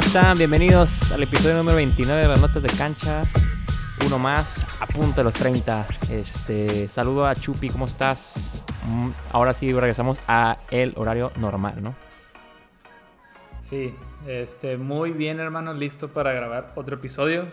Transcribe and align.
¿Cómo 0.00 0.06
están? 0.06 0.38
Bienvenidos 0.38 1.12
al 1.12 1.24
episodio 1.24 1.58
número 1.58 1.76
29 1.76 2.22
de 2.22 2.28
las 2.28 2.40
notas 2.40 2.62
de 2.62 2.70
cancha. 2.70 3.20
Uno 4.06 4.18
más, 4.18 4.64
a 4.80 4.86
punto 4.86 5.16
de 5.16 5.24
los 5.24 5.34
30. 5.34 5.86
Este, 6.10 6.88
saludo 6.88 7.26
a 7.26 7.34
Chupi, 7.34 7.68
¿cómo 7.68 7.84
estás? 7.84 8.64
Mm, 8.86 9.10
Ahora 9.30 9.52
sí 9.52 9.70
regresamos 9.70 10.18
a 10.26 10.56
el 10.70 10.94
horario 10.96 11.32
normal, 11.36 11.82
¿no? 11.82 11.94
Sí, 13.60 13.94
este, 14.26 14.78
muy 14.78 15.10
bien 15.10 15.38
hermano, 15.38 15.74
listo 15.74 16.08
para 16.08 16.32
grabar 16.32 16.72
otro 16.76 16.96
episodio. 16.96 17.48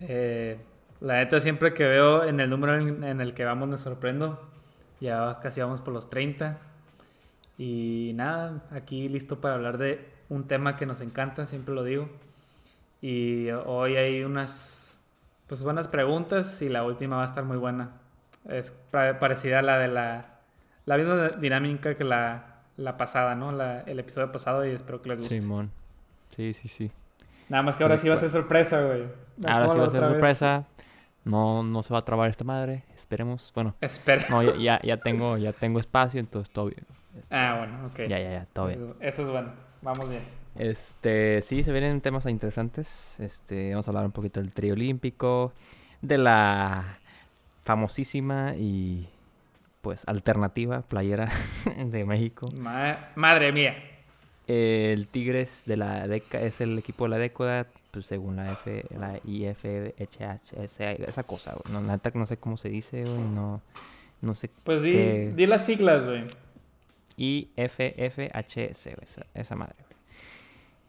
Eh, 0.00 0.58
la 1.00 1.18
neta 1.18 1.38
siempre 1.38 1.72
que 1.72 1.84
veo 1.84 2.24
en 2.24 2.40
el 2.40 2.50
número 2.50 2.74
en 2.74 3.20
el 3.20 3.32
que 3.32 3.44
vamos 3.44 3.68
me 3.68 3.78
sorprendo. 3.78 4.42
Ya 5.00 5.38
casi 5.40 5.60
vamos 5.60 5.80
por 5.80 5.94
los 5.94 6.10
30. 6.10 6.58
Y 7.58 8.10
nada, 8.16 8.64
aquí 8.72 9.08
listo 9.08 9.40
para 9.40 9.54
hablar 9.54 9.78
de 9.78 10.13
un 10.28 10.46
tema 10.46 10.76
que 10.76 10.86
nos 10.86 11.00
encanta, 11.00 11.46
siempre 11.46 11.74
lo 11.74 11.84
digo. 11.84 12.08
Y 13.00 13.50
hoy 13.50 13.96
hay 13.96 14.24
unas 14.24 15.00
pues 15.46 15.62
buenas 15.62 15.88
preguntas 15.88 16.62
y 16.62 16.68
la 16.70 16.84
última 16.84 17.16
va 17.16 17.22
a 17.22 17.26
estar 17.26 17.44
muy 17.44 17.58
buena. 17.58 17.90
Es 18.48 18.70
pa- 18.70 19.18
parecida 19.18 19.58
a 19.58 19.62
la 19.62 19.78
de 19.78 19.88
la 19.88 20.30
la 20.86 20.96
misma 20.98 21.28
dinámica 21.30 21.94
que 21.94 22.04
la, 22.04 22.56
la 22.76 22.96
pasada, 22.96 23.34
¿no? 23.34 23.52
La- 23.52 23.80
el 23.82 23.98
episodio 23.98 24.30
pasado 24.32 24.66
y 24.66 24.70
espero 24.70 25.00
que 25.02 25.08
les 25.10 25.18
guste. 25.20 25.40
Simón. 25.40 25.70
Sí, 26.34 26.52
sí, 26.54 26.68
sí. 26.68 26.90
Nada 27.48 27.62
más 27.62 27.76
que 27.76 27.82
ahora 27.84 27.96
sí 27.96 28.08
va 28.08 28.14
a 28.14 28.18
ser 28.18 28.30
sorpresa, 28.30 28.82
güey. 28.82 29.04
No 29.36 29.48
Ahora 29.48 29.68
sí 29.70 29.78
va 29.78 29.86
a 29.86 29.90
ser 29.90 30.00
sorpresa. 30.00 30.64
No, 31.24 31.62
no 31.62 31.82
se 31.82 31.92
va 31.94 32.00
a 32.00 32.04
trabar 32.04 32.28
esta 32.30 32.44
madre. 32.44 32.84
Esperemos. 32.94 33.50
Bueno, 33.54 33.74
Espera. 33.80 34.24
no, 34.28 34.42
ya, 34.42 34.56
ya, 34.56 34.80
ya 34.82 34.96
tengo, 34.98 35.38
ya 35.38 35.52
tengo 35.52 35.78
espacio, 35.80 36.20
entonces 36.20 36.52
todo 36.52 36.66
bien. 36.66 36.84
Ah, 37.30 37.56
bueno, 37.58 37.86
ok. 37.86 37.98
Ya, 38.08 38.18
ya, 38.18 38.30
ya, 38.30 38.46
todo 38.52 38.66
bien. 38.66 38.80
Eso, 38.80 38.96
eso 39.00 39.22
es 39.22 39.28
bueno. 39.30 39.52
Vamos 39.84 40.08
bien. 40.10 40.22
Este, 40.56 41.40
sí, 41.42 41.62
se 41.62 41.72
vienen 41.72 42.00
temas 42.00 42.26
interesantes. 42.26 43.18
Este, 43.20 43.70
vamos 43.70 43.86
a 43.86 43.90
hablar 43.90 44.04
un 44.06 44.12
poquito 44.12 44.40
del 44.40 44.52
trío 44.52 44.72
olímpico, 44.74 45.52
de 46.02 46.18
la 46.18 46.98
famosísima 47.62 48.54
y 48.56 49.08
pues 49.82 50.02
alternativa 50.06 50.82
playera 50.82 51.28
de 51.86 52.04
México. 52.04 52.48
Ma- 52.56 53.10
madre 53.16 53.52
mía. 53.52 53.74
El 54.46 55.06
Tigres 55.08 55.62
de 55.66 55.76
la 55.76 56.06
década 56.06 56.44
es 56.44 56.60
el 56.60 56.78
equipo 56.78 57.04
de 57.04 57.10
la 57.10 57.18
década, 57.18 57.66
pues 57.90 58.06
según 58.06 58.36
la 58.36 58.52
F, 58.52 58.84
la 58.98 59.18
IFHH, 59.24 60.52
esa, 61.08 61.22
cosa, 61.22 61.54
güey. 61.54 61.72
No, 61.74 62.00
no 62.14 62.26
sé 62.26 62.36
cómo 62.36 62.56
se 62.58 62.68
dice, 62.68 63.04
güey, 63.04 63.22
no, 63.34 63.62
no 64.20 64.34
sé. 64.34 64.50
Pues 64.64 64.82
di, 64.82 64.92
qué- 64.92 65.30
di 65.34 65.46
las 65.46 65.64
siglas, 65.64 66.06
güey. 66.06 66.24
IFFHS, 67.16 68.84
güey, 68.84 69.02
esa, 69.02 69.26
esa 69.34 69.56
madre. 69.56 69.76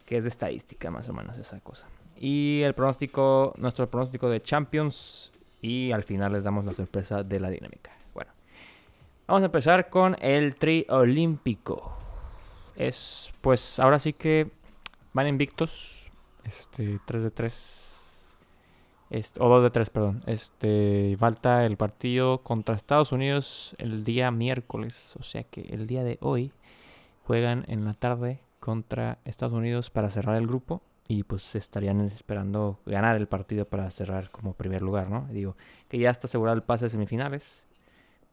Que 0.05 0.17
es 0.17 0.23
de 0.23 0.29
estadística, 0.29 0.91
más 0.91 1.09
o 1.09 1.13
menos, 1.13 1.37
esa 1.37 1.59
cosa. 1.59 1.87
Y 2.15 2.61
el 2.61 2.73
pronóstico, 2.73 3.53
nuestro 3.57 3.89
pronóstico 3.89 4.29
de 4.29 4.41
Champions. 4.41 5.31
Y 5.61 5.91
al 5.91 6.03
final 6.03 6.33
les 6.33 6.43
damos 6.43 6.63
la 6.65 6.73
sorpresa 6.73 7.23
de 7.23 7.39
la 7.39 7.49
dinámica. 7.49 7.91
Bueno, 8.13 8.31
vamos 9.27 9.41
a 9.41 9.45
empezar 9.45 9.89
con 9.89 10.15
el 10.21 10.55
tri 10.55 10.85
olímpico. 10.89 11.97
Es, 12.75 13.31
pues, 13.41 13.79
ahora 13.79 13.99
sí 13.99 14.13
que 14.13 14.51
van 15.13 15.27
invictos. 15.27 16.11
Este, 16.43 16.99
3 17.05 17.23
de 17.23 17.31
3. 17.31 17.84
Este, 19.09 19.41
o 19.41 19.49
2 19.49 19.63
de 19.63 19.69
3, 19.69 19.89
perdón. 19.89 20.23
Este, 20.25 21.15
falta 21.19 21.65
el 21.65 21.77
partido 21.77 22.39
contra 22.41 22.75
Estados 22.75 23.11
Unidos 23.11 23.75
el 23.77 24.03
día 24.03 24.31
miércoles. 24.31 25.15
O 25.19 25.23
sea 25.23 25.43
que 25.43 25.61
el 25.61 25.87
día 25.87 26.03
de 26.03 26.17
hoy 26.21 26.51
juegan 27.25 27.65
en 27.67 27.85
la 27.85 27.93
tarde 27.93 28.39
contra 28.59 29.19
Estados 29.25 29.53
Unidos 29.53 29.89
para 29.89 30.09
cerrar 30.11 30.37
el 30.37 30.47
grupo. 30.47 30.81
Y 31.07 31.21
pues 31.23 31.53
estarían 31.53 32.01
esperando 32.01 32.79
ganar 32.87 33.15
el 33.15 33.27
partido 33.27 33.65
para 33.65 33.91
cerrar 33.91 34.31
como 34.31 34.53
primer 34.53 34.81
lugar, 34.81 35.11
¿no? 35.11 35.27
Digo, 35.29 35.55
que 35.87 35.99
ya 35.99 36.09
está 36.09 36.25
asegurado 36.25 36.55
el 36.55 36.63
pase 36.63 36.85
a 36.85 36.89
semifinales 36.89 37.67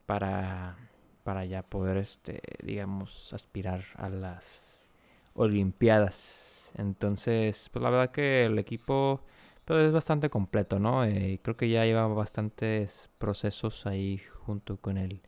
para, 0.06 0.76
para 1.22 1.44
ya 1.44 1.62
poder, 1.62 1.98
este, 1.98 2.40
digamos, 2.62 3.34
aspirar 3.34 3.84
a 3.96 4.08
las 4.08 4.86
Olimpiadas. 5.34 6.72
Entonces, 6.76 7.68
pues 7.72 7.82
la 7.82 7.90
verdad 7.90 8.10
que 8.10 8.46
el 8.46 8.58
equipo 8.58 9.20
pues, 9.64 9.86
es 9.86 9.92
bastante 9.92 10.30
completo, 10.30 10.78
¿no? 10.78 11.04
Eh, 11.04 11.40
creo 11.42 11.56
que 11.56 11.68
ya 11.68 11.84
lleva 11.84 12.06
bastantes 12.08 13.10
procesos 13.18 13.86
ahí 13.86 14.20
junto 14.44 14.76
con 14.76 14.98
el 14.98 15.20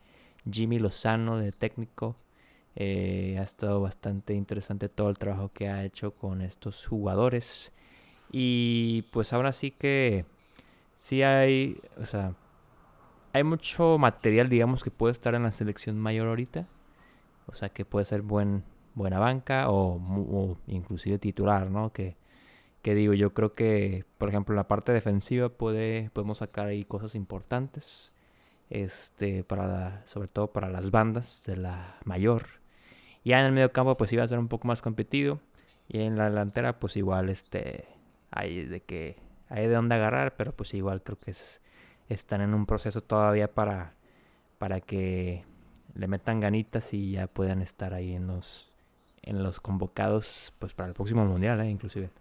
Jimmy 0.51 0.79
Lozano 0.79 1.37
de 1.37 1.51
técnico. 1.51 2.15
Eh, 2.75 3.37
ha 3.39 3.43
estado 3.43 3.81
bastante 3.81 4.33
interesante 4.33 4.89
todo 4.89 5.09
el 5.09 5.17
trabajo 5.17 5.51
que 5.53 5.69
ha 5.69 5.83
hecho 5.85 6.11
con 6.11 6.41
estos 6.41 6.85
jugadores. 6.85 7.71
Y 8.31 9.03
pues 9.11 9.33
ahora 9.33 9.53
sí 9.53 9.71
que 9.71 10.25
sí 10.97 11.23
hay, 11.23 11.79
o 12.01 12.05
sea, 12.05 12.33
hay 13.33 13.43
mucho 13.43 13.97
material, 13.97 14.49
digamos, 14.49 14.83
que 14.83 14.91
puede 14.91 15.13
estar 15.13 15.35
en 15.35 15.43
la 15.43 15.51
selección 15.51 15.99
mayor 15.99 16.27
ahorita. 16.27 16.67
O 17.47 17.55
sea, 17.55 17.69
que 17.69 17.85
puede 17.85 18.05
ser 18.05 18.21
buen, 18.21 18.63
buena 18.95 19.19
banca 19.19 19.69
o, 19.69 19.95
o 19.97 20.57
inclusive 20.67 21.19
titular, 21.19 21.69
¿no? 21.69 21.91
Que, 21.93 22.15
que 22.85 22.93
digo, 22.93 23.15
yo 23.15 23.33
creo 23.33 23.53
que, 23.55 24.05
por 24.19 24.29
ejemplo, 24.29 24.53
en 24.53 24.57
la 24.57 24.67
parte 24.67 24.91
defensiva 24.93 25.49
puede, 25.49 26.11
podemos 26.13 26.37
sacar 26.37 26.67
ahí 26.67 26.85
cosas 26.85 27.15
importantes. 27.15 28.13
Este, 28.69 29.43
para 29.43 29.65
la- 29.67 30.03
sobre 30.05 30.27
todo 30.27 30.51
para 30.53 30.69
las 30.69 30.91
bandas 30.91 31.43
de 31.47 31.57
la 31.57 31.97
mayor. 32.03 32.43
Ya 33.23 33.39
en 33.39 33.47
el 33.47 33.53
medio 33.53 33.71
campo, 33.71 33.97
pues 33.97 34.13
iba 34.13 34.23
a 34.23 34.27
ser 34.27 34.37
un 34.37 34.49
poco 34.49 34.67
más 34.67 34.83
competido. 34.83 35.39
Y 35.87 36.01
en 36.01 36.15
la 36.15 36.25
delantera, 36.29 36.79
pues 36.79 36.95
igual, 36.95 37.29
este, 37.29 37.85
hay 38.29 38.65
de 38.65 38.81
que, 38.81 39.17
hay 39.49 39.65
de 39.67 39.73
dónde 39.73 39.95
agarrar, 39.95 40.35
pero 40.35 40.51
pues 40.51 40.75
igual 40.75 41.01
creo 41.01 41.17
que 41.17 41.31
es- 41.31 41.61
están 42.07 42.41
en 42.41 42.53
un 42.53 42.67
proceso 42.67 43.01
todavía 43.01 43.51
para, 43.51 43.93
para 44.59 44.79
que 44.79 45.43
le 45.95 46.07
metan 46.07 46.39
ganitas 46.39 46.93
y 46.93 47.13
ya 47.13 47.25
puedan 47.25 47.63
estar 47.63 47.95
ahí 47.95 48.13
en 48.13 48.27
los, 48.27 48.71
en 49.23 49.41
los 49.43 49.59
convocados, 49.59 50.53
pues 50.59 50.73
para 50.75 50.89
el 50.89 50.93
próximo 50.93 51.25
mundial, 51.25 51.59
eh, 51.61 51.69
inclusive. 51.69 52.11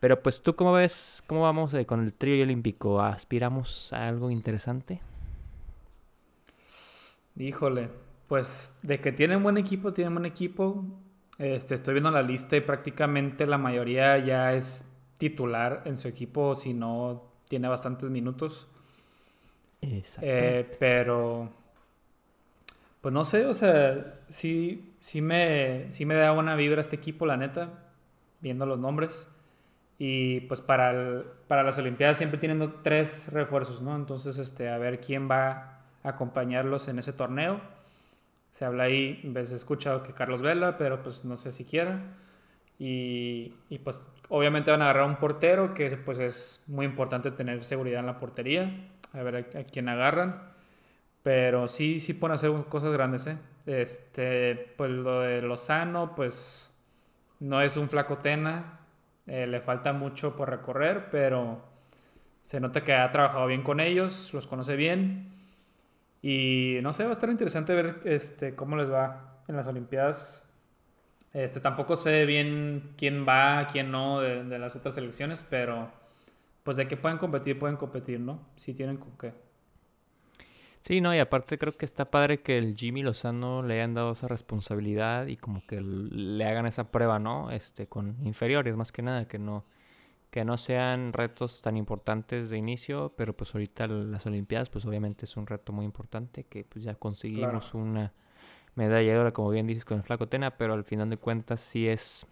Pero 0.00 0.22
pues 0.22 0.42
tú 0.42 0.54
cómo 0.54 0.72
ves, 0.72 1.22
cómo 1.26 1.42
vamos 1.42 1.74
eh, 1.74 1.84
con 1.84 2.04
el 2.04 2.12
trío 2.12 2.42
olímpico, 2.42 3.00
aspiramos 3.00 3.92
a 3.92 4.08
algo 4.08 4.30
interesante. 4.30 5.00
Híjole, 7.36 7.88
pues 8.28 8.74
de 8.82 9.00
que 9.00 9.12
tienen 9.12 9.42
buen 9.42 9.56
equipo, 9.56 9.92
tienen 9.92 10.14
buen 10.14 10.26
equipo. 10.26 10.84
Este, 11.38 11.74
estoy 11.74 11.94
viendo 11.94 12.10
la 12.10 12.22
lista 12.22 12.56
y 12.56 12.60
prácticamente 12.60 13.46
la 13.46 13.58
mayoría 13.58 14.18
ya 14.18 14.54
es 14.54 14.92
titular 15.18 15.82
en 15.84 15.96
su 15.96 16.08
equipo, 16.08 16.54
si 16.54 16.74
no 16.74 17.30
tiene 17.48 17.68
bastantes 17.68 18.10
minutos. 18.10 18.68
Exacto. 19.80 20.20
Eh, 20.22 20.68
pero, 20.78 21.48
pues 23.00 23.12
no 23.14 23.24
sé, 23.24 23.46
o 23.46 23.54
sea, 23.54 24.20
sí, 24.28 24.94
sí, 25.00 25.22
me, 25.22 25.92
sí 25.92 26.04
me 26.06 26.14
da 26.14 26.32
buena 26.32 26.56
vibra 26.56 26.80
este 26.80 26.96
equipo, 26.96 27.26
la 27.26 27.36
neta, 27.36 27.70
viendo 28.40 28.66
los 28.66 28.78
nombres. 28.78 29.28
Y 29.98 30.40
pues 30.42 30.60
para, 30.60 30.90
el- 30.92 31.24
para 31.48 31.62
las 31.64 31.78
Olimpiadas 31.78 32.18
siempre 32.18 32.38
tienen 32.38 32.62
tres 32.82 33.32
refuerzos, 33.32 33.82
¿no? 33.82 33.96
Entonces, 33.96 34.38
este, 34.38 34.68
a 34.70 34.78
ver 34.78 35.00
quién 35.00 35.28
va 35.30 35.80
a 36.04 36.10
acompañarlos 36.10 36.88
en 36.88 36.98
ese 37.00 37.12
torneo. 37.12 37.60
Se 38.50 38.64
habla 38.64 38.84
ahí, 38.84 39.20
ves, 39.24 39.52
he 39.52 39.56
escuchado 39.56 40.02
que 40.02 40.12
Carlos 40.14 40.42
Vela, 40.42 40.78
pero 40.78 41.02
pues 41.02 41.24
no 41.24 41.36
sé 41.36 41.52
si 41.52 41.64
quiera. 41.64 42.00
Y, 42.78 43.54
y, 43.70 43.78
pues 43.80 44.08
obviamente 44.28 44.70
van 44.70 44.82
a 44.82 44.86
agarrar 44.86 45.08
un 45.08 45.16
portero, 45.16 45.74
que 45.74 45.96
pues 45.96 46.18
es 46.20 46.64
muy 46.68 46.86
importante 46.86 47.30
tener 47.32 47.64
seguridad 47.64 48.00
en 48.00 48.06
la 48.06 48.18
portería. 48.20 48.88
A 49.12 49.22
ver 49.22 49.36
a, 49.56 49.60
a 49.60 49.64
quién 49.64 49.88
agarran. 49.88 50.42
Pero 51.22 51.68
sí, 51.68 52.00
sí 52.00 52.14
pueden 52.14 52.34
hacer 52.34 52.50
cosas 52.68 52.92
grandes, 52.92 53.26
¿eh? 53.26 53.38
Este, 53.66 54.74
pues 54.76 54.90
lo 54.90 55.20
de 55.20 55.42
Lozano, 55.42 56.14
pues 56.14 56.74
no 57.40 57.60
es 57.62 57.76
un 57.76 57.88
flacotena. 57.90 58.80
Eh, 59.28 59.46
le 59.46 59.60
falta 59.60 59.92
mucho 59.92 60.34
por 60.34 60.50
recorrer, 60.50 61.10
pero 61.10 61.62
se 62.40 62.60
nota 62.60 62.82
que 62.82 62.94
ha 62.94 63.10
trabajado 63.10 63.46
bien 63.46 63.62
con 63.62 63.78
ellos, 63.78 64.32
los 64.32 64.46
conoce 64.46 64.74
bien. 64.74 65.32
Y 66.22 66.78
no 66.82 66.92
sé, 66.92 67.04
va 67.04 67.10
a 67.10 67.12
estar 67.12 67.30
interesante 67.30 67.74
ver 67.74 68.00
este, 68.04 68.54
cómo 68.54 68.76
les 68.76 68.90
va 68.90 69.42
en 69.46 69.56
las 69.56 69.66
Olimpiadas. 69.66 70.48
Este, 71.32 71.60
tampoco 71.60 71.96
sé 71.96 72.24
bien 72.24 72.94
quién 72.96 73.26
va, 73.28 73.68
quién 73.70 73.90
no 73.90 74.20
de, 74.20 74.58
las 74.58 74.74
otras 74.76 74.94
selecciones, 74.94 75.44
pero 75.48 75.90
pues 76.62 76.76
de 76.76 76.88
que 76.88 76.96
pueden 76.96 77.18
competir, 77.18 77.58
pueden 77.58 77.76
competir, 77.76 78.20
¿no? 78.20 78.40
Si 78.56 78.74
tienen 78.74 78.96
con 78.96 79.16
qué. 79.18 79.34
Sí, 80.80 81.00
no, 81.00 81.14
y 81.14 81.18
aparte 81.18 81.58
creo 81.58 81.76
que 81.76 81.84
está 81.84 82.10
padre 82.10 82.40
que 82.40 82.56
el 82.56 82.76
Jimmy 82.76 83.02
Lozano 83.02 83.62
le 83.62 83.74
hayan 83.74 83.94
dado 83.94 84.12
esa 84.12 84.28
responsabilidad 84.28 85.26
y 85.26 85.36
como 85.36 85.66
que 85.66 85.80
le 85.80 86.44
hagan 86.44 86.66
esa 86.66 86.90
prueba, 86.90 87.18
¿no? 87.18 87.50
Este, 87.50 87.86
con 87.86 88.16
inferiores 88.24 88.76
más 88.76 88.92
que 88.92 89.02
nada, 89.02 89.26
que 89.26 89.38
no, 89.38 89.64
que 90.30 90.44
no 90.44 90.56
sean 90.56 91.12
retos 91.12 91.60
tan 91.62 91.76
importantes 91.76 92.48
de 92.48 92.58
inicio, 92.58 93.12
pero 93.16 93.36
pues 93.36 93.54
ahorita 93.54 93.86
las 93.86 94.24
Olimpiadas, 94.26 94.70
pues 94.70 94.84
obviamente 94.84 95.24
es 95.24 95.36
un 95.36 95.46
reto 95.46 95.72
muy 95.72 95.84
importante, 95.84 96.44
que 96.44 96.64
pues 96.64 96.84
ya 96.84 96.94
conseguimos 96.94 97.74
una 97.74 98.12
medalla 98.74 99.12
de 99.12 99.18
oro, 99.18 99.32
como 99.32 99.50
bien 99.50 99.66
dices, 99.66 99.84
con 99.84 99.98
el 99.98 100.04
Flaco 100.04 100.28
Tena, 100.28 100.56
pero 100.56 100.74
al 100.74 100.84
final 100.84 101.10
de 101.10 101.16
cuentas 101.16 101.60
sí 101.60 101.88
es 101.88 102.26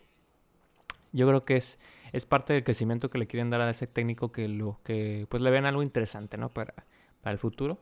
yo 1.13 1.27
creo 1.27 1.45
que 1.45 1.57
es, 1.57 1.79
es 2.13 2.27
parte 2.27 2.53
del 2.53 2.63
crecimiento 2.63 3.11
que 3.11 3.19
le 3.19 3.27
quieren 3.27 3.51
dar 3.51 3.61
a 3.63 3.71
ese 3.71 3.87
técnico 3.87 4.33
que 4.33 4.49
lo 4.49 4.81
que 4.85 5.27
pues 5.31 5.43
le 5.43 5.51
ven 5.51 5.65
algo 5.65 5.83
interesante, 5.83 6.37
¿no? 6.37 6.51
Para, 6.51 6.75
para 7.23 7.33
el 7.33 7.39
futuro. 7.39 7.79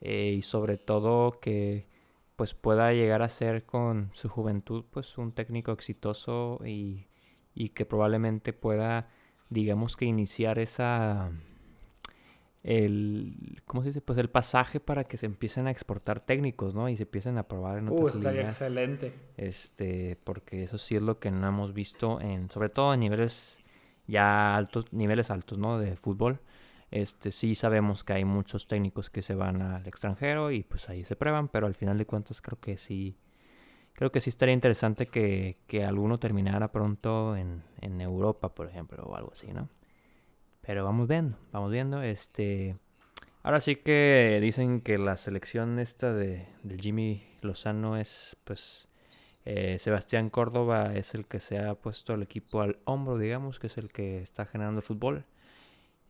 Eh, 0.00 0.34
y 0.38 0.42
sobre 0.42 0.78
todo 0.78 1.32
que 1.40 1.86
pues 2.36 2.54
pueda 2.54 2.92
llegar 2.92 3.22
a 3.22 3.28
ser 3.30 3.64
con 3.64 4.10
su 4.12 4.28
juventud 4.28 4.84
pues 4.90 5.16
un 5.18 5.32
técnico 5.32 5.72
exitoso 5.72 6.60
y, 6.66 7.06
y 7.54 7.70
que 7.70 7.86
probablemente 7.86 8.52
pueda 8.52 9.08
digamos 9.50 9.96
que 9.96 10.04
iniciar 10.06 10.58
esa 10.58 11.30
el 12.62 13.62
¿cómo 13.64 13.82
se 13.82 13.90
dice? 13.90 14.00
pues 14.00 14.18
el 14.18 14.28
pasaje 14.30 14.80
para 14.80 15.04
que 15.04 15.16
se 15.16 15.26
empiecen 15.26 15.66
a 15.66 15.70
exportar 15.70 16.20
técnicos, 16.20 16.74
¿no? 16.74 16.88
Y 16.88 16.96
se 16.96 17.04
empiecen 17.04 17.38
a 17.38 17.44
probar 17.48 17.78
en 17.78 17.88
Uh, 17.88 17.94
otras 18.00 18.08
estaría 18.08 18.42
ligas. 18.42 18.44
excelente. 18.44 19.12
Este, 19.36 20.16
porque 20.24 20.64
eso 20.64 20.78
sí 20.78 20.96
es 20.96 21.02
lo 21.02 21.18
que 21.20 21.30
no 21.30 21.46
hemos 21.48 21.72
visto 21.74 22.20
en, 22.20 22.50
sobre 22.50 22.68
todo 22.70 22.94
en 22.94 23.00
niveles 23.00 23.60
ya 24.06 24.56
altos, 24.56 24.92
niveles 24.92 25.30
altos, 25.30 25.58
¿no? 25.58 25.78
De 25.78 25.96
fútbol. 25.96 26.40
Este, 26.90 27.32
sí 27.32 27.54
sabemos 27.54 28.04
que 28.04 28.12
hay 28.12 28.24
muchos 28.24 28.66
técnicos 28.66 29.10
que 29.10 29.22
se 29.22 29.34
van 29.34 29.60
al 29.60 29.86
extranjero 29.86 30.52
y 30.52 30.62
pues 30.62 30.88
ahí 30.88 31.04
se 31.04 31.16
prueban, 31.16 31.48
pero 31.48 31.66
al 31.66 31.74
final 31.74 31.98
de 31.98 32.06
cuentas 32.06 32.40
creo 32.40 32.60
que 32.60 32.76
sí, 32.76 33.18
creo 33.92 34.12
que 34.12 34.20
sí 34.20 34.30
estaría 34.30 34.54
interesante 34.54 35.06
que, 35.06 35.58
que 35.66 35.84
alguno 35.84 36.18
terminara 36.18 36.70
pronto 36.70 37.36
en, 37.36 37.64
en 37.80 38.00
Europa, 38.00 38.54
por 38.54 38.68
ejemplo, 38.68 39.02
o 39.04 39.16
algo 39.16 39.32
así, 39.32 39.52
¿no? 39.52 39.68
Pero 40.60 40.84
vamos 40.84 41.08
viendo, 41.08 41.38
vamos 41.52 41.70
viendo, 41.70 42.02
este... 42.02 42.76
Ahora 43.42 43.60
sí 43.60 43.76
que 43.76 44.40
dicen 44.42 44.80
que 44.80 44.98
la 44.98 45.16
selección 45.16 45.78
esta 45.78 46.12
de, 46.12 46.48
del 46.64 46.80
Jimmy 46.80 47.22
Lozano 47.42 47.96
es, 47.96 48.36
pues, 48.42 48.88
eh, 49.44 49.78
Sebastián 49.78 50.30
Córdoba 50.30 50.92
es 50.96 51.14
el 51.14 51.26
que 51.26 51.38
se 51.38 51.60
ha 51.60 51.76
puesto 51.76 52.14
el 52.14 52.22
equipo 52.22 52.60
al 52.62 52.80
hombro, 52.84 53.16
digamos, 53.18 53.60
que 53.60 53.68
es 53.68 53.78
el 53.78 53.92
que 53.92 54.18
está 54.18 54.46
generando 54.46 54.80
el 54.80 54.84
fútbol. 54.84 55.24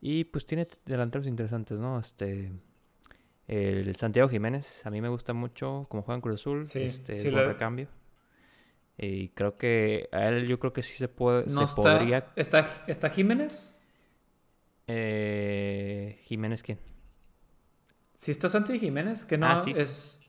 Y 0.01 0.25
pues 0.25 0.47
tiene 0.47 0.69
delanteros 0.85 1.27
interesantes, 1.27 1.79
¿no? 1.79 1.99
Este, 1.99 2.53
el 3.49 3.97
Santiago 3.97 4.29
Jiménez, 4.29 4.85
a 4.87 4.91
mí 4.91 5.01
me 5.01 5.09
gusta 5.09 5.33
mucho 5.33 5.87
como 5.89 6.03
juega 6.03 6.17
en 6.17 6.21
Cruz 6.21 6.41
Azul, 6.41 6.67
Sí, 6.67 6.83
este, 6.83 7.15
sí 7.15 7.29
es 7.29 7.33
buen 7.35 7.47
recambio. 7.47 7.89
Y 8.99 9.29
creo 9.31 9.57
que 9.59 10.09
a 10.13 10.29
él 10.29 10.47
yo 10.47 10.59
creo 10.59 10.73
que 10.73 10.83
sí 10.83 10.95
se 10.95 11.09
puede, 11.09 11.45
No 11.47 11.61
se 11.61 11.65
está, 11.65 11.83
podría... 11.83 12.33
está. 12.37 12.85
¿Está 12.87 13.11
Jiménez? 13.11 13.79
Eh, 14.87 16.19
Jiménez, 16.23 16.63
¿quién? 16.63 16.79
Sí 18.15 18.31
está 18.31 18.49
Santi 18.49 18.79
Jiménez, 18.79 19.25
que 19.27 19.37
no 19.37 19.47
Ah, 19.47 19.59
sí, 19.59 19.73
es... 19.75 20.23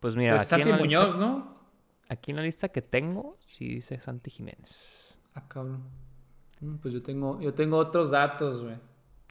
Pues 0.00 0.14
mira, 0.14 0.36
pues 0.36 0.52
aquí, 0.52 0.62
Santi 0.62 0.78
Muñoz, 0.80 1.06
lista, 1.06 1.18
¿no? 1.20 1.58
aquí 2.08 2.30
en 2.30 2.36
la 2.36 2.42
lista 2.42 2.68
que 2.68 2.80
tengo, 2.80 3.36
sí 3.44 3.66
dice 3.68 4.00
Santi 4.00 4.30
Jiménez. 4.30 5.18
Ah, 5.34 5.46
cabrón. 5.48 5.82
Mm, 6.60 6.76
Pues 6.76 6.94
yo 6.94 7.02
tengo, 7.02 7.40
yo 7.40 7.52
tengo 7.52 7.76
otros 7.76 8.10
datos, 8.10 8.62
güey. 8.62 8.76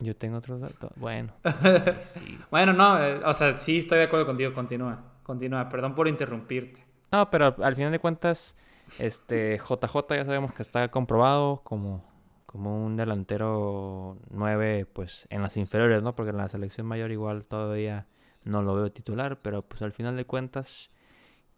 Yo 0.00 0.16
tengo 0.16 0.38
otros 0.38 0.60
datos. 0.60 0.90
Bueno, 0.96 1.32
pues, 1.42 2.04
sí. 2.04 2.38
Bueno, 2.50 2.72
no, 2.72 3.02
eh, 3.02 3.20
o 3.24 3.34
sea, 3.34 3.58
sí 3.58 3.78
estoy 3.78 3.98
de 3.98 4.04
acuerdo 4.04 4.26
contigo. 4.26 4.52
Continúa, 4.54 4.98
continúa. 5.22 5.68
Perdón 5.68 5.94
por 5.94 6.06
interrumpirte. 6.06 6.84
No, 7.10 7.30
pero 7.30 7.56
al 7.62 7.74
final 7.74 7.90
de 7.90 7.98
cuentas, 7.98 8.56
este 8.98 9.58
JJ 9.58 10.14
ya 10.16 10.24
sabemos 10.24 10.52
que 10.52 10.62
está 10.62 10.88
comprobado 10.88 11.62
como, 11.64 12.04
como 12.46 12.84
un 12.84 12.96
delantero 12.96 14.18
9, 14.30 14.86
pues 14.92 15.26
en 15.30 15.42
las 15.42 15.56
inferiores, 15.56 16.02
¿no? 16.02 16.14
Porque 16.14 16.30
en 16.30 16.36
la 16.36 16.48
selección 16.48 16.86
mayor 16.86 17.10
igual 17.10 17.44
todavía 17.44 18.06
no 18.44 18.62
lo 18.62 18.74
veo 18.74 18.92
titular, 18.92 19.40
pero 19.42 19.62
pues 19.62 19.82
al 19.82 19.92
final 19.92 20.16
de 20.16 20.24
cuentas 20.24 20.90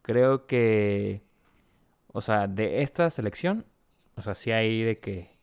creo 0.03 0.47
que, 0.47 1.23
o 2.09 2.21
sea, 2.21 2.47
de 2.49 2.83
esta 2.83 3.11
selección, 3.11 3.67
o 4.17 4.23
sea, 4.23 4.35
sí 4.35 4.51
hay 4.51 4.83
de 4.83 4.99
que, 4.99 5.39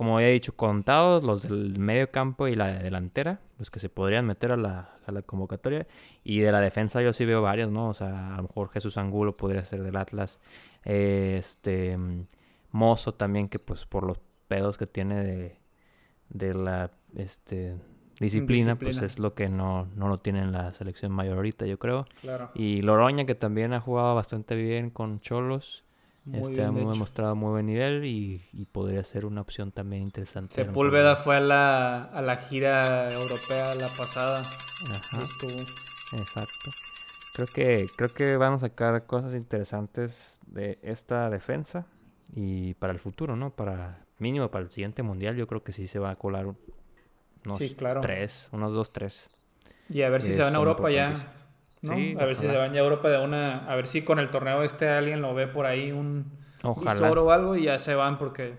como 0.00 0.16
había 0.16 0.28
dicho, 0.28 0.56
contados 0.56 1.22
los 1.22 1.42
del 1.42 1.78
medio 1.78 2.10
campo 2.10 2.48
y 2.48 2.56
la 2.56 2.68
de 2.72 2.78
delantera, 2.84 3.38
los 3.58 3.70
que 3.70 3.80
se 3.80 3.90
podrían 3.90 4.24
meter 4.24 4.50
a 4.50 4.56
la, 4.56 4.94
a 5.06 5.12
la 5.12 5.20
convocatoria. 5.20 5.86
Y 6.24 6.38
de 6.40 6.50
la 6.52 6.62
defensa 6.62 7.02
yo 7.02 7.12
sí 7.12 7.26
veo 7.26 7.42
varios, 7.42 7.70
¿no? 7.70 7.90
O 7.90 7.92
sea, 7.92 8.32
a 8.32 8.36
lo 8.38 8.44
mejor 8.44 8.70
Jesús 8.70 8.96
Angulo 8.96 9.36
podría 9.36 9.62
ser 9.66 9.82
del 9.82 9.96
Atlas. 9.96 10.38
eh, 10.86 11.36
este 11.38 11.98
mm, 11.98 12.24
Mozo 12.72 13.12
también, 13.12 13.50
que 13.50 13.58
pues 13.58 13.84
por 13.84 14.04
los 14.06 14.18
pedos 14.48 14.78
que 14.78 14.86
tiene 14.86 15.22
de, 15.22 15.58
de 16.30 16.54
la 16.54 16.90
este 17.14 17.76
disciplina, 18.20 18.76
pues 18.76 18.96
Disciplina. 18.96 19.06
es 19.06 19.18
lo 19.18 19.34
que 19.34 19.50
no, 19.50 19.86
no 19.96 20.08
lo 20.08 20.18
tiene 20.20 20.40
en 20.40 20.52
la 20.52 20.72
selección 20.72 21.12
mayor 21.12 21.36
ahorita, 21.36 21.66
yo 21.66 21.78
creo. 21.78 22.06
Claro. 22.22 22.52
Y 22.54 22.80
Loroña, 22.80 23.26
que 23.26 23.34
también 23.34 23.74
ha 23.74 23.80
jugado 23.80 24.14
bastante 24.14 24.54
bien 24.54 24.88
con 24.88 25.20
Cholos. 25.20 25.84
Muy 26.24 26.42
este 26.42 26.62
ha 26.62 26.70
demostrado 26.70 27.34
muy 27.34 27.50
buen 27.50 27.66
nivel 27.66 28.04
y, 28.04 28.42
y 28.52 28.64
podría 28.66 29.02
ser 29.04 29.24
una 29.24 29.40
opción 29.40 29.72
también 29.72 30.02
interesante. 30.02 30.54
Sepúlveda 30.54 31.16
fue 31.16 31.36
a 31.36 31.40
la, 31.40 32.04
a 32.04 32.22
la 32.22 32.36
gira 32.36 33.12
europea 33.12 33.74
la 33.74 33.88
pasada. 33.96 34.42
Ajá. 34.90 35.24
Estuvo. 35.24 35.56
Exacto. 36.18 36.70
Creo 37.32 37.46
que, 37.48 37.88
creo 37.96 38.12
que 38.12 38.36
van 38.36 38.54
a 38.54 38.58
sacar 38.58 39.06
cosas 39.06 39.34
interesantes 39.34 40.40
de 40.46 40.78
esta 40.82 41.30
defensa 41.30 41.86
y 42.34 42.74
para 42.74 42.92
el 42.92 42.98
futuro, 42.98 43.36
¿no? 43.36 43.50
Para 43.50 44.04
mínimo 44.18 44.50
para 44.50 44.64
el 44.64 44.70
siguiente 44.70 45.02
mundial, 45.02 45.36
yo 45.36 45.46
creo 45.46 45.62
que 45.64 45.72
sí 45.72 45.88
se 45.88 45.98
va 45.98 46.10
a 46.10 46.16
colar 46.16 46.46
un- 46.46 46.58
unos 47.46 47.58
Sí, 47.58 47.74
claro. 47.74 48.00
tres, 48.02 48.50
unos 48.52 48.72
dos, 48.74 48.90
tres. 48.92 49.30
Y 49.88 50.02
a 50.02 50.10
ver 50.10 50.22
si 50.22 50.30
Eh, 50.30 50.34
se 50.34 50.42
van 50.42 50.54
a 50.54 50.58
Europa 50.58 50.90
ya. 50.90 51.32
Importantísimos. 51.82 51.82
¿no? 51.82 51.94
Sí, 51.94 52.16
a 52.22 52.26
ver 52.26 52.36
si 52.36 52.46
se 52.46 52.56
van 52.56 52.72
ya 52.72 52.80
a 52.80 52.84
Europa 52.84 53.08
de 53.08 53.24
una. 53.24 53.70
A 53.70 53.74
ver 53.76 53.86
si 53.86 54.02
con 54.02 54.18
el 54.18 54.30
torneo 54.30 54.62
este 54.62 54.88
alguien 54.88 55.22
lo 55.22 55.34
ve 55.34 55.46
por 55.46 55.66
ahí, 55.66 55.92
un 55.92 56.30
Ojalá. 56.62 57.10
o 57.10 57.30
algo, 57.30 57.56
y 57.56 57.64
ya 57.64 57.78
se 57.78 57.94
van 57.94 58.18
porque 58.18 58.54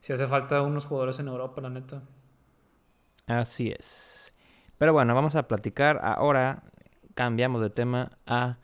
si 0.00 0.12
hace 0.12 0.26
falta 0.26 0.62
unos 0.62 0.86
jugadores 0.86 1.18
en 1.18 1.28
Europa, 1.28 1.60
la 1.60 1.70
neta. 1.70 2.02
Así 3.26 3.70
es. 3.70 4.32
Pero 4.78 4.92
bueno, 4.92 5.14
vamos 5.14 5.34
a 5.34 5.48
platicar 5.48 6.00
ahora. 6.02 6.62
Cambiamos 7.14 7.60
de 7.60 7.70
tema 7.70 8.12
a 8.26 8.58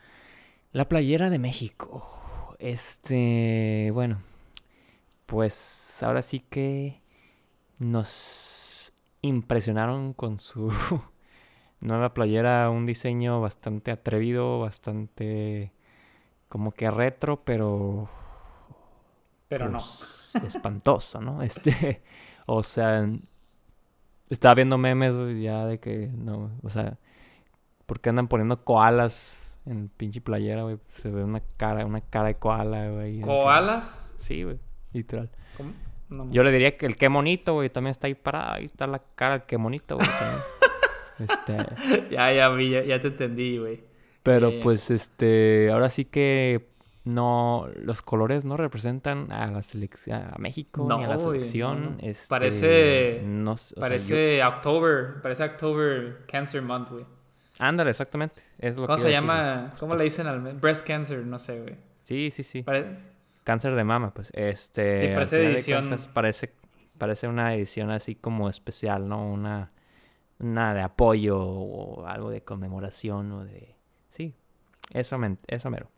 la 0.71 0.89
playera 0.89 1.29
de 1.29 1.41
México. 1.41 2.57
Este, 2.61 3.91
bueno, 3.93 4.23
pues 5.27 6.01
ahora 6.03 6.23
sí 6.23 6.39
que 6.39 7.03
nos 7.79 8.93
impresionaron 9.23 10.13
con 10.13 10.39
su 10.39 10.73
nueva 11.81 12.15
playera, 12.15 12.71
un 12.71 12.87
diseño 12.87 13.41
bastante 13.41 13.91
atrevido, 13.91 14.61
bastante 14.61 15.73
como 16.49 16.71
que 16.73 16.91
retro, 16.91 17.43
pero 17.45 18.09
Pero 19.49 19.69
no. 19.69 19.79
pues, 20.41 20.55
espantoso, 20.55 21.21
¿no? 21.21 21.43
Este, 21.43 22.03
o 22.47 22.63
sea, 22.63 23.07
estaba 24.31 24.55
viendo 24.55 24.79
memes 24.79 25.15
güey, 25.17 25.43
ya 25.43 25.67
de 25.67 25.79
que 25.81 26.09
no, 26.15 26.51
o 26.63 26.71
sea, 26.71 26.99
¿por 27.87 28.01
qué 28.01 28.11
andan 28.11 28.29
poniendo 28.29 28.65
koalas 28.65 29.41
en 29.67 29.89
pinche 29.89 30.21
playera, 30.21 30.63
güey? 30.63 30.79
Se 30.91 31.11
ve 31.11 31.25
una 31.25 31.41
cara, 31.57 31.85
una 31.87 32.01
cara 32.01 32.29
de 32.29 32.35
koala, 32.37 32.89
güey. 32.91 33.21
¿Koalas? 33.21 34.15
Sí, 34.19 34.43
güey, 34.43 34.59
literal. 34.93 35.31
¿Cómo? 35.57 35.73
No, 36.11 36.31
Yo 36.31 36.43
le 36.45 36.53
diría 36.53 36.77
que 36.77 36.87
el 36.87 36.97
qué 36.97 37.09
monito, 37.09 37.55
güey, 37.55 37.71
también 37.71 37.91
está 37.93 38.07
ahí 38.07 38.15
parado, 38.15 38.55
ahí 38.55 38.67
está 38.67 38.87
la 38.87 39.01
cara 39.15 39.39
del 39.39 39.47
qué 39.47 39.59
monito, 39.59 39.97
güey. 39.97 40.07
este, 41.19 41.57
Ya, 42.11 42.33
ya 42.33 42.49
vi, 42.51 42.71
ya, 42.71 42.83
ya 42.85 43.01
te 43.01 43.09
entendí, 43.09 43.59
güey. 43.59 43.81
Pero 44.23 44.49
Eh. 44.49 44.61
pues 44.63 44.91
este, 44.91 45.71
ahora 45.71 45.91
sí 45.91 46.05
que 46.07 46.67
no, 47.05 47.69
los 47.77 48.01
colores 48.01 48.45
no 48.47 48.57
representan 48.57 49.31
a 49.31 49.47
la 49.51 49.61
selección, 49.61 50.23
a 50.33 50.37
México 50.39 50.87
ni 50.97 51.05
a 51.05 51.09
la 51.09 51.17
güey, 51.17 51.45
selección. 51.45 51.99
no, 51.99 52.09
este, 52.09 52.29
Parece- 52.29 53.23
no 53.27 53.57
sea, 53.59 53.81
Parece 53.81 54.43
October, 54.45 55.21
parece 55.23 55.45
October 55.45 56.23
Cancer 56.27 56.63
Month, 56.63 56.91
güey. 56.93 57.05
ándale, 57.59 57.91
exactamente. 57.91 58.43
Es 58.59 58.77
lo 58.77 58.87
¿Cómo 58.87 58.97
que 58.97 59.03
se 59.03 59.09
decir, 59.09 59.21
llama? 59.21 59.75
¿Cómo 59.79 59.95
le 59.97 60.05
dicen 60.05 60.27
al 60.27 60.41
mes? 60.41 60.59
Breast 60.59 60.87
cancer, 60.87 61.19
no 61.27 61.39
sé, 61.39 61.61
güey. 61.61 61.77
Sí, 62.05 62.31
sí, 62.31 62.43
sí. 62.43 62.63
Pare- 62.63 63.13
Cáncer 63.45 63.75
de 63.75 63.85
mama, 63.85 64.15
pues. 64.15 64.31
Este, 64.33 64.97
Sí, 64.97 65.07
parece 65.13 65.45
edición- 65.47 65.89
cuentas, 65.89 66.09
parece, 66.09 66.51
parece 66.97 67.29
una 67.29 67.55
edición 67.55 67.91
así 67.91 68.15
como 68.15 68.49
especial, 68.49 69.07
¿no? 69.07 69.31
Una, 69.31 69.71
una 70.39 70.75
de 70.75 70.83
apoyo 70.83 71.39
o 71.41 72.07
algo 72.07 72.31
de 72.31 72.43
conmemoración 72.43 73.33
o 73.33 73.45
de... 73.45 73.75
Sí, 74.09 74.35
eso, 74.93 75.19
men- 75.19 75.39
eso 75.47 75.71
mero. 75.71 75.89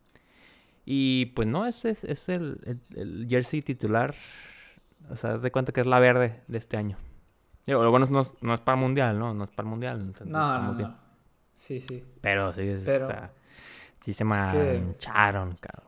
Y 0.84 1.26
pues 1.26 1.48
no, 1.48 1.66
este 1.66 1.90
es, 1.90 2.04
es 2.04 2.28
el, 2.28 2.60
el- 2.64 2.98
el 2.98 3.26
jersey 3.28 3.62
titular. 3.62 4.14
O 5.10 5.16
sea, 5.16 5.34
haz 5.34 5.42
de 5.42 5.50
cuenta 5.50 5.72
que 5.72 5.80
es 5.80 5.86
la 5.86 5.98
verde 6.00 6.40
de 6.48 6.58
este 6.58 6.76
año. 6.76 6.96
Digo, 7.66 7.82
lo 7.82 7.90
bueno 7.90 8.04
es 8.04 8.10
no, 8.10 8.20
es- 8.20 8.32
no 8.40 8.54
es 8.54 8.60
para 8.60 8.76
el 8.76 8.82
mundial, 8.82 9.18
¿no? 9.18 9.34
No 9.34 9.44
es 9.44 9.50
para 9.50 9.66
el 9.66 9.70
mundial. 9.70 10.12
No, 10.26 10.62
no, 10.62 10.72
no. 10.74 10.96
Sí, 11.54 11.80
sí. 11.80 12.04
Pero 12.20 12.52
sí, 12.52 12.62
es- 12.62 12.82
Pero- 12.84 13.06
está- 13.06 13.32
sí 14.00 14.12
se 14.12 14.22
es 14.22 14.28
que- 14.52 14.80
mancharon, 14.80 15.56
cabrón. 15.56 15.86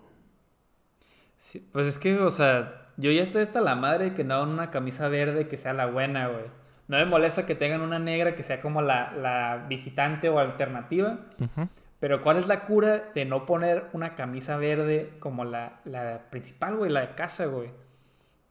Sí, 1.36 1.60
Pues 1.72 1.86
es 1.86 1.98
que, 1.98 2.18
o 2.18 2.30
sea, 2.30 2.88
yo 2.96 3.10
ya 3.12 3.22
estoy 3.22 3.42
hasta 3.42 3.60
la 3.60 3.76
madre 3.76 4.14
que 4.14 4.24
no 4.24 4.42
una 4.42 4.70
camisa 4.70 5.08
verde 5.08 5.46
que 5.48 5.56
sea 5.56 5.72
la 5.72 5.86
buena, 5.86 6.26
güey. 6.28 6.46
No 6.88 6.96
me 6.96 7.04
molesta 7.04 7.46
que 7.46 7.54
tengan 7.54 7.82
una 7.82 7.98
negra 7.98 8.34
que 8.34 8.42
sea 8.42 8.60
como 8.60 8.82
la, 8.82 9.12
la 9.12 9.66
visitante 9.68 10.28
o 10.30 10.38
alternativa. 10.38 11.18
Pero 12.00 12.22
¿cuál 12.22 12.38
es 12.38 12.46
la 12.46 12.64
cura 12.64 13.04
de 13.14 13.24
no 13.24 13.44
poner 13.44 13.86
una 13.92 14.14
camisa 14.14 14.56
verde 14.56 15.12
como 15.18 15.44
la, 15.44 15.80
la 15.84 16.30
principal, 16.30 16.76
güey? 16.76 16.90
La 16.90 17.00
de 17.02 17.14
casa, 17.14 17.46
güey. 17.46 17.70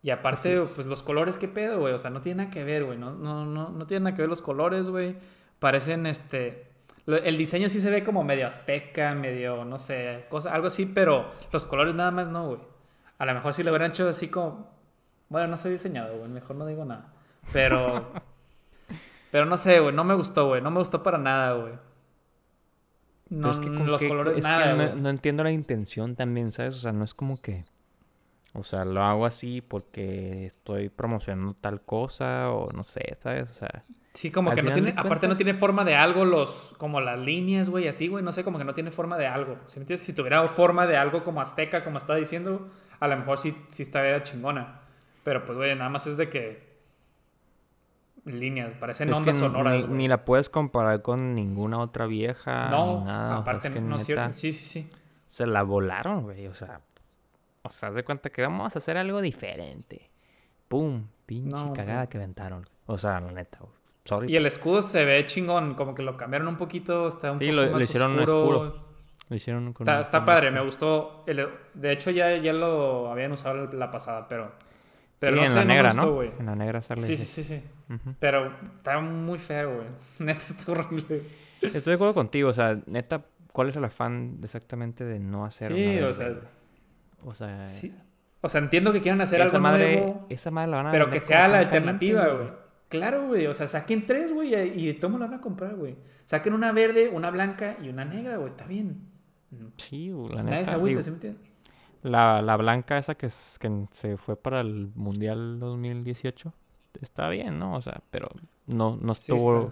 Y 0.04 0.12
aparte, 0.12 0.60
pues 0.60 0.86
los 0.86 1.02
colores, 1.02 1.38
¿qué 1.38 1.48
pedo, 1.48 1.80
güey? 1.80 1.94
O 1.94 2.00
sea, 2.00 2.12
no 2.12 2.22
tiene 2.22 2.44
nada 2.44 2.52
que 2.52 2.64
ver, 2.64 2.86
güey. 2.86 2.98
No, 2.98 3.12
no, 3.14 3.46
no, 3.46 3.70
no 3.70 3.88
tiene 3.88 4.06
nada 4.06 4.16
que 4.16 4.22
ver 4.22 4.30
los 4.30 4.42
colores, 4.42 4.90
güey. 4.90 5.18
Parecen, 5.60 6.06
este... 6.06 6.68
El 7.08 7.38
diseño 7.38 7.70
sí 7.70 7.80
se 7.80 7.90
ve 7.90 8.04
como 8.04 8.24
medio 8.24 8.48
azteca, 8.48 9.14
medio, 9.16 9.64
no 9.64 9.78
sé, 9.80 10.26
cosa, 10.30 10.54
algo 10.54 10.68
así, 10.68 10.86
pero 10.86 11.32
los 11.54 11.66
colores 11.66 11.96
nada 11.96 12.12
más 12.12 12.28
no, 12.28 12.48
güey. 12.48 12.60
A 13.18 13.26
lo 13.26 13.34
mejor 13.34 13.54
si 13.54 13.64
lo 13.64 13.72
hubieran 13.72 13.92
hecho 13.92 14.10
así 14.10 14.28
como... 14.28 14.70
Bueno, 15.30 15.48
no 15.48 15.58
soy 15.58 15.72
diseñado, 15.72 16.18
güey. 16.18 16.30
Mejor 16.30 16.58
no 16.58 16.66
digo 16.66 16.86
nada. 16.86 17.14
Pero... 17.52 18.12
pero 19.32 19.46
no 19.46 19.58
sé, 19.58 19.80
güey. 19.80 19.94
No 19.94 20.04
me 20.04 20.16
gustó, 20.16 20.48
güey. 20.48 20.62
No 20.62 20.72
me 20.72 20.80
gustó 20.80 21.04
para 21.04 21.18
nada, 21.18 21.54
güey. 21.54 21.74
No, 23.30 23.52
es 23.52 23.60
que 23.60 23.68
con 23.68 23.88
los 23.88 24.02
colores, 24.02 24.44
nada, 24.44 24.74
no, 24.74 24.96
no, 24.96 25.10
entiendo 25.10 25.44
la 25.44 25.52
intención 25.52 26.16
también, 26.16 26.52
¿sabes? 26.52 26.76
O 26.76 26.78
sea, 26.78 26.94
no 26.94 27.04
es 27.04 27.14
como 27.14 27.42
que... 27.42 27.66
O 28.54 28.64
sea, 28.64 28.86
lo 28.86 29.04
hago 29.04 29.26
así 29.26 29.62
porque 29.62 30.46
estoy 30.46 30.90
promocionando 30.90 31.54
tal 31.54 31.82
cosa 31.82 32.52
o 32.52 32.72
no 32.72 32.84
sé, 32.84 33.18
¿sabes? 33.22 33.50
O 33.50 33.54
sea... 33.54 33.84
Sí, 34.14 34.32
como 34.32 34.52
que 34.52 34.64
no 34.64 34.72
tiene... 34.72 34.94
Aparte 34.96 35.28
no 35.28 35.36
tiene 35.36 35.54
forma 35.54 35.84
de 35.84 35.96
algo 35.96 36.26
los... 36.26 36.74
Como 36.78 37.02
las 37.02 37.20
líneas, 37.20 37.70
güey, 37.70 37.88
así, 37.88 38.08
güey. 38.08 38.24
No 38.24 38.32
sé, 38.32 38.44
como 38.44 38.58
que 38.58 38.64
no 38.64 38.74
tiene 38.74 38.92
forma 38.92 39.18
de 39.18 39.28
algo. 39.28 39.60
Si, 39.66 39.98
si 39.98 40.14
tuviera 40.14 40.48
forma 40.48 40.88
de 40.88 40.98
algo 40.98 41.24
como 41.24 41.42
azteca, 41.42 41.84
como 41.84 41.98
estaba 41.98 42.18
diciendo, 42.18 42.70
a 43.00 43.08
lo 43.08 43.18
mejor 43.18 43.38
sí, 43.38 43.56
sí 43.68 43.84
estaría 43.84 44.24
chingona. 44.24 44.82
Pero 45.24 45.46
pues, 45.46 45.58
güey, 45.58 45.76
nada 45.76 45.90
más 45.90 46.08
es 46.08 46.18
de 46.18 46.30
que... 46.30 46.77
Líneas, 48.28 48.74
parecen 48.80 49.14
ondas 49.14 49.38
sonoras. 49.38 49.88
Ni, 49.88 50.08
la 50.08 50.26
puedes 50.26 50.50
comparar 50.50 51.02
con 51.02 51.34
ninguna 51.34 51.80
otra 51.80 52.06
vieja. 52.06 52.70
No, 52.70 53.06
nada. 53.06 53.38
aparte 53.38 53.70
no 53.70 53.98
Sí, 53.98 54.16
sí, 54.32 54.52
sí. 54.52 54.90
Se 55.28 55.48
la 55.48 55.64
volaron, 55.64 56.24
güey. 56.24 56.48
O 56.48 56.54
sea, 56.54 56.82
o 57.64 57.70
sea, 57.70 57.92
de 57.92 58.04
cuenta 58.04 58.30
que 58.30 58.42
vamos 58.42 58.76
a 58.76 58.80
hacer 58.80 58.98
algo 58.98 59.22
diferente. 59.22 60.10
¡Pum! 60.68 61.08
Pinche 61.26 61.72
cagada 61.74 62.08
que 62.08 62.18
aventaron. 62.18 62.68
O 62.86 62.98
sea, 62.98 63.20
la 63.20 63.32
neta, 63.32 63.60
sorry. 64.06 64.32
Y 64.32 64.38
el 64.38 64.46
escudo 64.46 64.82
se 64.82 65.04
ve 65.04 65.26
chingón, 65.26 65.74
como 65.74 65.94
que 65.94 66.02
lo 66.02 66.16
cambiaron 66.16 66.48
un 66.48 66.58
poquito, 66.58 67.08
está 67.10 67.34
un 67.34 67.40
sí, 67.40 67.48
poco 67.48 67.62
lo, 67.62 67.72
más 67.72 67.84
hicieron 67.84 68.20
oscuro. 68.20 68.88
Lo 69.30 69.36
hicieron 69.36 69.74
con 69.74 69.86
Está, 69.86 70.00
está 70.00 70.24
padre, 70.24 70.52
me 70.52 70.62
gustó. 70.62 71.26
de 71.26 71.92
hecho, 71.92 72.12
ya, 72.12 72.38
ya 72.38 72.54
lo 72.54 73.12
habían 73.12 73.32
usado 73.32 73.72
la 73.74 73.92
pasada, 73.92 74.28
pero... 74.28 74.52
Pero 75.20 75.36
no 75.36 75.42
en 75.44 75.48
sé, 75.48 75.56
la 75.56 75.66
negra, 75.66 75.92
no. 75.92 76.22
En 76.22 76.46
la 76.46 76.56
negra 76.56 76.82
sale. 76.82 77.02
Sí, 77.02 77.18
sí, 77.18 77.26
sí, 77.26 77.44
sí. 77.44 77.64
Pero 78.20 78.54
está 78.76 79.00
muy 79.00 79.40
feo, 79.40 79.76
güey. 79.78 79.88
Neta, 80.20 80.40
está 80.40 80.72
horrible. 80.72 81.24
Estoy 81.62 81.92
de 81.92 81.94
acuerdo 81.94 82.14
contigo, 82.14 82.50
o 82.50 82.54
sea, 82.54 82.80
neta, 82.86 83.26
¿cuál 83.52 83.70
es 83.70 83.76
el 83.76 83.84
afán 83.84 84.38
exactamente 84.44 85.04
de 85.06 85.20
no 85.20 85.44
hacer 85.44 85.74
Sí, 85.74 86.00
o 86.00 86.14
sea 86.14 86.36
o 87.24 87.34
sea, 87.34 87.64
O 88.42 88.50
sea, 88.50 88.62
entiendo 88.62 88.94
que 88.94 89.02
quieran 89.02 89.22
hacer 89.22 89.42
algo 89.42 89.60
madre, 89.60 89.98
nuevo. 89.98 90.26
Esa 90.30 90.52
madre 90.52 90.72
la 90.72 90.78
van 90.78 90.88
a 90.88 90.92
Pero 90.92 91.10
que 91.10 91.20
sea 91.20 91.48
la 91.48 91.60
alternativa, 91.60 92.28
güey. 92.28 92.50
Claro, 92.90 93.28
güey. 93.28 93.48
O 93.48 93.54
sea, 93.54 93.68
saquen 93.68 94.06
tres, 94.06 94.32
güey, 94.32 94.54
y 94.88 94.94
todos 94.94 95.20
la 95.20 95.28
van 95.28 95.34
a 95.36 95.42
comprar, 95.42 95.76
güey. 95.76 95.98
Saquen 96.26 96.54
una 96.54 96.72
verde, 96.72 97.10
una 97.10 97.32
blanca 97.32 97.78
y 97.82 97.90
una 97.90 98.06
negra, 98.06 98.38
güey. 98.38 98.50
Está 98.50 98.66
bien. 98.66 99.02
Sí, 99.78 100.12
la 100.30 100.44
neta. 100.44 100.78
La, 102.08 102.42
la 102.42 102.56
blanca 102.58 102.98
esa 102.98 103.16
que, 103.16 103.28
que 103.28 103.86
se 103.92 104.18
fue 104.18 104.36
para 104.36 104.62
el 104.62 104.92
Mundial 104.96 105.60
2018 105.60 106.54
está 107.02 107.30
bien, 107.30 107.60
¿no? 107.60 107.76
O 107.76 107.82
sea, 107.82 108.02
pero 108.10 108.30
no, 108.66 108.98
no 109.02 109.12
estuvo... 109.12 109.72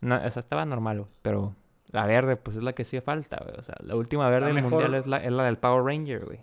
no, 0.00 0.16
o 0.16 0.30
sea, 0.30 0.40
estaba 0.40 0.64
normal, 0.64 1.06
pero 1.22 1.54
la 1.90 2.06
verde, 2.06 2.36
pues 2.36 2.56
es 2.56 2.62
la 2.62 2.72
que 2.72 2.84
sí 2.84 3.00
falta, 3.00 3.40
güey. 3.44 3.56
O 3.58 3.62
sea, 3.62 3.76
la 3.80 3.96
última 3.96 4.28
verde 4.28 4.52
del 4.52 4.62
mundial 4.62 4.94
es 4.94 5.06
la, 5.06 5.18
es 5.18 5.32
la 5.32 5.44
del 5.44 5.58
Power 5.58 5.84
Ranger, 5.84 6.24
güey. 6.24 6.40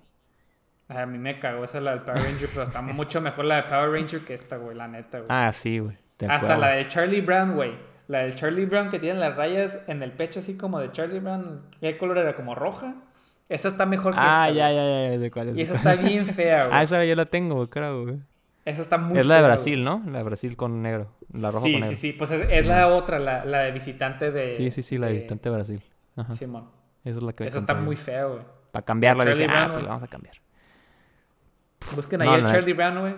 A 0.88 1.06
mí 1.06 1.18
me 1.18 1.40
cagó 1.40 1.64
esa 1.64 1.80
la 1.80 1.92
del 1.92 2.02
Power 2.02 2.22
Ranger, 2.22 2.50
pero 2.50 2.64
está 2.64 2.82
mucho 2.82 3.22
mejor 3.22 3.46
la 3.46 3.58
de 3.58 3.64
Power 3.64 3.92
Ranger 3.92 4.22
que 4.22 4.34
esta, 4.34 4.58
güey, 4.58 4.76
la 4.76 4.88
neta, 4.88 5.20
güey. 5.20 5.28
Ah, 5.30 5.52
sí, 5.54 5.80
güey. 5.80 5.98
Hasta 6.28 6.58
la 6.58 6.70
de 6.70 6.88
Charlie 6.88 7.22
Brown, 7.22 7.56
güey. 7.56 7.74
La 8.08 8.20
del 8.20 8.36
Charlie 8.36 8.66
Brown 8.66 8.90
que 8.90 9.00
tiene 9.00 9.20
las 9.20 9.36
rayas 9.38 9.84
en 9.88 10.04
el 10.04 10.12
pecho 10.12 10.40
así 10.40 10.58
como 10.58 10.80
de 10.80 10.92
Charlie 10.92 11.20
Brown. 11.20 11.62
¿Qué 11.80 11.98
color 11.98 12.18
era? 12.18 12.36
Como 12.36 12.56
roja. 12.56 12.96
Esa 13.52 13.68
está 13.68 13.86
mejor 13.86 14.14
que 14.14 14.20
ah, 14.22 14.30
esta. 14.30 14.44
Ah, 14.44 14.50
ya, 14.50 14.72
ya, 14.72 15.12
ya, 15.12 15.18
de 15.20 15.30
cuál 15.30 15.50
es. 15.50 15.58
Y 15.58 15.62
esa 15.62 15.74
está 15.74 15.96
bien 15.96 16.26
fea, 16.38 16.68
güey. 16.68 16.78
ah, 16.80 16.84
esa 16.84 17.04
yo 17.04 17.16
la 17.16 17.26
tengo, 17.26 17.70
creo, 17.70 18.04
güey. 18.04 18.20
Esa 18.64 18.82
está 18.82 18.98
muy 18.98 19.20
Es 19.20 19.26
la 19.26 19.36
de 19.36 19.42
Brasil, 19.42 19.84
¿no? 19.84 20.02
La 20.08 20.20
de 20.20 20.24
Brasil 20.24 20.56
con 20.56 20.82
negro. 20.82 21.12
La 21.34 21.52
roja 21.52 21.66
sí, 21.66 21.74
con 21.74 21.82
negro. 21.82 21.96
Sí, 21.96 21.96
sí, 21.96 22.12
sí. 22.14 22.18
Pues 22.18 22.32
es, 22.32 22.66
la 22.66 22.88
otra, 22.88 23.20
la, 23.20 23.44
la, 23.44 23.60
de 23.64 23.72
visitante 23.72 24.32
de... 24.32 24.56
Sí, 24.56 24.72
sí, 24.72 24.84
sí, 24.84 24.98
la 24.98 25.08
de, 25.08 25.14
visitante 25.14 25.50
de 25.50 25.56
Brasil. 25.56 25.84
Ajá. 26.16 26.32
Simón. 26.32 26.70
Esa 27.04 27.18
es 27.18 27.24
la 27.24 27.34
que 27.34 27.46
Esa 27.46 27.60
está 27.60 27.74
muy 27.74 27.98
fea, 27.98 28.24
güey. 28.24 28.42
Para 28.72 28.86
cambiarla, 28.86 29.26
dije, 29.26 29.48
ah, 29.50 29.70
pues 29.70 29.84
la 29.84 29.90
vamos 29.90 30.04
a 30.04 30.08
cambiar. 30.08 30.36
Busquen 31.94 32.22
ahí 32.22 32.40
el 32.40 32.46
Charlie 32.46 32.74
Brown, 32.74 33.00
güey. 33.02 33.16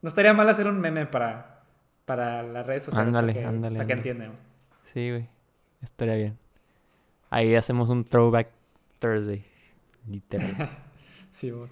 No 0.00 0.08
estaría 0.08 0.32
mal 0.32 0.48
hacer 0.48 0.68
un 0.68 0.78
meme 0.78 1.06
para, 1.06 1.62
para 2.04 2.44
las 2.44 2.64
redes 2.64 2.84
sociales. 2.84 3.08
Ándale, 3.08 3.32
para 3.32 3.42
que, 3.42 3.48
ándale. 3.48 3.76
Para 3.78 3.86
que 3.88 3.92
entiendan. 3.94 4.32
Sí, 4.92 5.10
güey. 5.10 5.26
Estaría 5.82 6.14
bien. 6.14 6.38
Ahí 7.30 7.56
hacemos 7.56 7.88
un 7.88 8.04
throwback 8.04 8.48
Thursday. 9.04 9.44
Literal. 10.08 10.68
sí, 11.30 11.50
güey. 11.50 11.68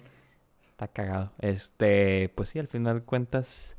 Está 0.69 0.87
cagado. 0.87 1.31
Este, 1.39 2.29
pues 2.35 2.49
sí, 2.49 2.59
al 2.59 2.67
final 2.67 2.99
de 2.99 3.05
cuentas 3.05 3.75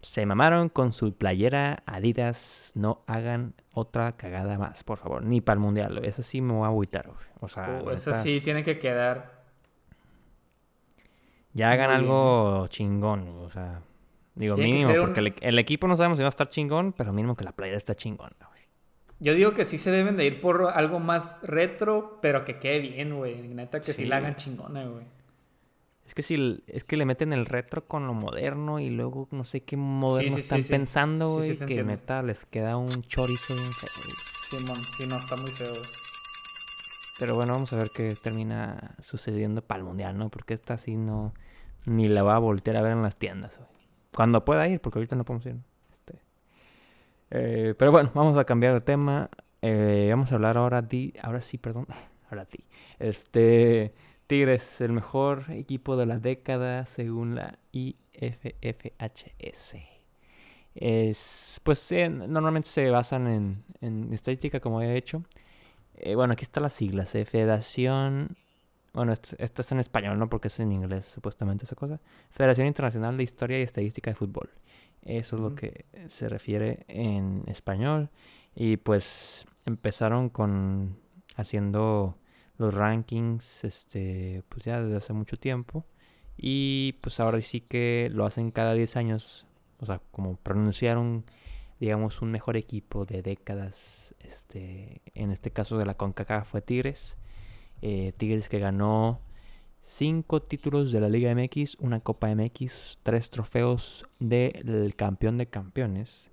se 0.00 0.24
mamaron 0.24 0.70
con 0.70 0.92
su 0.92 1.12
playera 1.14 1.82
Adidas. 1.84 2.72
No 2.74 3.02
hagan 3.06 3.52
otra 3.74 4.16
cagada 4.16 4.56
más, 4.56 4.84
por 4.84 4.98
favor. 4.98 5.22
Ni 5.22 5.42
para 5.42 5.54
el 5.54 5.60
mundial. 5.60 6.00
Esa 6.04 6.22
sí 6.22 6.40
me 6.40 6.54
va 6.54 6.66
a 6.66 6.68
agüitar. 6.70 7.10
O 7.40 7.48
sea, 7.48 7.82
uh, 7.84 7.90
esa 7.90 8.14
sí 8.14 8.40
tiene 8.40 8.62
que 8.62 8.78
quedar. 8.78 9.38
Ya 11.52 11.72
hagan 11.72 11.90
algo 11.90 12.68
chingón. 12.68 13.28
O 13.40 13.50
sea, 13.50 13.82
digo 14.34 14.56
mínimo, 14.56 14.94
porque 14.98 15.34
el, 15.40 15.58
equipo 15.58 15.88
no 15.88 15.96
sabemos 15.96 16.16
si 16.16 16.22
va 16.22 16.28
a 16.28 16.30
estar 16.30 16.48
chingón, 16.48 16.94
pero 16.94 17.12
mínimo 17.12 17.36
que 17.36 17.44
la 17.44 17.52
playera 17.52 17.76
está 17.76 17.94
chingón. 17.94 18.30
Yo 19.20 19.34
digo 19.34 19.52
que 19.52 19.64
sí 19.64 19.78
se 19.78 19.90
deben 19.90 20.16
de 20.16 20.26
ir 20.26 20.40
por 20.40 20.66
algo 20.66 21.00
más 21.00 21.40
retro, 21.42 22.18
pero 22.22 22.44
que 22.44 22.58
quede 22.58 22.80
bien, 22.80 23.16
güey. 23.16 23.48
Neta, 23.48 23.80
que 23.80 23.92
sí, 23.92 24.04
la 24.04 24.18
hagan 24.18 24.36
chingona, 24.36 24.84
güey. 24.84 25.04
Es 26.06 26.14
que 26.14 26.22
si 26.22 26.62
es 26.68 26.84
que 26.84 26.96
le 26.96 27.04
meten 27.04 27.34
el 27.34 27.44
retro 27.44 27.86
con 27.86 28.06
lo 28.06 28.14
moderno 28.14 28.80
y 28.80 28.88
luego 28.88 29.28
no 29.30 29.44
sé 29.44 29.64
qué 29.64 29.76
moderno 29.76 30.38
están 30.38 30.62
pensando, 30.62 31.34
güey, 31.34 31.58
que 31.58 31.84
neta 31.84 32.22
les 32.22 32.46
queda 32.46 32.78
un 32.78 33.02
chorizo 33.02 33.54
bien 33.54 33.72
feo. 33.72 33.90
Simón, 34.48 34.78
sí, 34.96 35.06
no, 35.06 35.16
está 35.16 35.36
muy 35.36 35.50
feo, 35.50 35.70
güey. 35.70 35.82
Pero 37.18 37.34
bueno, 37.34 37.52
vamos 37.52 37.72
a 37.72 37.76
ver 37.76 37.90
qué 37.94 38.14
termina 38.14 38.94
sucediendo 39.00 39.60
para 39.60 39.80
el 39.80 39.84
mundial, 39.84 40.16
¿no? 40.16 40.30
Porque 40.30 40.54
esta 40.54 40.78
sí 40.78 40.96
no 40.96 41.34
ni 41.84 42.08
la 42.08 42.22
va 42.22 42.36
a 42.36 42.38
voltear 42.38 42.76
a 42.76 42.82
ver 42.82 42.92
en 42.92 43.02
las 43.02 43.16
tiendas, 43.16 43.58
güey. 43.58 43.68
Cuando 44.14 44.44
pueda 44.44 44.66
ir, 44.68 44.80
porque 44.80 45.00
ahorita 45.00 45.16
no 45.16 45.24
podemos 45.24 45.44
ir. 45.46 45.56
Eh, 47.30 47.74
pero 47.78 47.92
bueno, 47.92 48.10
vamos 48.14 48.36
a 48.38 48.44
cambiar 48.44 48.74
de 48.74 48.80
tema. 48.80 49.30
Eh, 49.62 50.08
vamos 50.10 50.32
a 50.32 50.36
hablar 50.36 50.56
ahora 50.56 50.82
de, 50.82 51.14
ahora 51.22 51.40
sí, 51.40 51.58
perdón, 51.58 51.86
ahora 52.30 52.46
sí. 52.46 52.64
Este 52.98 53.92
Tigres, 54.28 54.82
el 54.82 54.92
mejor 54.92 55.50
equipo 55.50 55.96
de 55.96 56.04
la 56.04 56.18
década 56.18 56.84
según 56.84 57.34
la 57.34 57.58
IFFHS. 57.72 59.76
Es, 60.74 61.60
pues 61.64 61.90
normalmente 62.10 62.68
se 62.68 62.90
basan 62.90 63.26
en, 63.26 63.64
en, 63.80 64.12
estadística, 64.12 64.60
como 64.60 64.82
he 64.82 64.96
hecho. 64.96 65.24
Eh, 65.96 66.14
bueno, 66.14 66.34
aquí 66.34 66.44
están 66.44 66.62
las 66.62 66.74
siglas. 66.74 67.14
Eh, 67.14 67.24
Federación. 67.24 68.36
Bueno, 68.98 69.12
esto, 69.12 69.62
es 69.62 69.70
en 69.70 69.78
español, 69.78 70.18
¿no? 70.18 70.28
Porque 70.28 70.48
es 70.48 70.58
en 70.58 70.72
inglés, 70.72 71.06
supuestamente, 71.06 71.64
esa 71.64 71.76
cosa. 71.76 72.00
Federación 72.30 72.66
Internacional 72.66 73.16
de 73.16 73.22
Historia 73.22 73.60
y 73.60 73.62
Estadística 73.62 74.10
de 74.10 74.16
Fútbol. 74.16 74.50
Eso 75.02 75.36
es 75.36 75.42
lo 75.42 75.54
que 75.54 75.84
se 76.08 76.28
refiere 76.28 76.84
en 76.88 77.44
español. 77.46 78.10
Y 78.56 78.78
pues 78.78 79.46
empezaron 79.66 80.30
con 80.30 80.96
haciendo 81.36 82.18
los 82.56 82.74
rankings 82.74 83.62
este, 83.62 84.42
pues 84.48 84.64
ya 84.64 84.82
desde 84.82 84.96
hace 84.96 85.12
mucho 85.12 85.36
tiempo. 85.36 85.86
Y 86.36 86.94
pues 86.94 87.20
ahora 87.20 87.40
sí 87.40 87.60
que 87.60 88.10
lo 88.12 88.26
hacen 88.26 88.50
cada 88.50 88.74
10 88.74 88.96
años. 88.96 89.46
O 89.78 89.86
sea, 89.86 90.00
como 90.10 90.38
pronunciaron, 90.38 91.24
digamos, 91.78 92.20
un 92.20 92.32
mejor 92.32 92.56
equipo 92.56 93.04
de 93.04 93.22
décadas. 93.22 94.16
Este, 94.18 95.02
en 95.14 95.30
este 95.30 95.52
caso 95.52 95.78
de 95.78 95.86
la 95.86 95.94
CONCACAF 95.94 96.48
fue 96.48 96.62
Tigres. 96.62 97.16
Eh, 97.82 98.12
Tigres 98.16 98.48
que 98.48 98.58
ganó 98.58 99.20
5 99.82 100.42
títulos 100.42 100.92
de 100.92 101.00
la 101.00 101.08
Liga 101.08 101.34
MX, 101.34 101.76
una 101.80 102.00
Copa 102.00 102.34
MX, 102.34 102.98
3 103.02 103.30
trofeos 103.30 104.06
del 104.18 104.94
campeón 104.96 105.38
de 105.38 105.46
campeones. 105.46 106.30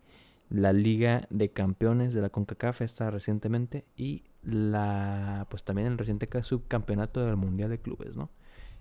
La 0.50 0.74
Liga 0.74 1.28
de 1.30 1.50
Campeones 1.50 2.14
de 2.14 2.22
la 2.22 2.30
CONCACAF 2.30 2.82
está 2.82 3.10
recientemente 3.10 3.84
y 3.98 4.24
la 4.44 5.48
pues 5.50 5.64
también 5.64 5.88
el 5.88 5.98
reciente 5.98 6.30
subcampeonato 6.44 7.26
del 7.26 7.36
Mundial 7.36 7.72
de 7.72 7.80
Clubes, 7.80 8.16
¿no? 8.16 8.30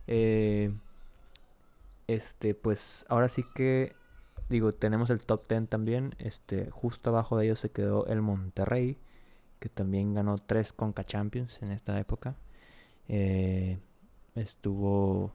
Eh, 0.06 0.75
este, 2.06 2.54
pues 2.54 3.06
ahora 3.09 3.30
sí 3.30 3.44
que 3.54 3.94
digo, 4.49 4.73
tenemos 4.73 5.11
el 5.11 5.21
top 5.21 5.49
10 5.49 5.68
también. 5.68 6.14
Este, 6.18 6.71
justo 6.71 7.11
abajo 7.11 7.38
de 7.38 7.47
ellos 7.47 7.61
se 7.61 7.71
quedó 7.71 8.06
el 8.06 8.23
Monterrey, 8.23 8.99
que 9.61 9.68
también 9.68 10.14
ganó 10.14 10.38
tres 10.38 10.73
Conca 10.73 11.04
Champions 11.04 11.62
en 11.62 11.73
esta 11.73 11.99
época. 11.99 12.37
Eh, 13.08 13.78
estuvo 14.34 15.32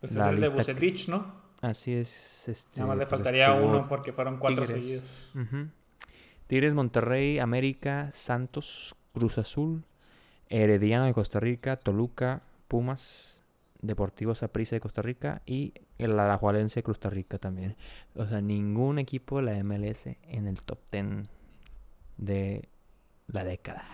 Pues 0.00 0.12
es 0.12 0.18
el 0.18 0.40
de 0.40 0.48
Bucetich, 0.48 1.08
¿no? 1.08 1.32
Así 1.60 1.92
es. 1.92 2.48
Este, 2.48 2.80
Nada 2.80 2.88
más 2.88 2.98
le 2.98 3.06
pues, 3.06 3.10
faltaría 3.10 3.52
estuvo 3.52 3.68
uno 3.68 3.88
porque 3.88 4.12
fueron 4.12 4.38
cuatro 4.38 4.64
Tigres. 4.64 5.30
seguidos. 5.32 5.32
Tigres, 6.46 6.74
Monterrey, 6.74 7.38
América, 7.38 8.10
Santos, 8.14 8.96
Cruz 9.12 9.38
Azul, 9.38 9.84
Herediano 10.48 11.04
de 11.04 11.14
Costa 11.14 11.40
Rica, 11.40 11.76
Toluca, 11.76 12.42
Pumas, 12.68 13.42
Deportivo 13.82 14.34
Saprissa 14.34 14.76
de 14.76 14.80
Costa 14.80 15.02
Rica 15.02 15.42
y 15.46 15.74
el 15.98 16.18
Alajuelense 16.18 16.80
de 16.80 16.84
Costa 16.84 17.10
Rica 17.10 17.38
también. 17.38 17.76
O 18.14 18.26
sea, 18.26 18.40
ningún 18.40 18.98
equipo 18.98 19.38
de 19.38 19.42
la 19.42 19.64
MLS 19.64 20.06
en 20.22 20.46
el 20.46 20.62
top 20.62 20.78
10 20.90 21.28
de 22.16 22.68
la 23.28 23.44
década. 23.44 23.84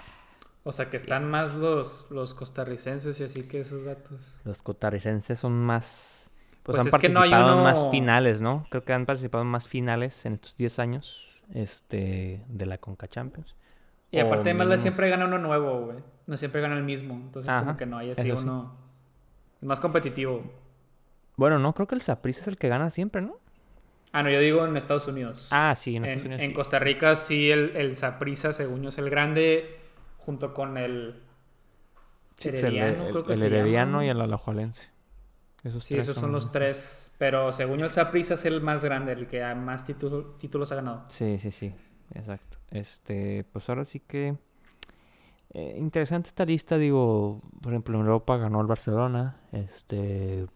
O 0.64 0.72
sea 0.72 0.88
que 0.90 0.96
están 0.96 1.28
más 1.30 1.54
los, 1.54 2.06
los 2.10 2.34
costarricenses 2.34 3.20
y 3.20 3.24
así 3.24 3.42
que 3.42 3.60
esos 3.60 3.84
datos. 3.84 4.40
Los 4.44 4.62
costarricenses 4.62 5.38
son 5.38 5.52
más... 5.52 6.30
Pues, 6.62 6.76
Pues 6.76 6.80
han 6.80 6.86
es 6.94 6.98
que 6.98 7.08
no 7.10 7.20
hay 7.20 7.30
participado 7.30 7.52
en 7.52 7.58
uno- 7.60 7.64
más 7.64 7.90
finales, 7.90 8.40
¿no? 8.40 8.66
Creo 8.70 8.84
que 8.84 8.94
han 8.94 9.04
participado 9.04 9.42
en 9.44 9.48
más 9.50 9.68
finales 9.68 10.24
en 10.24 10.34
estos 10.34 10.56
10 10.56 10.78
años 10.78 11.40
este, 11.52 12.42
de 12.48 12.66
la 12.66 12.78
Conca 12.78 13.06
Champions. 13.06 13.54
Y 14.10 14.18
aparte 14.20 14.54
MLS 14.54 14.66
mínimo- 14.68 14.78
siempre 14.78 15.10
gana 15.10 15.26
uno 15.26 15.36
nuevo, 15.38 15.80
güey. 15.82 15.98
No 16.26 16.36
siempre 16.38 16.62
gana 16.62 16.74
el 16.76 16.82
mismo. 16.84 17.14
Entonces 17.14 17.50
Ajá, 17.50 17.60
como 17.60 17.76
que 17.76 17.84
no 17.84 17.98
hay 17.98 18.10
así 18.12 18.22
sí. 18.22 18.30
uno... 18.30 18.74
Es 19.60 19.68
más 19.68 19.80
competitivo. 19.80 20.42
Bueno, 21.36 21.58
no, 21.58 21.74
creo 21.74 21.86
que 21.86 21.96
el 21.96 22.00
Saprissa 22.02 22.40
es 22.42 22.48
el 22.48 22.56
que 22.56 22.68
gana 22.68 22.88
siempre, 22.88 23.20
¿no? 23.20 23.36
Ah, 24.12 24.22
no, 24.22 24.30
yo 24.30 24.38
digo 24.40 24.64
en 24.64 24.76
Estados 24.78 25.06
Unidos. 25.08 25.48
Ah, 25.50 25.74
sí, 25.74 25.96
en 25.96 26.04
en, 26.04 26.10
Estados 26.10 26.24
Unidos. 26.26 26.42
en 26.44 26.48
sí. 26.50 26.54
Costa 26.54 26.78
Rica 26.78 27.14
sí 27.16 27.50
el, 27.50 27.76
el 27.76 27.96
Saprissa, 27.96 28.52
según 28.54 28.82
yo, 28.82 28.88
es 28.90 28.96
el 28.98 29.10
grande, 29.10 29.76
junto 30.24 30.52
con 30.54 30.76
el 30.76 31.22
Sí, 32.36 32.50
pues, 32.50 32.62
el- 32.62 32.76
Herediano, 32.76 33.04
el, 33.06 33.10
creo 33.12 33.24
que 33.24 33.32
el 33.34 33.38
se 33.38 33.46
Herediano 33.46 33.92
llama. 33.92 34.04
y 34.04 34.08
el 34.08 34.20
Alajuelense. 34.20 34.88
Esos 35.62 35.84
Sí, 35.84 35.96
esos 35.96 36.16
son 36.16 36.32
los 36.32 36.52
tres. 36.52 37.14
Pero 37.18 37.52
según 37.52 37.78
yo, 37.78 37.84
el 37.86 37.90
Saprissa 37.90 38.34
es 38.34 38.44
el 38.44 38.60
más 38.60 38.84
grande, 38.84 39.12
el 39.12 39.26
que 39.28 39.42
más 39.54 39.84
título- 39.86 40.34
títulos 40.38 40.70
ha 40.72 40.74
ganado. 40.76 41.04
Sí, 41.08 41.38
sí, 41.38 41.50
sí. 41.52 41.74
Exacto. 42.14 42.58
Este, 42.70 43.44
pues 43.52 43.68
ahora 43.68 43.84
sí 43.84 44.00
que. 44.00 44.36
eh, 45.56 45.76
interesante 45.78 46.28
esta 46.28 46.44
lista, 46.44 46.76
digo. 46.76 47.40
Por 47.62 47.72
ejemplo, 47.72 47.94
en 47.94 48.00
Europa 48.04 48.36
ganó 48.36 48.60
el 48.60 48.66
Barcelona. 48.66 49.36
Este. 49.52 50.46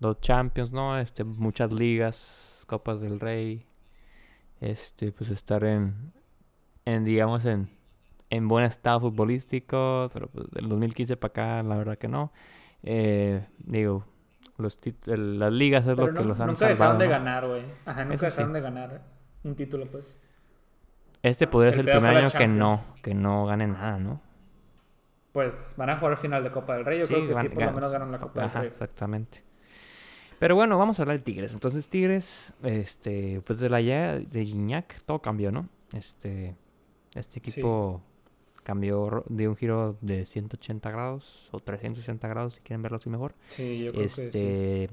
Dos 0.00 0.20
Champions, 0.20 0.72
¿no? 0.72 0.98
Este, 0.98 1.22
muchas 1.24 1.72
ligas, 1.72 2.64
Copas 2.66 3.00
del 3.00 3.20
Rey. 3.20 3.64
Este, 4.60 5.12
pues 5.12 5.30
estar 5.30 5.64
en. 5.64 6.12
En, 6.84 7.04
digamos, 7.04 7.44
en. 7.46 7.70
En 8.36 8.48
buen 8.48 8.64
estado 8.64 9.00
futbolístico. 9.00 10.08
Pero 10.12 10.28
pues 10.28 10.50
del 10.50 10.68
2015 10.68 11.16
para 11.16 11.30
acá, 11.30 11.62
la 11.62 11.76
verdad 11.76 11.98
que 11.98 12.08
no. 12.08 12.32
Eh, 12.82 13.46
digo. 13.58 14.04
Los 14.56 14.78
las 15.06 15.52
ligas 15.52 15.84
es 15.84 15.96
Pero 15.96 16.12
lo 16.12 16.14
que 16.20 16.24
los 16.24 16.38
han 16.38 16.46
nunca 16.46 16.60
salvado, 16.68 16.92
dejaron 16.92 16.98
de 17.00 17.04
¿no? 17.06 17.10
ganar, 17.10 17.46
güey. 17.48 17.62
Ajá, 17.86 18.04
nunca 18.04 18.14
Eso 18.14 18.24
sí. 18.30 18.30
dejaron 18.36 18.52
de 18.52 18.60
ganar 18.60 19.02
un 19.42 19.56
título, 19.56 19.86
pues. 19.90 20.16
Este 21.22 21.48
podría 21.48 21.70
El 21.70 21.74
ser 21.74 21.88
el 21.88 21.96
primer 21.98 22.16
año 22.16 22.28
que 22.30 22.46
no, 22.46 22.80
que 23.02 23.14
no 23.14 23.46
gane 23.46 23.66
nada, 23.66 23.98
¿no? 23.98 24.20
Pues 25.32 25.74
van 25.76 25.90
a 25.90 25.96
jugar 25.96 26.16
final 26.18 26.44
de 26.44 26.52
Copa 26.52 26.74
del 26.76 26.84
Rey. 26.84 27.00
Yo 27.00 27.06
Sí, 27.06 27.14
creo 27.14 27.26
que 27.26 27.34
van- 27.34 27.42
sí, 27.42 27.48
por 27.48 27.64
lo 27.64 27.72
menos 27.72 27.90
ganan 27.90 28.12
la 28.12 28.18
Copa 28.18 28.44
Ajá, 28.44 28.60
del 28.60 28.70
Rey. 28.70 28.72
exactamente. 28.74 29.42
Pero 30.38 30.54
bueno, 30.54 30.78
vamos 30.78 30.98
a 31.00 31.02
hablar 31.02 31.16
de 31.18 31.24
Tigres. 31.24 31.52
Entonces, 31.52 31.88
Tigres, 31.88 32.54
este, 32.62 33.40
pues 33.44 33.58
de 33.58 33.68
la 33.68 33.80
llegada 33.80 34.20
de 34.20 34.44
Gignac, 34.44 35.02
todo 35.04 35.20
cambió, 35.20 35.50
¿no? 35.50 35.68
Este, 35.92 36.54
este 37.14 37.40
equipo 37.40 38.02
cambió 38.64 39.24
de 39.28 39.46
un 39.48 39.56
giro 39.56 39.96
de 40.00 40.26
180 40.26 40.90
grados 40.90 41.48
o 41.52 41.60
360 41.60 42.26
grados, 42.26 42.54
si 42.54 42.60
quieren 42.60 42.82
verlo 42.82 42.96
así 42.96 43.08
mejor. 43.08 43.34
Sí, 43.46 43.84
yo 43.84 43.92
creo 43.92 44.02
que 44.04 44.08
sí. 44.08 44.22
Este, 44.22 44.90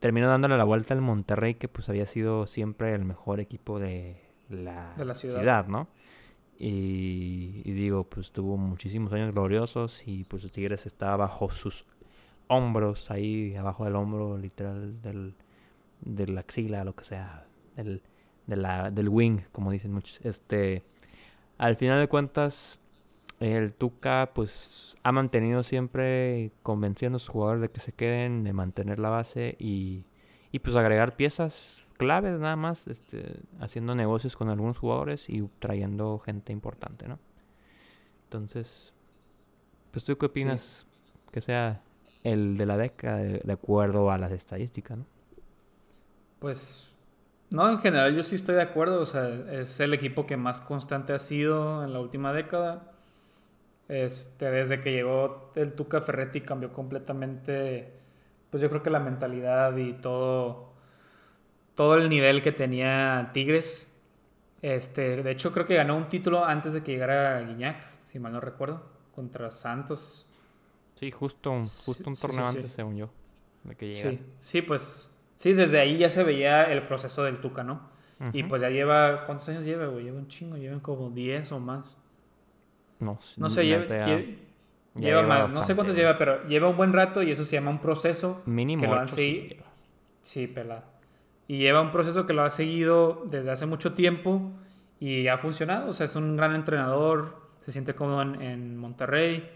terminó 0.00 0.28
dándole 0.28 0.58
la 0.58 0.64
vuelta 0.64 0.92
al 0.92 1.00
Monterrey, 1.00 1.54
que 1.54 1.68
pues 1.68 1.88
había 1.88 2.06
sido 2.06 2.46
siempre 2.46 2.94
el 2.94 3.04
mejor 3.04 3.40
equipo 3.40 3.78
de 3.78 4.20
la, 4.48 4.92
De 4.96 5.04
la 5.04 5.14
ciudad. 5.14 5.38
ciudad, 5.38 5.66
¿no? 5.68 5.88
Y, 6.58 7.62
y 7.64 7.72
digo, 7.72 8.04
pues 8.04 8.32
tuvo 8.32 8.56
muchísimos 8.58 9.12
años 9.12 9.32
gloriosos 9.32 10.02
y 10.06 10.24
pues 10.24 10.42
los 10.42 10.52
Tigres 10.52 10.84
estaba 10.84 11.16
bajo 11.16 11.50
sus 11.50 11.86
hombros, 12.48 13.10
ahí 13.10 13.54
abajo 13.56 13.84
del 13.84 13.94
hombro, 13.96 14.36
literal, 14.36 15.00
del, 15.00 15.34
de 16.00 16.26
la 16.26 16.40
axila, 16.40 16.84
lo 16.84 16.94
que 16.94 17.04
sea, 17.04 17.46
del, 17.76 18.02
de 18.46 18.56
la, 18.56 18.90
del 18.90 19.08
wing, 19.08 19.38
como 19.52 19.70
dicen 19.70 19.92
muchos. 19.92 20.20
Este, 20.24 20.82
al 21.56 21.76
final 21.76 22.00
de 22.00 22.08
cuentas, 22.08 22.79
el 23.40 23.72
Tuca 23.72 24.30
pues 24.34 24.96
ha 25.02 25.12
mantenido 25.12 25.62
siempre 25.62 26.52
convenciendo 26.62 27.16
a 27.16 27.18
sus 27.18 27.30
jugadores 27.30 27.62
de 27.62 27.70
que 27.70 27.80
se 27.80 27.92
queden, 27.92 28.44
de 28.44 28.52
mantener 28.52 28.98
la 28.98 29.08
base 29.08 29.56
y, 29.58 30.04
y 30.52 30.58
pues 30.60 30.76
agregar 30.76 31.16
piezas 31.16 31.86
claves 31.96 32.38
nada 32.38 32.56
más, 32.56 32.86
este, 32.86 33.40
haciendo 33.58 33.94
negocios 33.94 34.36
con 34.36 34.48
algunos 34.48 34.78
jugadores 34.78 35.28
y 35.28 35.42
trayendo 35.58 36.18
gente 36.18 36.52
importante, 36.52 37.08
¿no? 37.08 37.18
Entonces, 38.24 38.94
pues 39.90 40.04
tú 40.04 40.16
qué 40.16 40.26
opinas 40.26 40.86
que 41.32 41.40
sea 41.40 41.82
el 42.22 42.56
de 42.56 42.66
la 42.66 42.76
década 42.76 43.18
de, 43.18 43.40
de 43.40 43.52
acuerdo 43.52 44.10
a 44.10 44.18
las 44.18 44.32
estadísticas, 44.32 44.98
¿no? 44.98 45.06
Pues, 46.40 46.90
no, 47.50 47.70
en 47.70 47.78
general 47.78 48.16
yo 48.16 48.22
sí 48.22 48.34
estoy 48.34 48.56
de 48.56 48.62
acuerdo. 48.62 49.00
O 49.00 49.06
sea, 49.06 49.28
es 49.52 49.78
el 49.78 49.94
equipo 49.94 50.26
que 50.26 50.36
más 50.36 50.60
constante 50.60 51.12
ha 51.12 51.18
sido 51.18 51.84
en 51.84 51.92
la 51.92 52.00
última 52.00 52.32
década. 52.32 52.89
Este, 53.90 54.50
desde 54.50 54.80
que 54.80 54.92
llegó 54.92 55.52
el 55.56 55.74
Tuca 55.74 56.00
Ferretti 56.02 56.42
cambió 56.42 56.72
completamente, 56.72 57.92
pues 58.50 58.62
yo 58.62 58.70
creo 58.70 58.82
que 58.84 58.90
la 58.90 59.00
mentalidad 59.00 59.76
y 59.78 59.94
todo, 59.94 60.74
todo 61.74 61.94
el 61.96 62.08
nivel 62.08 62.42
que 62.42 62.52
tenía 62.52 63.30
Tigres. 63.32 63.86
Este, 64.62 65.22
de 65.22 65.30
hecho 65.32 65.52
creo 65.52 65.66
que 65.66 65.76
ganó 65.76 65.96
un 65.96 66.08
título 66.08 66.44
antes 66.44 66.74
de 66.74 66.82
que 66.82 66.92
llegara 66.92 67.40
Guiñac, 67.42 67.84
si 68.04 68.18
mal 68.20 68.32
no 68.32 68.40
recuerdo, 68.40 68.82
contra 69.14 69.50
Santos. 69.50 70.26
Sí, 70.94 71.10
justo, 71.10 71.50
un- 71.50 71.68
justo 71.70 72.10
un 72.10 72.16
sí, 72.16 72.16
torneo 72.16 72.44
sí, 72.44 72.62
sí. 72.62 72.62
antes, 72.62 72.70
según 72.72 72.96
yo, 72.96 73.10
de 73.64 73.76
que 73.76 73.88
llegara. 73.88 74.16
Sí, 74.16 74.34
sí, 74.40 74.62
pues 74.62 75.12
sí, 75.34 75.52
desde 75.52 75.80
ahí 75.80 75.98
ya 75.98 76.10
se 76.10 76.22
veía 76.22 76.64
el 76.64 76.84
proceso 76.84 77.24
del 77.24 77.40
Tuca, 77.40 77.64
¿no? 77.64 77.90
Y 78.32 78.44
pues 78.44 78.62
ya 78.62 78.70
lleva, 78.70 79.26
¿cuántos 79.26 79.48
años 79.48 79.64
lleva, 79.64 79.86
güey? 79.86 80.04
Lleva 80.04 80.18
un 80.18 80.28
chingo, 80.28 80.56
llevan 80.56 80.80
como 80.80 81.10
10 81.10 81.50
o 81.52 81.58
más. 81.58 81.96
No, 83.00 83.18
No 83.38 83.50
sé, 83.50 83.66
lleva, 83.66 83.84
lleva 83.86 84.22
lleva 84.94 85.22
más, 85.22 85.54
no 85.54 85.62
sé 85.62 85.74
cuántos 85.74 85.96
lleva, 85.96 86.18
pero 86.18 86.46
lleva 86.46 86.68
un 86.68 86.76
buen 86.76 86.92
rato 86.92 87.22
y 87.22 87.30
eso 87.30 87.44
se 87.44 87.56
llama 87.56 87.70
un 87.70 87.80
proceso. 87.80 88.42
Mínimo 88.46 88.82
que 88.82 88.88
lo 88.88 88.94
han 88.94 89.04
ocho 89.04 89.16
sí 90.22 90.46
pelada. 90.46 90.84
Y 91.48 91.58
lleva 91.58 91.80
un 91.80 91.90
proceso 91.90 92.26
que 92.26 92.32
lo 92.32 92.42
ha 92.42 92.50
seguido 92.50 93.24
desde 93.26 93.50
hace 93.50 93.66
mucho 93.66 93.94
tiempo 93.94 94.52
y 95.00 95.26
ha 95.28 95.38
funcionado. 95.38 95.88
O 95.88 95.92
sea, 95.92 96.06
es 96.06 96.14
un 96.14 96.36
gran 96.36 96.54
entrenador, 96.54 97.36
se 97.60 97.72
siente 97.72 97.94
cómodo 97.94 98.22
en, 98.22 98.40
en 98.40 98.76
Monterrey. 98.76 99.50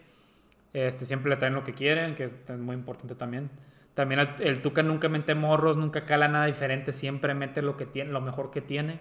Este, 0.73 1.05
siempre 1.05 1.31
le 1.31 1.37
traen 1.37 1.55
lo 1.55 1.63
que 1.63 1.73
quieren, 1.73 2.17
que 2.17 2.25
es 2.25 2.59
muy 2.59 2.75
importante 2.75 3.15
también. 3.15 3.51
También 3.95 4.21
el, 4.21 4.29
el 4.41 4.61
Tuca 4.61 4.83
nunca 4.83 5.09
mete 5.09 5.37
morros, 5.37 5.77
nunca 5.77 6.05
cala 6.05 6.27
nada 6.27 6.47
diferente, 6.47 6.91
siempre 6.91 7.33
mete 7.35 7.63
lo, 7.63 7.77
que 7.77 7.87
tiene, 7.87 8.11
lo 8.11 8.21
mejor 8.21 8.51
que 8.51 8.61
tiene. 8.61 8.99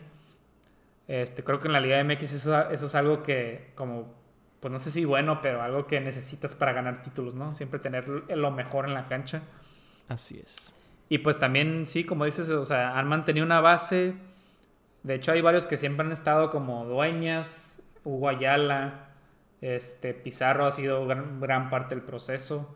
Este, 1.08 1.44
creo 1.44 1.60
que 1.60 1.68
en 1.68 1.74
la 1.74 1.80
Liga 1.80 2.02
MX 2.04 2.34
eso, 2.34 2.70
eso 2.70 2.86
es 2.86 2.96
algo 2.96 3.24
que, 3.24 3.72
como, 3.74 4.14
pues 4.64 4.72
no 4.72 4.80
sé 4.80 4.92
si 4.92 5.04
bueno, 5.04 5.42
pero 5.42 5.62
algo 5.62 5.88
que 5.88 6.00
necesitas 6.00 6.56
para 6.56 6.72
ganar 6.72 7.02
títulos, 7.02 7.34
¿no? 7.34 7.54
Siempre 7.54 7.80
tener 7.82 8.08
lo 8.08 8.50
mejor 8.50 8.86
en 8.86 8.94
la 8.94 9.10
cancha. 9.10 9.42
Así 10.08 10.40
es. 10.42 10.72
Y 11.10 11.18
pues 11.18 11.38
también, 11.38 11.86
sí, 11.86 12.06
como 12.06 12.24
dices, 12.24 12.50
o 12.50 12.64
sea, 12.64 12.98
han 12.98 13.10
mantenido 13.10 13.46
una 13.46 13.60
base. 13.60 14.14
De 15.04 15.16
hecho, 15.16 15.34
hay 15.34 15.42
varios 15.42 15.66
que 15.66 15.76
siempre 15.76 16.06
han 16.06 16.14
estado 16.14 16.50
como 16.50 16.86
Dueñas, 16.86 17.84
Hugo 18.06 18.30
Ayala, 18.30 19.10
este, 19.60 20.14
Pizarro 20.14 20.66
ha 20.66 20.72
sido 20.72 21.06
gran, 21.08 21.42
gran 21.42 21.70
parte 21.70 21.96
del 21.96 22.06
proceso. 22.06 22.74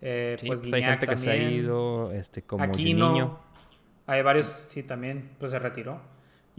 Eh, 0.00 0.34
Sí, 0.36 0.48
pues 0.48 0.62
pues 0.62 0.72
hay 0.72 0.82
gente 0.82 1.06
que 1.06 1.16
se 1.16 1.30
ha 1.30 1.34
también. 1.34 1.52
ido, 1.52 2.10
este, 2.10 2.42
como 2.42 2.64
Aquino. 2.64 3.38
Hay 4.08 4.22
varios, 4.22 4.64
sí, 4.66 4.82
también, 4.82 5.30
pues 5.38 5.52
se 5.52 5.60
retiró. 5.60 6.00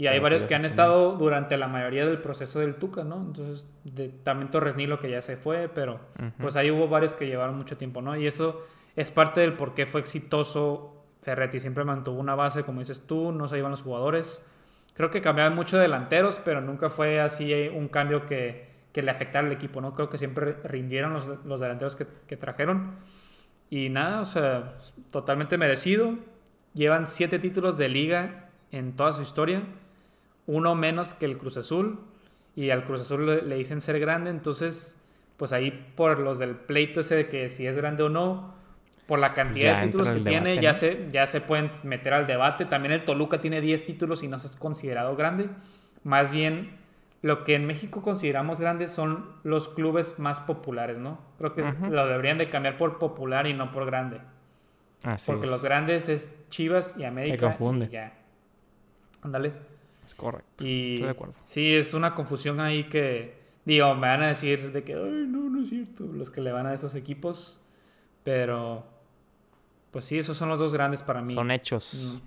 Y 0.02 0.08
hay 0.08 0.20
varios 0.20 0.42
retiró, 0.42 0.50
que 0.50 0.56
han 0.56 0.66
estado 0.66 1.16
durante 1.16 1.58
la 1.58 1.68
mayoría 1.68 2.08
del 2.08 2.18
proceso 2.18 2.60
del 2.60 2.74
Tuca, 2.78 3.04
¿no? 3.04 3.18
Entonces, 3.22 3.70
de, 3.84 4.10
también 4.10 4.50
Torres 4.50 4.76
Nilo 4.76 4.98
que 4.98 5.12
ya 5.12 5.22
se 5.22 5.38
fue, 5.38 5.70
pero 5.70 6.00
pues 6.40 6.56
ahí 6.56 6.72
hubo 6.72 6.88
varios 6.88 7.14
que 7.14 7.28
llevaron 7.28 7.56
mucho 7.56 7.78
tiempo, 7.78 8.02
¿no? 8.02 8.16
Y 8.16 8.26
eso 8.26 8.66
es 8.96 9.12
parte 9.12 9.42
del 9.42 9.54
por 9.54 9.76
qué 9.76 9.86
fue 9.86 10.02
exitoso 10.02 11.06
Ferretti. 11.22 11.60
Siempre 11.60 11.84
mantuvo 11.84 12.20
una 12.20 12.34
base, 12.34 12.64
como 12.64 12.80
dices 12.80 13.06
tú, 13.06 13.32
no 13.32 13.48
se 13.48 13.60
iban 13.60 13.70
los 13.70 13.84
jugadores. 13.84 14.44
Creo 14.96 15.12
que 15.12 15.22
cambiaban 15.22 15.54
mucho 15.54 15.76
de 15.76 15.84
delanteros, 15.84 16.42
pero 16.44 16.62
nunca 16.62 16.90
fue 16.90 17.22
así 17.22 17.54
eh, 17.54 17.70
un 17.70 17.88
cambio 17.88 18.26
que, 18.26 18.72
que 18.94 19.04
le 19.04 19.12
afectara 19.12 19.46
al 19.46 19.54
equipo, 19.54 19.82
¿no? 19.82 19.94
Creo 19.94 20.10
que 20.10 20.18
siempre 20.18 20.54
rindieron 20.64 21.14
los, 21.14 21.28
los 21.46 21.60
delanteros 21.60 21.96
que, 21.96 22.08
que 22.26 22.38
trajeron. 22.38 22.96
Y 23.70 23.90
nada, 23.90 24.22
o 24.22 24.26
sea, 24.26 24.80
totalmente 25.12 25.60
merecido. 25.60 26.16
Llevan 26.74 27.08
siete 27.08 27.38
títulos 27.38 27.78
de 27.78 27.88
liga 27.88 28.50
en 28.72 28.96
toda 28.96 29.14
su 29.14 29.22
historia. 29.22 29.62
Uno 30.52 30.76
menos 30.76 31.14
que 31.14 31.26
el 31.26 31.38
Cruz 31.38 31.58
Azul. 31.58 32.00
Y 32.56 32.70
al 32.70 32.84
Cruz 32.84 33.02
Azul 33.02 33.26
le, 33.26 33.42
le 33.44 33.56
dicen 33.56 33.80
ser 33.80 34.00
grande. 34.00 34.30
Entonces, 34.30 35.02
pues 35.38 35.54
ahí 35.54 35.72
por 35.96 36.20
los 36.20 36.40
del 36.40 36.56
pleito 36.56 37.00
ese 37.00 37.16
de 37.16 37.30
que 37.30 37.50
si 37.50 37.66
es 37.66 37.76
grande 37.76 38.04
o 38.04 38.10
no, 38.10 38.54
por 39.08 39.20
la 39.20 39.34
cantidad 39.34 39.80
de 39.80 39.88
títulos 39.88 40.12
que 40.12 40.20
tiene, 40.20 40.62
ya, 40.62 40.74
se, 40.74 41.08
ya 41.10 41.28
se 41.28 41.42
pueden 41.42 41.72
meter 41.84 42.14
al 42.14 42.28
debate. 42.28 42.66
También 42.66 42.94
el 42.94 43.06
Toluca 43.06 43.42
tiene 43.42 43.60
10 43.60 43.84
títulos 43.84 44.24
y 44.24 44.28
no 44.28 44.40
se 44.40 44.48
es 44.48 44.56
considerado 44.56 45.16
grande. 45.16 45.50
Más 46.04 46.32
bien, 46.32 46.78
lo 47.22 47.44
que 47.44 47.56
en 47.56 47.66
México 47.66 48.02
consideramos 48.02 48.62
grandes 48.62 48.92
son 48.92 49.34
los 49.44 49.70
clubes 49.70 50.20
más 50.20 50.40
populares, 50.40 50.98
¿no? 50.98 51.20
Creo 51.38 51.54
que 51.54 51.64
lo 51.90 52.08
deberían 52.08 52.38
de 52.38 52.50
cambiar 52.50 52.78
por 52.78 53.00
popular 53.00 53.48
y 53.48 53.54
no 53.54 53.72
por 53.72 53.86
grande. 53.86 54.22
Porque 55.26 55.48
los 55.48 55.64
grandes 55.64 56.08
es 56.08 56.48
Chivas 56.50 56.96
y 56.98 57.04
América. 57.04 57.36
Se 57.36 57.40
confunde. 57.40 57.90
ya. 57.90 58.14
Ándale. 59.24 59.54
Es 60.12 60.16
correcto. 60.16 60.68
Y 60.68 60.96
Estoy 60.96 61.06
de 61.06 61.12
acuerdo. 61.12 61.34
Sí, 61.44 61.74
es 61.74 61.94
una 61.94 62.14
confusión 62.14 62.60
ahí 62.60 62.84
que, 62.84 63.34
digo, 63.64 63.96
me 63.96 64.08
van 64.08 64.24
a 64.24 64.28
decir 64.28 64.74
de 64.74 64.84
que, 64.84 64.94
ay, 64.94 65.26
no, 65.26 65.50
no 65.50 65.62
es 65.62 65.70
cierto, 65.70 66.04
los 66.04 66.30
que 66.30 66.42
le 66.42 66.52
van 66.52 66.66
a 66.66 66.74
esos 66.74 66.96
equipos. 66.96 67.66
Pero, 68.26 68.86
pues 69.92 70.04
sí, 70.04 70.18
esos 70.18 70.36
son 70.36 70.50
los 70.50 70.60
dos 70.60 70.74
grandes 70.74 71.02
para 71.02 71.22
mí. 71.22 71.34
Son 71.34 71.50
hechos. 71.50 72.20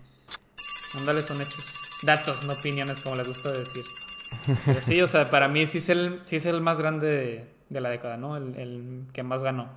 Mm. 0.95 0.99
Ándale, 0.99 1.21
son 1.21 1.43
hechos. 1.43 1.79
Datos, 2.03 2.43
no 2.45 2.55
opiniones, 2.55 3.01
como 3.01 3.17
les 3.17 3.29
gusta 3.29 3.53
decir. 3.53 3.85
Pero 4.65 4.81
sí, 4.81 5.03
o 5.03 5.07
sea, 5.07 5.29
para 5.29 5.49
mí 5.49 5.67
sí 5.67 5.79
es 5.79 5.91
el, 5.91 6.23
sí 6.25 6.37
es 6.37 6.47
el 6.47 6.63
más 6.63 6.81
grande 6.81 7.47
de, 7.69 7.81
la 7.81 7.91
década, 7.91 8.17
¿no? 8.17 8.39
El, 8.39 9.05
que 9.13 9.23
más 9.23 9.43
ganó. 9.43 9.69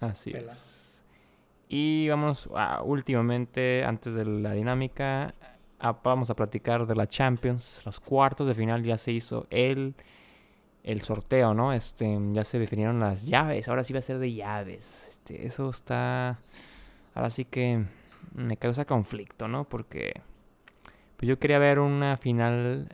Así 0.00 0.30
es. 0.30 0.98
Y 1.68 2.08
vamos 2.08 2.48
a, 2.56 2.82
últimamente, 2.82 3.84
antes 3.84 4.14
de 4.14 4.24
la 4.24 4.52
dinámica, 4.52 5.34
vamos 6.02 6.30
a 6.30 6.34
platicar 6.34 6.86
de 6.86 6.94
la 6.94 7.06
Champions. 7.06 7.80
Los 7.84 8.00
cuartos 8.00 8.46
de 8.46 8.54
final 8.54 8.82
ya 8.82 8.98
se 8.98 9.12
hizo 9.12 9.46
el, 9.50 9.94
el 10.82 11.02
sorteo, 11.02 11.54
¿no? 11.54 11.72
Este, 11.72 12.18
ya 12.32 12.44
se 12.44 12.58
definieron 12.58 13.00
las 13.00 13.26
llaves. 13.26 13.68
Ahora 13.68 13.84
sí 13.84 13.92
va 13.92 13.98
a 13.98 14.02
ser 14.02 14.18
de 14.18 14.34
llaves. 14.34 15.08
Este, 15.08 15.46
eso 15.46 15.70
está. 15.70 16.38
Ahora 17.14 17.30
sí 17.30 17.44
que 17.44 17.84
me 18.34 18.56
causa 18.56 18.84
conflicto, 18.84 19.48
¿no? 19.48 19.64
Porque 19.64 20.20
pues 21.16 21.28
yo 21.28 21.38
quería 21.38 21.58
ver 21.58 21.78
una 21.78 22.16
final 22.16 22.88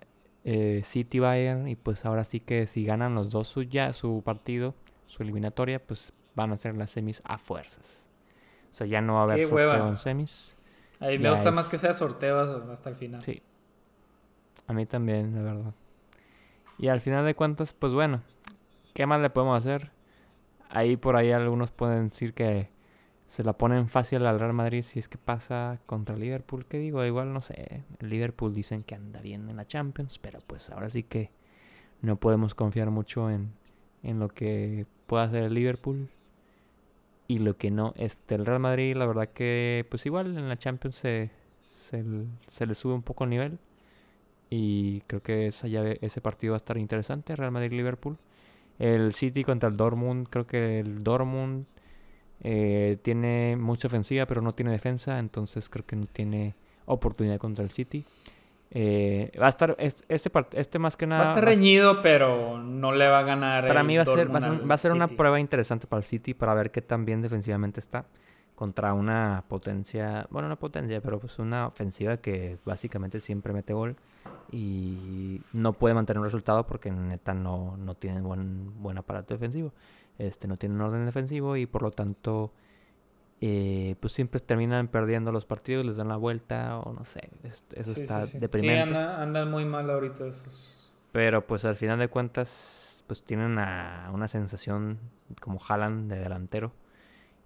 eh, 0.45 0.81
City 0.85 1.19
Bayern 1.19 1.69
y 1.69 1.77
pues 1.77 2.05
ahora 2.05 2.25
sí 2.25 2.41
que 2.41 2.67
si 2.67 2.85
ganan 2.85 3.15
los 3.15 3.31
dos 3.31 3.49
su, 3.49 3.63
ya, 3.63 3.93
su 3.93 4.23
partido, 4.25 4.75
su 5.07 5.23
eliminatoria, 5.23 5.85
pues 5.85 6.13
van 6.35 6.53
a 6.53 6.57
ser 6.57 6.77
las 6.77 6.91
semis 6.91 7.23
a 7.25 7.39
fuerzas. 7.39 8.09
O 8.73 8.75
sea, 8.75 8.87
ya 8.87 9.01
no 9.01 9.15
va 9.15 9.21
a 9.21 9.23
haber 9.25 9.45
sorteo 9.45 9.89
en 9.89 9.97
semis. 9.97 10.57
A 11.01 11.09
mí 11.09 11.19
me 11.19 11.31
gusta 11.31 11.51
más 11.51 11.69
que 11.69 11.79
sea 11.79 11.93
sorteo 11.93 12.41
hasta 12.71 12.91
el 12.91 12.97
final. 12.97 13.23
Sí. 13.23 13.43
A 14.67 14.73
mí 14.73 14.87
también, 14.87 15.35
la 15.35 15.43
verdad. 15.43 15.75
Y 16.79 16.89
al 16.89 17.01
final 17.01 17.25
de 17.25 17.35
cuentas, 17.35 17.73
pues 17.73 17.95
bueno, 17.95 18.23
¿qué 18.95 19.07
más 19.07 19.21
le 19.21 19.31
podemos 19.31 19.59
hacer? 19.59 19.93
Ahí 20.69 20.97
por 20.97 21.17
ahí 21.17 21.33
algunos 21.33 21.71
pueden 21.71 22.09
decir 22.09 22.35
que 22.35 22.71
se 23.27 23.45
la 23.45 23.55
ponen 23.55 23.89
fácil 23.89 24.25
al 24.27 24.39
Real 24.39 24.53
Madrid 24.53 24.83
si 24.83 24.99
es 24.99 25.09
que 25.09 25.19
pasa 25.19 25.81
contra 25.87 26.17
Liverpool. 26.17 26.67
¿Qué 26.67 26.79
digo? 26.79 27.05
Igual 27.05 27.33
no 27.33 27.41
sé. 27.41 27.85
El 27.99 28.09
Liverpool 28.09 28.55
dicen 28.55 28.83
que 28.83 28.95
anda 28.95 29.21
bien 29.21 29.49
en 29.49 29.57
la 29.57 29.67
Champions, 29.67 30.19
pero 30.19 30.41
pues 30.47 30.71
ahora 30.71 30.91
sí 30.91 31.03
que 31.03 31.31
no 32.03 32.17
podemos 32.17 32.55
confiar 32.55 32.91
mucho 32.91 33.31
en, 33.31 33.53
en 34.03 34.19
lo 34.19 34.29
que 34.29 34.87
pueda 35.07 35.25
hacer 35.25 35.45
el 35.45 35.55
Liverpool 35.55 36.11
y 37.29 37.39
lo 37.39 37.57
que 37.57 37.71
no. 37.71 37.93
Este, 37.97 38.35
el 38.35 38.47
Real 38.47 38.61
Madrid, 38.61 38.97
la 38.97 39.07
verdad 39.07 39.29
que 39.29 39.87
pues 39.91 40.07
igual 40.07 40.37
en 40.37 40.49
la 40.49 40.57
Champions 40.57 40.97
se, 40.97 41.31
se, 41.71 42.67
le 42.67 42.75
sube 42.75 42.95
un 42.95 43.03
poco 43.03 43.25
el 43.25 43.31
nivel. 43.31 43.59
Y 44.49 45.01
creo 45.09 45.23
que 45.23 45.49
esa 45.49 45.67
llave, 45.67 45.99
ese 46.03 46.21
partido 46.21 46.53
va 46.53 46.57
a 46.57 46.59
estar 46.59 46.79
interesante, 46.79 47.35
Real 47.35 47.51
Madrid-Liverpool. 47.51 48.17
El 48.79 49.15
City 49.15 49.43
contra 49.43 49.69
el 49.69 49.77
Dortmund, 49.77 50.29
creo 50.29 50.47
que 50.47 50.81
el 50.81 51.03
Dortmund 51.03 51.67
eh, 52.43 52.99
tiene 53.03 53.57
mucha 53.57 53.89
ofensiva, 53.89 54.27
pero 54.27 54.43
no 54.43 54.55
tiene 54.55 54.71
defensa. 54.73 55.19
Entonces 55.19 55.69
creo 55.69 55.85
que 55.85 55.97
no 55.97 56.07
tiene 56.07 56.55
oportunidad 56.87 57.39
contra 57.39 57.65
el 57.65 57.71
City. 57.71 58.05
Eh, 58.71 59.31
va 59.41 59.47
a 59.47 59.49
estar 59.49 59.77
este, 59.79 60.31
este 60.53 60.79
más 60.79 60.97
que 60.97 61.07
nada. 61.07 61.23
Va 61.23 61.29
a 61.29 61.33
estar 61.35 61.45
reñido, 61.45 62.03
pero 62.03 62.59
no 62.59 62.93
le 62.93 63.09
va 63.09 63.21
a 63.21 63.23
ganar. 63.23 63.67
Para 63.67 63.83
mí 63.83 63.97
va 63.97 64.03
a 64.03 64.07
ser, 64.07 64.31
va 64.31 64.75
a 64.75 64.79
ser, 64.79 64.93
una 64.93 65.09
prueba 65.09 65.41
interesante 65.41 65.87
para 65.87 65.99
el 66.01 66.05
City 66.05 66.35
para 66.35 66.55
ver 66.55 66.71
qué 66.71 66.83
tan 66.83 67.05
bien 67.05 67.23
defensivamente 67.23 67.81
está 67.81 68.07
contra 68.55 68.95
una 68.95 69.45
potencia, 69.49 70.27
bueno, 70.31 70.47
una 70.47 70.57
potencia, 70.57 71.01
pero 71.01 71.21
pues 71.21 71.39
una 71.39 71.67
ofensiva 71.67 72.17
que 72.17 72.59
básicamente 72.65 73.21
siempre 73.21 73.53
mete 73.53 73.75
gol 73.75 73.97
y 74.51 75.43
no 75.53 75.75
puede 75.75 75.95
mantener 75.95 76.21
un 76.21 76.25
resultado 76.25 76.67
porque 76.67 76.91
neta 76.91 77.35
no, 77.35 77.77
no 77.77 77.95
tiene 77.95 78.21
buen, 78.23 78.83
buen 78.83 78.97
aparato 78.97 79.35
defensivo 79.35 79.73
este, 80.19 80.49
no 80.49 80.57
tienen 80.57 80.81
orden 80.81 81.05
defensivo 81.05 81.57
y 81.57 81.67
por 81.67 81.83
lo 81.83 81.91
tanto 81.91 82.53
eh, 83.41 83.97
pues 84.01 84.13
siempre 84.13 84.41
terminan 84.41 84.89
perdiendo 84.89 85.33
los 85.33 85.45
partidos, 85.45 85.85
les 85.85 85.97
dan 85.97 86.09
la 86.09 86.17
vuelta 86.17 86.79
o 86.79 86.93
no 86.93 87.05
sé, 87.05 87.31
eso 87.75 88.01
está 88.01 88.27
deprimente. 88.27 88.91
Sí, 88.91 88.97
andan 88.97 89.51
muy 89.51 89.65
mal 89.65 89.91
ahorita 89.91 90.27
esos. 90.27 90.93
Pero 91.13 91.47
pues 91.47 91.65
al 91.65 91.77
final 91.77 91.99
de 91.99 92.09
cuentas 92.09 93.05
pues 93.07 93.23
tienen 93.23 93.53
una, 93.53 94.29
sensación 94.29 94.99
como 95.41 95.59
jalan 95.59 96.09
de 96.09 96.19
delantero 96.19 96.73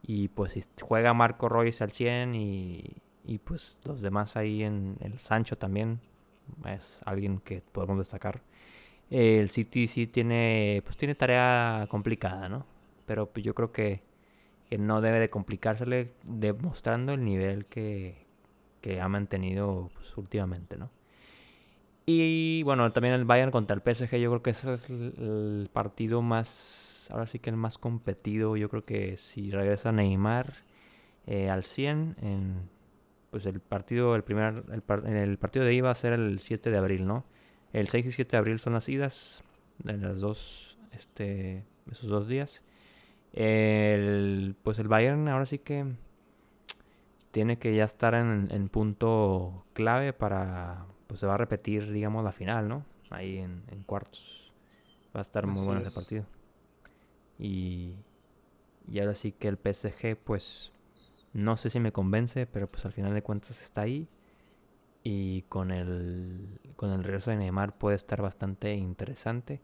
y 0.03 0.29
pues 0.29 0.53
si 0.53 0.64
juega 0.81 1.12
Marco 1.12 1.48
Royce 1.48 1.85
al 1.85 1.92
100 1.92 2.35
y, 2.35 2.96
y 3.24 3.38
pues 3.38 3.79
los 3.85 4.00
demás 4.00 4.37
ahí 4.37 4.62
en 4.62 4.96
el 5.00 5.18
Sancho 5.18 5.57
también 5.57 6.00
es 6.66 7.00
alguien 7.05 7.38
que 7.40 7.62
podemos 7.72 7.98
destacar 7.98 8.42
el 9.11 9.50
City 9.50 9.88
sí 9.88 10.07
tiene, 10.07 10.83
pues 10.85 10.96
tiene 10.96 11.14
tarea 11.14 11.87
complicada, 11.90 12.48
¿no? 12.48 12.64
Pero 13.07 13.26
pues 13.26 13.44
yo 13.44 13.55
creo 13.55 13.72
que, 13.72 14.03
no 14.78 15.00
debe 15.00 15.18
de 15.18 15.30
complicársele 15.30 16.12
demostrando 16.22 17.12
el 17.12 17.24
nivel 17.24 17.66
que, 17.66 18.26
ha 19.00 19.09
mantenido 19.09 19.90
pues, 19.94 20.16
últimamente, 20.16 20.76
¿no? 20.76 20.90
Y 22.06 22.62
bueno, 22.64 22.92
también 22.92 23.14
el 23.14 23.24
Bayern 23.24 23.52
contra 23.52 23.76
el 23.76 23.83
PSG, 23.83 24.16
yo 24.16 24.30
creo 24.30 24.42
que 24.42 24.50
ese 24.50 24.72
es 24.72 24.90
el, 24.90 25.68
partido 25.72 26.22
más, 26.22 27.09
ahora 27.11 27.26
sí 27.26 27.38
que 27.38 27.50
el 27.50 27.56
más 27.56 27.78
competido. 27.78 28.56
Yo 28.56 28.68
creo 28.68 28.85
que 28.85 29.16
si 29.16 29.50
regresa 29.50 29.92
Neymar 29.92 30.54
eh, 31.26 31.50
al 31.50 31.62
100, 31.62 32.16
en, 32.20 32.68
pues 33.30 33.46
el 33.46 33.61
partido, 33.61 34.16
el 34.16 34.24
primer, 34.24 34.64
el, 34.72 35.16
el 35.16 35.38
partido 35.38 35.64
de 35.64 35.74
iba 35.74 35.90
a 35.90 35.94
ser 35.94 36.12
el 36.14 36.40
7 36.40 36.70
de 36.70 36.78
abril, 36.78 37.06
¿no? 37.06 37.24
El 37.72 37.88
6 37.88 38.06
y 38.06 38.11
7 38.11 38.30
de 38.33 38.38
abril 38.38 38.59
son 38.59 38.72
las 38.72 38.88
idas 38.88 39.44
de 39.78 39.96
las 39.96 40.20
dos, 40.20 40.78
este, 40.92 41.64
esos 41.90 42.09
dos 42.09 42.26
días. 42.28 42.64
El, 43.32 44.56
pues 44.62 44.78
el 44.78 44.88
Bayern 44.88 45.28
ahora 45.28 45.46
sí 45.46 45.58
que 45.58 45.86
tiene 47.30 47.58
que 47.58 47.74
ya 47.74 47.84
estar 47.84 48.14
en, 48.14 48.68
punto 48.68 49.64
clave 49.72 50.12
para, 50.12 50.86
pues 51.06 51.20
se 51.20 51.26
va 51.26 51.34
a 51.34 51.38
repetir, 51.38 51.92
digamos, 51.92 52.24
la 52.24 52.32
final, 52.32 52.68
¿no? 52.68 52.84
Ahí 53.10 53.38
en, 53.38 53.62
cuartos. 53.86 54.52
Va 55.14 55.20
a 55.20 55.22
estar 55.22 55.46
muy 55.46 55.64
bueno 55.64 55.80
ese 55.80 55.92
partido. 55.92 56.24
Y, 57.38 57.94
y 58.88 59.00
ahora 59.00 59.14
sí 59.14 59.32
que 59.32 59.48
el 59.48 59.56
PSG, 59.56 60.16
pues, 60.16 60.72
no 61.32 61.56
sé 61.56 61.70
si 61.70 61.80
me 61.80 61.92
convence, 61.92 62.46
pero 62.46 62.68
pues 62.68 62.84
al 62.84 62.92
final 62.92 63.14
de 63.14 63.22
cuentas 63.22 63.60
está 63.62 63.82
ahí. 63.82 64.08
Y 65.02 65.42
con 65.42 65.70
el, 65.70 66.60
con 66.76 66.90
el 66.90 67.02
regreso 67.02 67.30
de 67.30 67.38
Neymar 67.38 67.78
puede 67.78 67.96
estar 67.96 68.20
bastante 68.20 68.74
interesante. 68.74 69.60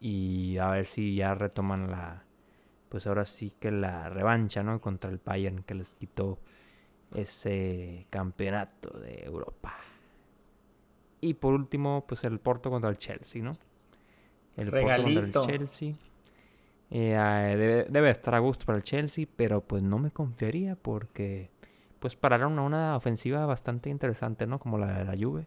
Y 0.00 0.58
a 0.58 0.68
ver 0.70 0.86
si 0.86 1.14
ya 1.14 1.34
retoman 1.34 1.90
la. 1.90 2.24
Pues 2.88 3.06
ahora 3.06 3.24
sí 3.24 3.52
que 3.58 3.70
la 3.70 4.08
revancha, 4.08 4.62
¿no? 4.62 4.80
Contra 4.80 5.10
el 5.10 5.20
Bayern 5.24 5.62
que 5.62 5.74
les 5.74 5.90
quitó 5.90 6.38
ese 7.14 8.06
campeonato 8.10 8.90
de 8.98 9.24
Europa. 9.24 9.74
Y 11.20 11.34
por 11.34 11.54
último, 11.54 12.04
pues 12.06 12.24
el 12.24 12.38
Porto 12.38 12.70
contra 12.70 12.90
el 12.90 12.98
Chelsea, 12.98 13.42
¿no? 13.42 13.56
El 14.56 14.70
Porto 14.70 15.02
contra 15.02 15.22
el 15.22 15.32
Chelsea. 15.32 15.94
Eh, 16.90 17.16
debe, 17.56 17.86
debe, 17.88 18.10
estar 18.10 18.34
a 18.34 18.38
gusto 18.38 18.64
para 18.64 18.78
el 18.78 18.84
Chelsea, 18.84 19.26
pero 19.34 19.60
pues 19.60 19.82
no 19.82 19.98
me 19.98 20.12
confiaría 20.12 20.76
porque 20.76 21.50
pues 21.98 22.14
pararon 22.14 22.58
a 22.58 22.62
una 22.62 22.96
ofensiva 22.96 23.44
bastante 23.46 23.90
interesante, 23.90 24.46
¿no? 24.46 24.60
Como 24.60 24.78
la 24.78 24.98
de 24.98 25.04
la 25.04 25.16
Juve. 25.16 25.46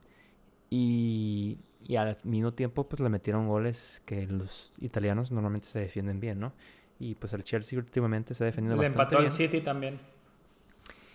Y, 0.69 1.59
y 1.83 1.95
al 1.95 2.17
mismo 2.23 2.53
tiempo 2.53 2.87
pues 2.87 2.99
le 2.99 3.09
metieron 3.09 3.47
goles 3.47 4.01
que 4.05 4.27
los 4.27 4.73
italianos 4.79 5.31
normalmente 5.31 5.67
se 5.67 5.79
defienden 5.79 6.19
bien, 6.19 6.39
¿no? 6.39 6.53
Y 6.99 7.15
pues 7.15 7.33
el 7.33 7.43
Chelsea 7.43 7.79
últimamente 7.79 8.33
se 8.33 8.43
ha 8.43 8.45
defendido 8.45 8.75
bastante 8.75 8.97
bien. 8.97 8.97
Le 8.97 9.03
empató 9.03 9.23
al 9.23 9.31
City 9.31 9.61
también. 9.61 9.99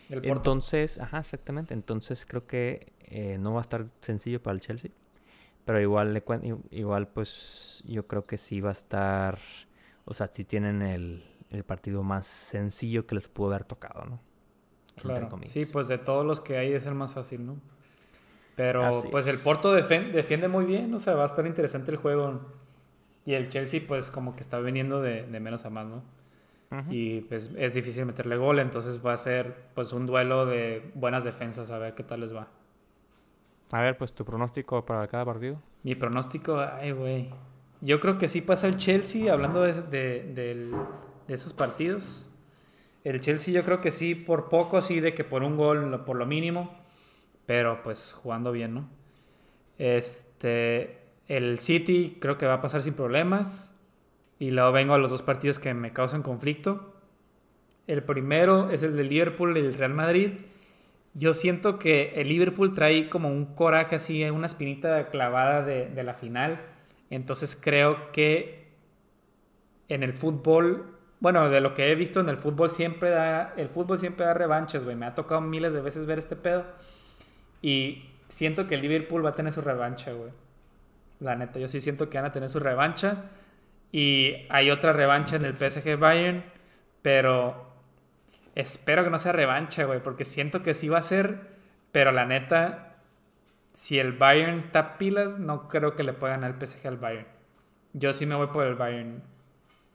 Entonces, 0.08 0.98
ajá, 0.98 1.18
exactamente. 1.18 1.74
Entonces 1.74 2.26
creo 2.26 2.46
que 2.46 2.92
eh, 3.00 3.36
no 3.38 3.52
va 3.52 3.60
a 3.60 3.62
estar 3.62 3.84
sencillo 4.00 4.42
para 4.42 4.54
el 4.54 4.60
Chelsea. 4.60 4.90
Pero 5.64 5.80
igual, 5.80 6.22
igual 6.70 7.08
pues 7.08 7.82
yo 7.86 8.06
creo 8.06 8.26
que 8.26 8.38
sí 8.38 8.60
va 8.60 8.70
a 8.70 8.72
estar... 8.72 9.38
O 10.06 10.14
sea, 10.14 10.28
sí 10.32 10.44
tienen 10.44 10.82
el, 10.82 11.24
el 11.50 11.64
partido 11.64 12.02
más 12.02 12.26
sencillo 12.26 13.06
que 13.06 13.14
les 13.14 13.28
pudo 13.28 13.48
haber 13.48 13.64
tocado, 13.64 14.04
¿no? 14.04 14.20
Claro. 14.96 15.28
Sí, 15.42 15.66
pues 15.66 15.88
de 15.88 15.98
todos 15.98 16.24
los 16.24 16.40
que 16.40 16.56
hay 16.56 16.72
es 16.72 16.86
el 16.86 16.94
más 16.94 17.14
fácil, 17.14 17.46
¿no? 17.46 17.56
Pero 18.56 19.02
pues 19.10 19.26
el 19.26 19.38
Porto 19.38 19.72
defiende, 19.72 20.48
muy 20.48 20.64
bien, 20.64 20.94
o 20.94 20.98
sea, 20.98 21.14
va 21.14 21.22
a 21.22 21.26
estar 21.26 21.44
interesante 21.46 21.90
el 21.90 21.96
juego. 21.96 22.40
Y 23.26 23.34
el 23.34 23.48
Chelsea, 23.48 23.80
pues 23.86 24.10
como 24.10 24.36
que 24.36 24.42
está 24.42 24.60
viniendo 24.60 25.00
de, 25.00 25.24
menos 25.24 25.64
a 25.64 25.70
más, 25.70 25.86
¿no? 25.86 26.02
y 26.90 27.20
pues 27.20 27.52
es 27.56 27.72
difícil 27.72 28.04
meterle 28.04 28.36
gol, 28.36 28.58
entonces 28.58 29.00
va 29.04 29.12
a 29.12 29.16
ser 29.16 29.54
pues 29.74 29.92
un 29.92 30.06
duelo 30.06 30.44
de 30.44 30.90
buenas 30.94 31.22
defensas, 31.22 31.70
a 31.70 31.78
ver 31.78 31.94
qué 31.94 32.02
tal 32.02 32.18
les 32.20 32.34
va. 32.34 32.48
A 33.70 33.80
ver, 33.80 33.96
pues 33.96 34.12
tu 34.12 34.24
pronóstico 34.24 34.84
para 34.84 35.06
cada 35.06 35.24
partido. 35.24 35.60
Mi 35.82 35.94
pronóstico, 35.94 36.58
ay, 36.58 36.92
güey. 36.92 37.30
Yo 37.80 38.00
creo 38.00 38.18
que 38.18 38.28
sí 38.28 38.40
pasa 38.40 38.66
el 38.66 38.76
Chelsea, 38.76 39.32
hablando 39.32 39.62
de, 39.62 39.82
de, 39.82 40.72
de, 41.26 41.34
esos 41.34 41.52
partidos. 41.52 42.30
El 43.04 43.20
Chelsea 43.20 43.52
yo 43.52 43.64
creo 43.64 43.80
que 43.80 43.90
sí, 43.90 44.14
por 44.14 44.48
poco, 44.48 44.80
sí, 44.80 45.00
de 45.00 45.14
que 45.14 45.24
por 45.24 45.42
un 45.42 45.56
gol, 45.56 46.04
por 46.04 46.16
lo 46.16 46.24
mínimo. 46.24 46.74
Pero 47.46 47.82
pues 47.82 48.14
jugando 48.14 48.52
bien, 48.52 48.74
¿no? 48.74 48.88
Este, 49.76 51.03
el 51.28 51.58
City 51.60 52.18
creo 52.20 52.38
que 52.38 52.46
va 52.46 52.54
a 52.54 52.60
pasar 52.60 52.82
sin 52.82 52.94
problemas. 52.94 53.70
Y 54.38 54.50
luego 54.50 54.72
vengo 54.72 54.94
a 54.94 54.98
los 54.98 55.10
dos 55.10 55.22
partidos 55.22 55.58
que 55.58 55.72
me 55.74 55.92
causan 55.92 56.22
conflicto. 56.22 56.94
El 57.86 58.02
primero 58.02 58.70
es 58.70 58.82
el 58.82 58.96
de 58.96 59.04
Liverpool 59.04 59.56
y 59.56 59.60
el 59.60 59.74
Real 59.74 59.94
Madrid 59.94 60.32
yo 61.14 61.32
siento 61.32 61.78
que 61.78 62.12
el 62.16 62.28
Liverpool 62.28 62.74
trae 62.74 63.08
como 63.08 63.28
un 63.28 63.54
coraje 63.54 63.96
así, 63.96 64.24
una 64.24 64.46
espinita 64.46 65.08
clavada 65.10 65.62
de, 65.62 66.02
la 66.02 66.12
final. 66.12 66.60
Entonces 67.08 67.56
creo 67.60 68.10
que 68.10 68.66
en 69.88 70.02
el 70.02 70.12
fútbol, 70.12 70.98
bueno, 71.20 71.48
de 71.48 71.60
lo 71.60 71.72
que 71.72 71.90
he 71.90 71.94
visto 71.94 72.18
en 72.18 72.28
el 72.28 72.36
fútbol 72.36 72.68
siempre 72.68 73.10
da, 73.10 73.54
el 73.56 73.68
fútbol 73.68 74.00
siempre 74.00 74.26
da 74.26 74.34
revanches, 74.34 74.82
güey. 74.82 74.96
Me 74.96 75.06
ha 75.06 75.14
tocado 75.14 75.40
miles 75.40 75.72
de 75.72 75.82
veces 75.82 76.04
ver 76.04 76.18
este 76.18 76.34
pedo. 76.34 76.64
Y 77.62 78.10
siento 78.28 78.66
que 78.66 78.74
el 78.74 78.82
Liverpool 78.82 79.24
va 79.24 79.30
a 79.30 79.34
tener 79.34 79.52
su 79.52 79.60
revancha, 79.60 80.12
güey. 80.12 80.32
La 81.24 81.34
neta, 81.34 81.58
yo 81.58 81.68
sí 81.68 81.80
siento 81.80 82.08
que 82.10 82.18
van 82.18 82.26
a 82.26 82.32
tener 82.32 82.50
su 82.50 82.60
revancha. 82.60 83.24
Y 83.90 84.46
hay 84.50 84.70
otra 84.70 84.92
revancha 84.92 85.36
en 85.36 85.44
el 85.44 85.56
PSG 85.56 85.96
Bayern, 85.98 86.44
pero 87.02 87.74
Espero 88.54 89.02
que 89.02 89.10
no 89.10 89.18
sea 89.18 89.32
revancha, 89.32 89.84
güey, 89.84 90.00
porque 90.02 90.24
siento 90.24 90.62
que 90.62 90.74
sí 90.74 90.88
va 90.88 90.98
a 90.98 91.02
ser, 91.02 91.48
pero 91.90 92.12
la 92.12 92.24
neta, 92.24 92.96
si 93.72 93.98
el 93.98 94.12
Bayern 94.12 94.56
está 94.56 94.96
pilas, 94.96 95.38
no 95.38 95.68
creo 95.68 95.96
que 95.96 96.04
le 96.04 96.12
pueda 96.12 96.34
ganar 96.34 96.54
el 96.56 96.66
PSG 96.66 96.86
al 96.86 96.98
Bayern. 96.98 97.26
Yo 97.94 98.12
sí 98.12 98.26
me 98.26 98.36
voy 98.36 98.48
por 98.48 98.64
el 98.64 98.76
Bayern. 98.76 99.22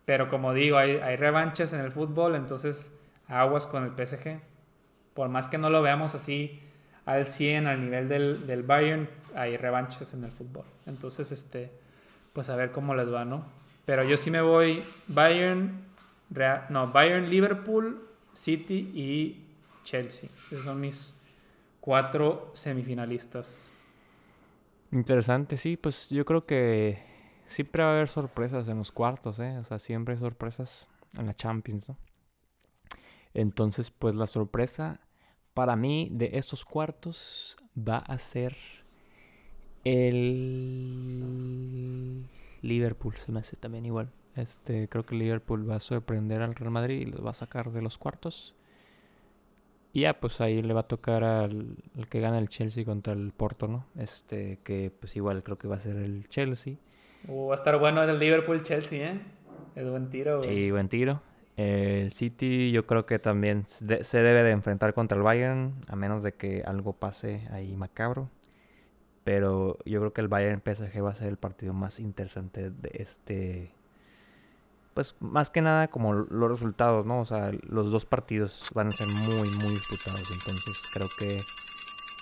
Pero 0.03 0.27
como 0.27 0.53
digo, 0.53 0.77
hay, 0.77 0.97
hay 0.97 1.15
revanchas 1.15 1.71
en 1.71 1.79
el 1.79 1.91
fútbol, 1.91 2.35
entonces 2.35 2.97
aguas 3.27 3.65
con 3.65 3.85
el 3.85 3.91
PSG. 3.91 4.41
Por 5.13 5.29
más 5.29 5.47
que 5.47 5.57
no 5.57 5.69
lo 5.69 5.81
veamos 5.81 6.13
así 6.15 6.61
al 7.09 7.25
100, 7.25 7.65
al 7.65 7.81
nivel 7.81 8.07
del, 8.07 8.45
del 8.45 8.61
Bayern, 8.61 9.09
hay 9.35 9.57
revanchas 9.57 10.13
en 10.13 10.23
el 10.23 10.31
fútbol. 10.31 10.63
Entonces, 10.85 11.31
este, 11.31 11.71
pues 12.33 12.49
a 12.49 12.55
ver 12.55 12.71
cómo 12.71 12.93
les 12.93 13.11
va, 13.11 13.25
¿no? 13.25 13.45
Pero 13.85 14.03
yo 14.03 14.15
sí 14.15 14.29
me 14.29 14.41
voy 14.41 14.83
Bayern, 15.07 15.85
no, 16.69 16.91
Bayern, 16.91 17.27
Liverpool 17.27 18.07
City 18.31 18.91
y 18.93 19.43
Chelsea. 19.83 20.29
Esos 20.51 20.63
son 20.63 20.79
mis 20.79 21.19
cuatro 21.79 22.51
semifinalistas. 22.53 23.71
Interesante, 24.91 25.57
sí, 25.57 25.77
pues 25.77 26.09
yo 26.09 26.25
creo 26.25 26.45
que 26.45 27.03
siempre 27.47 27.81
va 27.81 27.89
a 27.89 27.93
haber 27.93 28.07
sorpresas 28.07 28.67
en 28.67 28.77
los 28.77 28.91
cuartos, 28.91 29.39
¿eh? 29.39 29.57
O 29.57 29.63
sea, 29.63 29.79
siempre 29.79 30.13
hay 30.13 30.19
sorpresas 30.19 30.87
en 31.17 31.25
la 31.25 31.33
Champions, 31.33 31.89
¿no? 31.89 31.97
Entonces, 33.33 33.89
pues 33.89 34.13
la 34.13 34.27
sorpresa 34.27 34.99
para 35.59 35.75
mí 35.75 36.07
de 36.09 36.29
estos 36.35 36.63
cuartos 36.63 37.57
va 37.77 37.97
a 37.97 38.17
ser 38.17 38.55
el 39.83 40.63
Liverpool, 42.61 43.13
se 43.15 43.33
me 43.33 43.41
hace 43.41 43.57
también 43.57 43.85
igual. 43.85 44.09
Este, 44.37 44.87
creo 44.87 45.05
que 45.05 45.15
Liverpool 45.15 45.69
va 45.69 45.75
a 45.75 45.81
sorprender 45.81 46.41
al 46.41 46.55
Real 46.55 46.71
Madrid 46.71 47.01
y 47.01 47.05
los 47.07 47.25
va 47.25 47.31
a 47.31 47.33
sacar 47.33 47.73
de 47.73 47.81
los 47.81 47.97
cuartos. 47.97 48.55
Y 49.91 50.03
ya, 50.03 50.17
pues 50.21 50.39
ahí 50.39 50.61
le 50.61 50.73
va 50.73 50.79
a 50.79 50.87
tocar 50.87 51.25
al, 51.25 51.75
que 52.09 52.21
gana 52.21 52.39
el 52.39 52.47
Chelsea 52.47 52.85
contra 52.85 53.11
el 53.11 53.33
Porto, 53.33 53.67
¿no? 53.67 53.85
Este, 53.97 54.59
que 54.63 54.93
pues 54.97 55.17
igual 55.17 55.43
creo 55.43 55.57
que 55.57 55.67
va 55.67 55.75
a 55.75 55.81
ser 55.81 55.97
el 55.97 56.29
Chelsea. 56.29 56.75
Uh, 57.27 57.47
va 57.47 57.55
a 57.55 57.57
estar 57.57 57.77
bueno 57.77 58.01
el 58.01 58.17
Liverpool-Chelsea, 58.17 59.11
¿eh? 59.11 59.19
Es 59.75 59.89
buen 59.89 60.09
tiro. 60.09 60.41
Sí, 60.41 60.71
buen 60.71 60.87
tiro. 60.87 61.21
El 61.59 62.13
City 62.13 62.71
yo 62.71 62.85
creo 62.85 63.05
que 63.05 63.19
también 63.19 63.65
se 63.67 64.17
debe 64.17 64.43
de 64.43 64.51
enfrentar 64.51 64.93
contra 64.93 65.17
el 65.17 65.23
Bayern, 65.23 65.73
a 65.89 65.97
menos 65.97 66.23
de 66.23 66.31
que 66.33 66.63
algo 66.65 66.93
pase 66.93 67.49
ahí 67.51 67.75
macabro. 67.75 68.29
Pero 69.25 69.77
yo 69.83 69.99
creo 69.99 70.13
que 70.13 70.21
el 70.21 70.29
Bayern 70.29 70.61
PSG 70.61 71.03
va 71.03 71.09
a 71.09 71.15
ser 71.15 71.27
el 71.27 71.35
partido 71.35 71.73
más 71.73 71.99
interesante 71.99 72.69
de 72.69 72.91
este 72.93 73.73
pues 74.93 75.15
más 75.19 75.49
que 75.49 75.61
nada 75.61 75.89
como 75.89 76.13
los 76.13 76.49
resultados, 76.49 77.05
¿no? 77.05 77.19
O 77.19 77.25
sea, 77.25 77.51
los 77.63 77.91
dos 77.91 78.05
partidos 78.05 78.65
van 78.73 78.87
a 78.87 78.91
ser 78.91 79.07
muy, 79.07 79.49
muy 79.49 79.71
disputados. 79.71 80.23
Entonces 80.31 80.81
creo 80.93 81.09
que 81.17 81.41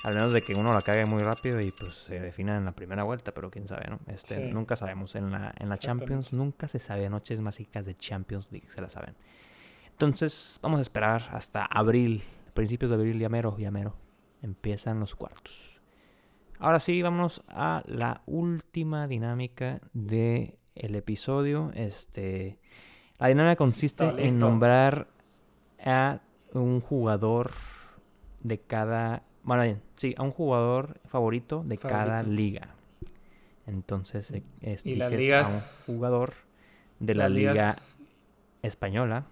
al 0.08 0.14
menos 0.14 0.32
de 0.32 0.42
que 0.42 0.56
uno 0.56 0.74
la 0.74 0.82
cague 0.82 1.06
muy 1.06 1.22
rápido 1.22 1.60
y 1.60 1.72
pues 1.72 1.96
se 1.96 2.18
defina 2.22 2.56
en 2.56 2.64
la 2.64 2.72
primera 2.72 3.04
vuelta, 3.04 3.34
pero 3.34 3.52
quién 3.52 3.68
sabe, 3.68 3.88
¿no? 3.90 4.00
Este, 4.08 4.54
Nunca 4.54 4.78
sabemos. 4.78 5.16
En 5.16 5.32
la, 5.32 5.54
en 5.60 5.68
la 5.68 5.76
Champions 5.76 6.32
nunca 6.32 6.70
se 6.70 6.80
sabe. 6.80 7.10
Noches 7.10 7.42
mágicas 7.42 7.86
de 7.86 7.98
Champions 7.98 8.48
League 8.50 8.70
se 8.70 8.82
la 8.82 8.90
saben. 8.90 9.16
Entonces 9.90 10.60
vamos 10.62 10.80
a 10.80 10.82
esperar 10.82 11.24
hasta 11.34 11.66
abril, 11.66 12.24
principios 12.54 12.90
de 12.90 12.96
abril, 12.96 13.20
ya 13.20 13.28
mero, 13.28 13.58
ya 13.58 13.70
mero. 13.70 13.98
Empiezan 14.42 15.02
los 15.02 15.14
cuartos. 15.14 15.82
Ahora 16.58 16.80
sí, 16.80 17.02
vamos 17.02 17.44
a 17.50 17.84
la 17.86 18.22
última 18.28 19.08
dinámica 19.08 19.82
de 19.92 20.58
el 20.74 20.96
episodio. 20.96 21.72
Este, 21.74 22.60
la 23.20 23.28
dinámica 23.28 23.58
consiste 23.58 24.06
en 24.26 24.40
nombrar 24.40 25.10
a 25.84 26.22
un 26.54 26.80
jugador 26.80 27.52
de 28.40 28.62
cada. 28.62 29.24
Bueno, 29.48 29.64
bien, 29.64 29.82
sí, 29.96 30.14
a 30.18 30.24
un 30.24 30.32
jugador 30.32 31.00
favorito 31.06 31.64
de 31.66 31.78
cada 31.78 32.22
liga. 32.22 32.76
Entonces, 33.66 34.34
es, 34.60 34.86
¿Y 34.86 34.96
las 34.96 35.10
ligas, 35.10 35.88
a 35.88 35.92
un 35.92 35.96
jugador 35.96 36.34
de 37.00 37.16
la 37.16 37.30
liga 37.30 37.74
española, 38.62 39.26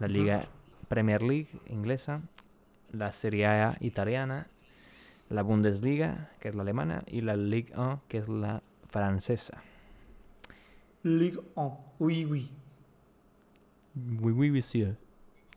la 0.00 0.08
liga 0.08 0.46
Premier 0.88 1.20
League 1.20 1.48
inglesa, 1.66 2.22
la 2.92 3.12
Serie 3.12 3.44
A 3.44 3.76
italiana, 3.80 4.46
la 5.28 5.42
Bundesliga, 5.42 6.30
que 6.40 6.48
es 6.48 6.54
la 6.54 6.62
alemana, 6.62 7.04
y 7.06 7.20
la 7.20 7.36
Ligue 7.36 7.74
1, 7.76 8.00
que 8.08 8.18
es 8.18 8.28
la 8.28 8.62
francesa. 8.88 9.60
Ligue 11.02 11.40
1. 11.56 11.78
Oui, 11.98 12.24
oui. 12.24 12.50
Oui, 14.18 14.32
oui, 14.32 14.50
monsieur. 14.50 14.96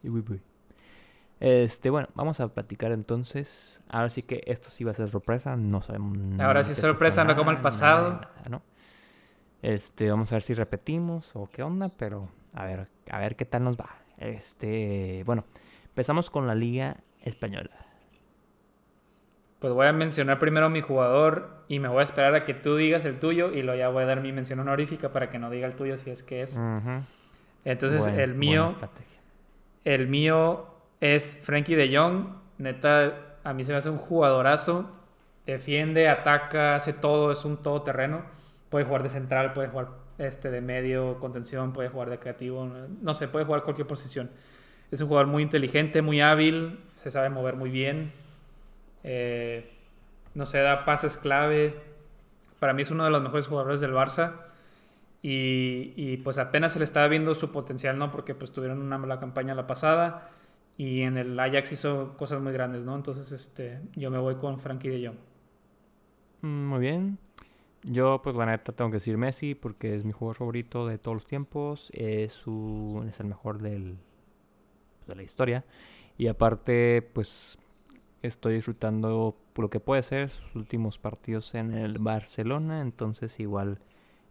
Oui, 0.04 0.22
oui. 0.30 0.42
Este, 1.40 1.90
bueno, 1.90 2.08
vamos 2.16 2.40
a 2.40 2.48
platicar 2.48 2.92
entonces. 2.92 3.82
Ahora 3.90 4.10
sí 4.10 4.24
que 4.24 4.44
esto 4.46 4.70
sí 4.70 4.84
va 4.84 4.92
a 4.92 4.96
ser 4.96 5.10
sorpresa, 5.10 5.56
no 5.56 5.82
sabemos. 5.82 6.40
Ahora 6.40 6.64
sí 6.64 6.74
sorpresa, 6.74 7.24
no 7.24 7.36
como 7.36 7.52
el 7.52 7.62
pasado. 7.62 8.22
¿no? 8.50 8.62
Este, 9.62 10.10
vamos 10.10 10.32
a 10.32 10.36
ver 10.36 10.44
si 10.44 10.54
repetimos 10.54 11.32
o 11.34 11.50
qué 11.52 11.64
onda, 11.64 11.90
pero 11.90 12.30
a 12.54 12.66
ver, 12.66 12.88
a 13.10 13.20
ver 13.20 13.36
qué 13.36 13.46
tal 13.46 13.64
nos 13.64 13.78
va. 13.78 13.98
Este, 14.18 15.24
bueno, 15.26 15.44
empezamos 15.88 16.30
con 16.30 16.48
la 16.48 16.56
Liga 16.56 16.98
Española. 17.22 17.72
Pues 19.60 19.74
voy 19.74 19.88
a 19.88 19.94
mencionar 19.94 20.38
primero 20.38 20.70
mi 20.70 20.82
jugador 20.82 21.64
y 21.68 21.80
me 21.80 21.88
voy 21.88 22.02
a 22.02 22.04
esperar 22.04 22.36
a 22.36 22.46
que 22.46 22.54
tú 22.54 22.76
digas 22.76 23.06
el 23.06 23.20
tuyo 23.20 23.52
y 23.52 23.64
luego 23.64 23.80
ya 23.80 23.90
voy 23.90 24.04
a 24.04 24.06
dar 24.06 24.22
mi 24.22 24.32
mención 24.32 24.60
honorífica 24.60 25.12
para 25.12 25.30
que 25.30 25.40
no 25.40 25.50
diga 25.50 25.66
el 25.66 25.76
tuyo 25.76 25.98
si 25.98 26.12
es 26.12 26.22
que 26.22 26.44
es. 26.44 26.62
Entonces 27.64 28.06
el 28.06 28.36
mío, 28.36 28.76
el 29.84 30.08
mío 30.08 30.75
es 31.14 31.38
Frankie 31.42 31.76
de 31.76 31.96
Jong. 31.96 32.28
Neta, 32.58 33.38
a 33.44 33.54
mí 33.54 33.64
se 33.64 33.72
me 33.72 33.78
hace 33.78 33.90
un 33.90 33.98
jugadorazo. 33.98 34.90
Defiende, 35.46 36.10
ataca, 36.10 36.76
hace 36.76 36.94
todo, 36.94 37.32
es 37.32 37.46
un 37.46 37.58
todoterreno. 37.58 38.24
Puede 38.70 38.86
jugar 38.86 39.04
de 39.04 39.10
central, 39.10 39.54
puede 39.54 39.68
jugar 39.68 39.90
este, 40.18 40.50
de 40.50 40.62
medio, 40.62 41.20
contención, 41.20 41.74
puede 41.74 41.90
jugar 41.90 42.10
de 42.10 42.20
creativo, 42.20 42.66
no 43.02 43.14
sé, 43.14 43.28
puede 43.28 43.46
jugar 43.46 43.64
cualquier 43.64 43.88
posición. 43.88 44.30
Es 44.92 45.02
un 45.02 45.08
jugador 45.08 45.28
muy 45.28 45.44
inteligente, 45.44 46.02
muy 46.02 46.22
hábil, 46.22 46.80
se 46.96 47.12
sabe 47.12 47.30
mover 47.30 47.56
muy 47.56 47.70
bien, 47.70 48.12
eh, 49.04 49.72
no 50.34 50.46
sé, 50.46 50.60
da 50.60 50.86
pases 50.86 51.18
clave. 51.18 51.76
Para 52.60 52.74
mí 52.74 52.82
es 52.82 52.92
uno 52.92 53.04
de 53.04 53.10
los 53.10 53.22
mejores 53.22 53.48
jugadores 53.48 53.80
del 53.80 53.92
Barça. 53.92 54.34
Y, 55.28 56.18
pues 56.18 56.38
apenas 56.38 56.74
se 56.74 56.80
le 56.80 56.86
estaba 56.86 57.08
viendo 57.08 57.34
su 57.34 57.52
potencial, 57.52 57.98
¿no? 57.98 58.12
Porque 58.12 58.36
pues 58.36 58.52
tuvieron 58.52 58.80
una 58.80 59.00
mala 59.00 59.20
campaña 59.20 59.56
la 59.56 59.66
pasada. 59.66 60.30
Y 60.78 61.02
en 61.02 61.18
el 61.18 61.40
Ajax 61.40 61.72
hizo 61.72 62.16
cosas 62.18 62.42
muy 62.42 62.52
grandes, 62.52 62.84
¿no? 62.84 62.96
Entonces, 62.96 63.32
este, 63.32 63.80
yo 63.96 64.12
me 64.12 64.18
voy 64.18 64.36
con 64.36 64.60
Frankie 64.60 64.90
de 64.90 65.08
Jong. 65.08 65.18
Mm, 66.42 66.68
muy 66.68 66.80
bien. 66.80 67.18
Yo, 67.84 68.22
pues 68.22 68.36
la 68.36 68.46
neta, 68.46 68.74
tengo 68.74 68.90
que 68.90 68.96
decir 68.96 69.18
Messi 69.18 69.56
porque 69.56 69.96
es 69.96 70.04
mi 70.04 70.12
jugador 70.12 70.38
favorito 70.38 70.88
de 70.88 70.98
todos 70.98 71.16
los 71.16 71.26
tiempos. 71.26 71.92
Es, 71.94 72.34
su, 72.34 73.06
es 73.08 73.20
el 73.20 73.28
mejor 73.28 73.62
del, 73.62 73.98
de 75.08 75.16
la 75.16 75.24
historia. 75.24 75.64
Y 76.18 76.28
aparte, 76.28 77.02
pues 77.14 77.58
estoy 78.22 78.56
disfrutando 78.56 79.38
lo 79.56 79.70
que 79.70 79.80
puede 79.80 80.04
ser 80.04 80.30
sus 80.30 80.56
últimos 80.56 80.98
partidos 80.98 81.56
en 81.56 81.74
el 81.74 82.00
Barcelona. 82.00 82.82
Entonces 82.82 83.40
igual 83.40 83.80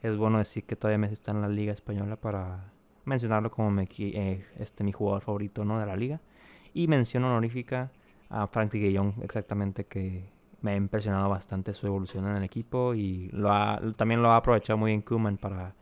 es 0.03 0.17
bueno 0.17 0.39
decir 0.39 0.65
que 0.65 0.77
todavía 0.77 0.99
Messi 0.99 1.15
está 1.15 1.31
en 1.31 1.41
la 1.41 1.49
Liga 1.49 1.73
Española 1.73 2.17
para 2.17 2.73
mencionarlo 3.05 3.51
como 3.51 3.81
eh, 3.81 4.45
este, 4.59 4.85
mi 4.85 4.93
jugador 4.93 5.23
favorito 5.23 5.65
¿no? 5.65 5.79
de 5.79 5.87
la 5.87 5.97
liga. 5.97 6.21
Y 6.75 6.89
mención 6.89 7.25
honorífica 7.25 7.91
a 8.29 8.47
Frankie 8.49 8.81
Guillón, 8.81 9.15
exactamente, 9.23 9.85
que 9.85 10.25
me 10.61 10.73
ha 10.73 10.77
impresionado 10.77 11.29
bastante 11.29 11.73
su 11.73 11.87
evolución 11.87 12.27
en 12.27 12.37
el 12.37 12.43
equipo 12.43 12.95
y 12.95 13.29
lo 13.33 13.53
ha, 13.53 13.81
también 13.97 14.23
lo 14.23 14.31
ha 14.31 14.37
aprovechado 14.37 14.77
muy 14.77 14.91
bien 14.91 15.03
Kuman 15.03 15.37
para, 15.37 15.75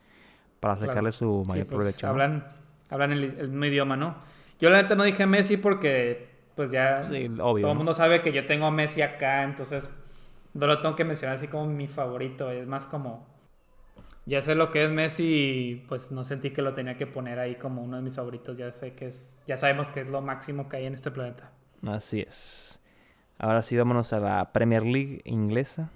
para 0.61 0.77
sacarle 0.77 1.13
su 1.13 1.45
mayor 1.49 1.67
pues, 1.67 1.77
provecho. 1.77 2.09
Hablan, 2.09 2.45
hablan 2.91 3.13
el, 3.13 3.25
el, 3.25 3.49
mismo 3.49 3.65
idioma, 3.65 3.97
¿no? 3.97 4.17
Yo 4.61 4.71
la 4.71 4.83
neta 4.83 4.95
no 4.95 5.05
dije 5.05 5.25
Messi 5.25 5.57
porque 5.57 6.31
pues 6.55 6.71
ya 6.71 7.01
todo 7.01 7.57
el 7.57 7.77
mundo 7.77 7.95
sabe 7.95 8.21
que 8.21 8.33
yo 8.33 8.47
tengo 8.47 8.67
a 8.67 8.71
Messi 8.71 9.03
acá, 9.03 9.45
entonces 9.45 9.89
no 10.53 10.67
lo 10.67 10.81
tengo 10.81 10.95
que 10.95 11.05
mencionar 11.05 11.37
así 11.37 11.49
como 11.49 11.67
mi 11.67 11.89
favorito, 11.89 12.51
es 12.51 12.67
más 12.67 12.87
como 12.87 13.32
ya 14.25 14.41
sé 14.41 14.55
lo 14.55 14.71
que 14.71 14.85
es 14.85 14.93
Messi 14.93 15.85
pues 15.89 16.13
no 16.13 16.25
sentí 16.25 16.51
que 16.51 16.63
lo 16.63 16.75
tenía 16.75 16.97
que 16.97 17.07
poner 17.07 17.39
ahí 17.39 17.57
como 17.57 17.83
uno 17.83 17.97
de 17.97 18.03
mis 18.03 18.15
favoritos. 18.15 18.57
Ya 18.57 18.71
sé 18.73 18.95
que 18.95 19.07
es, 19.07 19.43
ya 19.47 19.57
sabemos 19.57 19.91
que 19.91 20.01
es 20.03 20.09
lo 20.09 20.21
máximo 20.21 20.69
que 20.69 20.77
hay 20.77 20.87
en 20.87 20.95
este 20.95 21.11
planeta. 21.11 21.51
Así 21.87 22.21
es. 22.21 22.81
Ahora 23.39 23.63
sí, 23.63 23.77
vámonos 23.77 24.13
a 24.13 24.21
la 24.21 24.53
Premier 24.53 24.85
League 24.85 25.23
inglesa. 25.25 25.91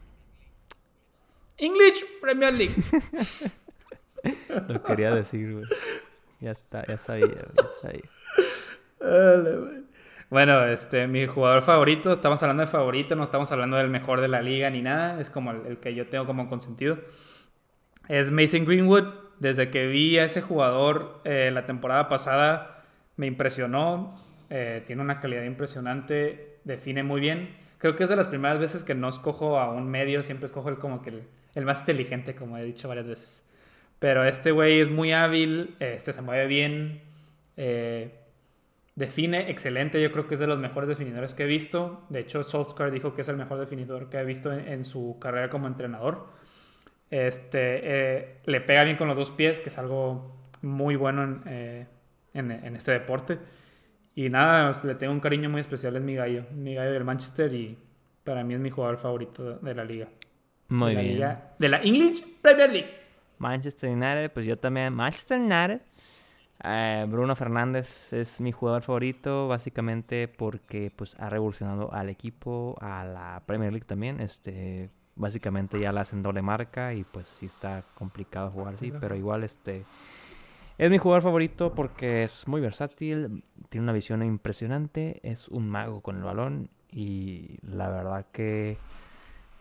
English 1.59 2.05
Premier 2.21 2.53
League. 2.53 2.75
lo 4.69 4.83
quería 4.83 5.15
decir, 5.15 5.53
güey. 5.53 5.65
Ya 6.41 6.51
está, 6.51 6.85
ya 6.85 6.99
sabía, 6.99 7.29
ya 7.29 7.69
sabía. 7.81 8.03
Bueno, 10.29 10.65
este, 10.67 11.07
mi 11.07 11.27
jugador 11.27 11.63
favorito, 11.63 12.11
estamos 12.11 12.43
hablando 12.43 12.63
de 12.63 12.67
favorito, 12.67 13.15
no 13.15 13.23
estamos 13.23 13.53
hablando 13.53 13.77
del 13.77 13.89
mejor 13.89 14.21
de 14.21 14.27
la 14.27 14.43
liga 14.43 14.69
ni 14.69 14.83
nada, 14.83 15.21
es 15.21 15.31
como 15.31 15.53
el 15.53 15.79
que 15.79 15.95
yo 15.95 16.09
tengo 16.09 16.27
como 16.27 16.49
consentido 16.49 16.99
es 18.09 18.31
Mason 18.31 18.65
Greenwood. 18.65 19.05
Desde 19.39 19.71
que 19.71 19.87
vi 19.87 20.19
a 20.19 20.25
ese 20.25 20.41
jugador 20.41 21.21
eh, 21.25 21.51
la 21.53 21.67
temporada 21.67 22.09
pasada, 22.09 22.85
me 23.17 23.27
impresionó. 23.27 24.19
Eh, 24.49 24.83
tiene 24.87 25.03
una 25.03 25.21
calidad 25.21 25.43
impresionante, 25.43 26.59
define 26.65 27.03
muy 27.03 27.21
bien. 27.21 27.55
Creo 27.79 27.97
que 27.97 28.05
es 28.05 28.09
de 28.09 28.17
las 28.17 28.29
primeras 28.29 28.59
veces 28.59 28.85
que 28.85 28.95
no 28.95 29.09
escojo 29.09 29.59
a 29.59 29.71
un 29.71 29.89
medio, 29.89 30.23
siempre 30.23 30.47
escojo 30.47 30.69
el 30.69 30.79
como 30.79 31.03
que 31.03 31.23
el, 31.55 31.65
más 31.65 31.81
inteligente, 31.81 32.35
como 32.35 32.57
he 32.57 32.63
dicho 32.63 32.89
varias 32.89 33.07
veces. 33.07 33.51
Pero 33.99 34.25
este 34.25 34.53
güey 34.53 34.81
es 34.81 34.89
muy 34.89 35.13
hábil, 35.13 35.75
este 35.81 36.13
se 36.13 36.23
mueve 36.23 36.47
bien, 36.47 37.03
eh, 37.57 38.15
define 38.95 39.51
excelente. 39.51 40.01
Yo 40.01 40.13
creo 40.13 40.27
que 40.27 40.35
es 40.35 40.41
de 40.41 40.47
los 40.47 40.59
mejores 40.59 40.89
definidores 40.89 41.35
que 41.35 41.45
he 41.45 41.47
visto. 41.47 42.05
De 42.09 42.21
hecho, 42.21 42.43
Solskjaer 42.43 42.91
dijo 42.91 43.15
que 43.15 43.23
es 43.23 43.29
el 43.29 43.37
mejor 43.37 43.59
definidor 43.59 44.09
que 44.09 44.19
he 44.19 44.25
visto 44.25 44.53
en 44.53 44.85
su 44.85 45.19
carrera 45.21 45.51
como 45.51 45.67
entrenador. 45.67 46.29
Este, 47.11 47.81
eh, 47.83 48.41
le 48.45 48.61
pega 48.61 48.85
bien 48.85 48.97
con 48.97 49.09
los 49.09 49.17
dos 49.17 49.31
pies, 49.31 49.61
que 49.61 49.69
es 49.69 49.79
algo 49.79 50.35
muy 50.63 50.97
bueno 50.97 51.23
en, 51.23 51.43
eh, 51.47 51.87
este 52.33 52.93
deporte. 52.93 53.39
Y 54.15 54.29
nada, 54.29 54.73
le 54.83 54.95
tengo 54.95 55.13
un 55.13 55.21
cariño 55.21 55.51
muy 55.51 55.61
especial, 55.61 55.97
es 55.97 56.03
mi 56.03 56.15
gallo, 56.15 56.45
mi 56.53 56.75
gallo 56.75 56.93
del 56.93 57.05
Manchester 57.05 57.53
y 57.53 57.77
para 58.25 58.43
mí 58.43 58.55
es 58.55 58.61
mi 58.61 58.71
jugador 58.71 58.99
favorito 58.99 59.59
de 59.59 59.75
la 59.75 59.85
liga. 59.85 60.09
Muy 60.69 60.95
de 60.95 61.03
bien. 61.03 61.39
de 61.59 61.69
la 61.69 61.79
English 61.83 62.25
Premier 62.41 62.73
League. 62.73 62.91
Manchester 63.39 63.91
United, 63.91 64.33
pues 64.33 64.47
yo 64.47 64.59
también, 64.59 64.93
Manchester 64.95 65.39
United. 65.39 65.81
Eh, 66.65 67.05
Bruno 67.09 67.37
Fernández 67.37 68.13
es 68.13 68.41
mi 68.41 68.51
jugador 68.51 68.83
favorito, 68.83 69.47
básicamente 69.49 70.27
porque 70.27 70.91
pues 70.95 71.15
ha 71.21 71.29
revolucionado 71.29 71.93
al 71.93 72.09
equipo, 72.09 72.77
a 72.81 73.05
la 73.05 73.43
Premier 73.47 73.73
League 73.73 73.87
también. 73.87 74.21
Este, 74.21 74.91
básicamente 75.17 75.81
ya 75.81 75.93
la 75.93 76.03
hacen 76.03 76.23
doble 76.23 76.43
marca 76.43 76.95
y 76.95 77.05
pues 77.05 77.27
sí 77.27 77.47
está 77.47 77.83
complicado 77.95 78.51
jugar 78.51 78.75
así, 78.75 78.93
pero 79.01 79.17
igual 79.17 79.43
este 79.45 79.85
es 80.79 80.91
mi 80.91 80.99
jugador 80.99 81.23
favorito 81.23 81.75
porque 81.75 82.23
es 82.23 82.47
muy 82.47 82.61
versátil, 82.61 83.43
tiene 83.71 83.85
una 83.85 83.93
visión 83.93 84.23
impresionante, 84.23 85.21
es 85.23 85.49
un 85.49 85.69
mago 85.69 86.03
con 86.03 86.17
el 86.17 86.23
balón 86.23 86.69
y 86.91 87.59
la 87.63 87.89
verdad 87.89 88.27
que 88.31 88.77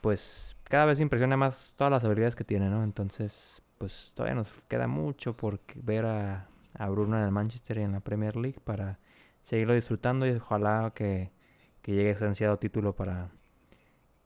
pues 0.02 0.58
cada 0.66 0.86
vez 0.86 1.00
impresiona 1.00 1.38
más 1.38 1.74
todas 1.78 1.92
las 1.92 2.04
habilidades 2.04 2.36
que 2.36 2.44
tiene, 2.44 2.70
¿no? 2.70 2.84
Entonces, 2.84 3.64
pues 3.78 4.12
todavía 4.14 4.36
nos 4.36 4.52
queda 4.68 4.88
mucho 4.88 5.34
por 5.34 5.60
ver 5.76 6.06
a, 6.06 6.48
a 6.78 6.90
Bruno 6.90 7.18
en 7.18 7.24
el 7.24 7.32
Manchester 7.32 7.78
y 7.78 7.82
en 7.82 7.94
la 7.94 8.02
Premier 8.02 8.36
League 8.36 8.60
para 8.64 9.00
seguirlo 9.42 9.74
disfrutando 9.74 10.28
y 10.28 10.32
ojalá 10.32 10.92
que, 10.94 11.32
que 11.82 11.94
llegue 11.94 12.12
ese 12.12 12.26
ansiado 12.26 12.58
título 12.58 12.94
para, 12.94 13.30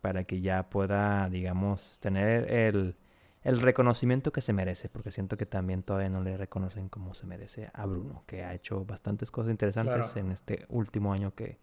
para 0.01 0.23
que 0.23 0.41
ya 0.41 0.69
pueda, 0.69 1.29
digamos, 1.29 1.99
tener 2.01 2.51
el, 2.51 2.95
reconocimiento 3.43 4.31
que 4.31 4.41
se 4.41 4.53
merece, 4.53 4.89
porque 4.89 5.11
siento 5.11 5.37
que 5.37 5.45
también 5.45 5.83
todavía 5.83 6.09
no 6.09 6.21
le 6.21 6.37
reconocen 6.37 6.89
como 6.89 7.13
se 7.13 7.25
merece 7.25 7.69
a 7.73 7.85
Bruno, 7.85 8.23
que 8.27 8.43
ha 8.43 8.53
hecho 8.53 8.85
bastantes 8.85 9.31
cosas 9.31 9.51
interesantes 9.51 10.15
en 10.15 10.31
este 10.31 10.65
último 10.69 11.13
año 11.13 11.33
que, 11.33 11.57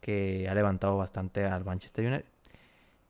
que 0.00 0.48
ha 0.48 0.54
levantado 0.54 0.96
bastante 0.96 1.44
al 1.44 1.64
Manchester 1.64 2.06
United. 2.06 2.26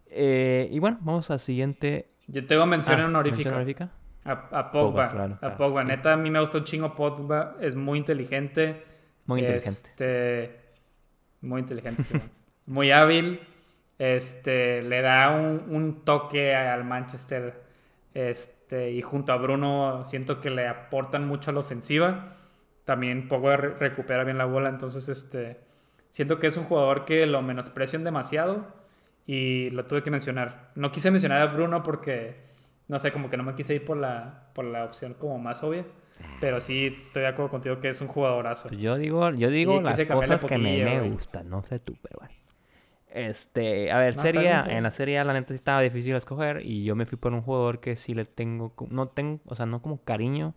Eh, 0.06 0.68
y 0.70 0.78
bueno, 0.80 0.98
vamos 1.02 1.30
al 1.30 1.40
siguiente. 1.40 2.10
Yo 2.26 2.46
tengo 2.46 2.66
mención 2.66 3.00
ah, 3.00 3.06
honorífica. 3.06 3.90
A, 4.24 4.70
Pogba. 4.70 5.38
a 5.40 5.56
Pogba. 5.56 5.82
Neta, 5.82 6.12
a 6.12 6.16
mí 6.16 6.30
me 6.30 6.40
gusta 6.40 6.58
un 6.58 6.64
chingo 6.64 6.94
Pogba. 6.94 7.56
Es 7.60 7.74
muy 7.74 7.98
inteligente. 7.98 8.84
Muy 9.26 9.40
inteligente. 9.40 9.88
Este, 9.88 10.60
muy 11.40 11.60
inteligente, 11.60 12.02
sí. 12.02 12.14
muy 12.66 12.90
hábil. 12.90 13.40
Este, 14.00 14.80
le 14.80 15.02
da 15.02 15.30
un, 15.30 16.00
toque 16.06 16.54
al 16.54 16.84
Manchester. 16.84 17.62
Este, 18.14 18.92
y 18.92 19.02
junto 19.02 19.30
a 19.34 19.36
Bruno 19.36 20.06
siento 20.06 20.40
que 20.40 20.48
le 20.48 20.66
aportan 20.66 21.28
mucho 21.28 21.50
a 21.50 21.52
la 21.54 21.60
ofensiva. 21.60 22.38
También 22.86 23.28
poco 23.28 23.54
recupera 23.54 24.24
bien 24.24 24.38
la 24.38 24.46
bola. 24.46 24.70
Entonces, 24.70 25.10
este, 25.10 25.60
siento 26.08 26.38
que 26.38 26.46
es 26.46 26.56
un 26.56 26.64
jugador 26.64 27.04
que 27.04 27.26
lo 27.26 27.42
menosprecian 27.42 28.02
demasiado. 28.02 28.68
Y 29.26 29.68
lo 29.68 29.84
tuve 29.84 30.02
que 30.02 30.10
mencionar. 30.10 30.70
No 30.76 30.90
quise 30.92 31.10
mencionar 31.10 31.42
a 31.42 31.52
Bruno 31.52 31.82
porque, 31.82 32.36
no 32.88 32.98
sé, 32.98 33.12
como 33.12 33.28
que 33.28 33.36
no 33.36 33.42
me 33.42 33.54
quise 33.54 33.74
ir 33.74 33.84
por 33.84 33.98
la, 33.98 34.48
por 34.54 34.64
la 34.64 34.86
opción 34.86 35.12
como 35.12 35.38
más 35.38 35.62
obvia. 35.62 35.84
Pero 36.40 36.58
sí 36.62 36.98
estoy 37.02 37.20
de 37.20 37.28
acuerdo 37.28 37.50
contigo 37.50 37.80
que 37.80 37.88
es 37.90 38.00
un 38.00 38.08
jugadorazo. 38.08 38.70
Yo 38.70 38.96
digo, 38.96 39.30
yo 39.32 39.50
digo 39.50 39.78
las 39.82 40.00
cosas 40.06 40.42
que 40.42 40.56
me, 40.56 40.84
me 40.84 41.10
gustan, 41.10 41.50
no 41.50 41.62
sé 41.64 41.80
tú, 41.80 41.98
pero 42.00 42.20
bueno. 42.20 42.39
Este, 43.12 43.90
a 43.90 43.98
ver, 43.98 44.14
serie 44.14 44.50
en 44.50 44.84
la 44.84 44.90
serie 44.92 45.22
la 45.24 45.32
neta 45.32 45.48
sí 45.48 45.54
estaba 45.54 45.80
difícil 45.80 46.14
escoger 46.14 46.64
y 46.64 46.84
yo 46.84 46.94
me 46.94 47.06
fui 47.06 47.18
por 47.18 47.32
un 47.32 47.42
jugador 47.42 47.80
que 47.80 47.96
sí 47.96 48.14
le 48.14 48.24
tengo, 48.24 48.72
no 48.88 49.08
tengo, 49.08 49.40
o 49.46 49.54
sea, 49.54 49.66
no 49.66 49.82
como 49.82 50.02
cariño, 50.04 50.54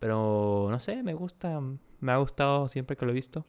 pero 0.00 0.66
no 0.70 0.80
sé, 0.80 1.02
me 1.04 1.14
gusta, 1.14 1.60
me 2.00 2.12
ha 2.12 2.16
gustado 2.16 2.66
siempre 2.66 2.96
que 2.96 3.04
lo 3.04 3.12
he 3.12 3.14
visto 3.14 3.46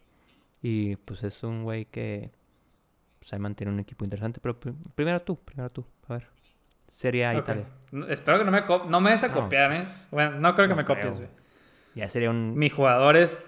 y 0.62 0.96
pues 0.98 1.24
es 1.24 1.44
un 1.44 1.64
güey 1.64 1.86
que 1.86 2.32
pues 3.20 3.34
ahí 3.34 3.40
mantiene 3.40 3.74
un 3.74 3.80
equipo 3.80 4.06
interesante, 4.06 4.40
pero 4.40 4.60
primero 4.60 5.22
tú, 5.22 5.38
primero 5.38 5.72
tú, 5.72 5.86
a 6.08 6.14
ver. 6.14 6.28
Serie 6.88 7.26
A 7.26 7.34
Italia. 7.34 7.66
espero 8.10 8.38
que 8.38 8.46
no 8.46 8.52
me, 8.52 8.62
no 8.90 9.02
me 9.02 9.10
des 9.10 9.24
a 9.24 9.32
copiar, 9.32 9.74
¿eh? 9.74 9.86
Bueno, 10.12 10.40
no 10.40 10.54
creo 10.54 10.68
que 10.68 10.76
me 10.76 10.86
copies, 10.86 11.18
güey. 11.18 11.30
Ya 11.96 12.08
sería 12.10 12.30
un... 12.30 12.56
Mi 12.56 12.70
jugador 12.70 13.18
es... 13.18 13.44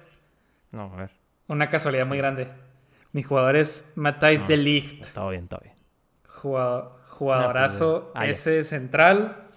No, 0.71 0.91
a 0.93 0.95
ver. 0.95 1.11
Una 1.47 1.69
casualidad 1.69 2.07
muy 2.07 2.17
grande. 2.17 2.47
Mi 3.13 3.23
jugador 3.23 3.55
es 3.55 3.93
Matthijs 3.95 4.47
de 4.47 4.57
Ligt. 4.57 5.13
Todo 5.13 5.29
bien, 5.29 5.47
todo 5.47 5.61
bien. 5.63 5.75
jugadorazo, 6.23 8.11
pues, 8.13 8.45
ese 8.45 8.63
central. 8.63 9.47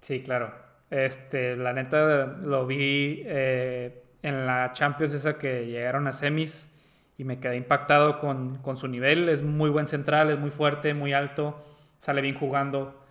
Sí, 0.00 0.22
claro. 0.22 0.54
Este, 0.90 1.56
la 1.56 1.72
neta 1.72 2.26
lo 2.26 2.66
vi 2.66 3.22
eh, 3.24 4.02
en 4.22 4.46
la 4.46 4.72
Champions 4.72 5.14
esa 5.14 5.38
que 5.38 5.66
llegaron 5.66 6.06
a 6.08 6.12
semis 6.12 6.72
y 7.16 7.24
me 7.24 7.38
quedé 7.38 7.56
impactado 7.56 8.18
con, 8.18 8.58
con, 8.58 8.76
su 8.76 8.88
nivel. 8.88 9.28
Es 9.28 9.42
muy 9.42 9.70
buen 9.70 9.86
central, 9.86 10.30
es 10.30 10.38
muy 10.38 10.50
fuerte, 10.50 10.94
muy 10.94 11.12
alto, 11.12 11.62
sale 11.98 12.22
bien 12.22 12.34
jugando 12.34 13.04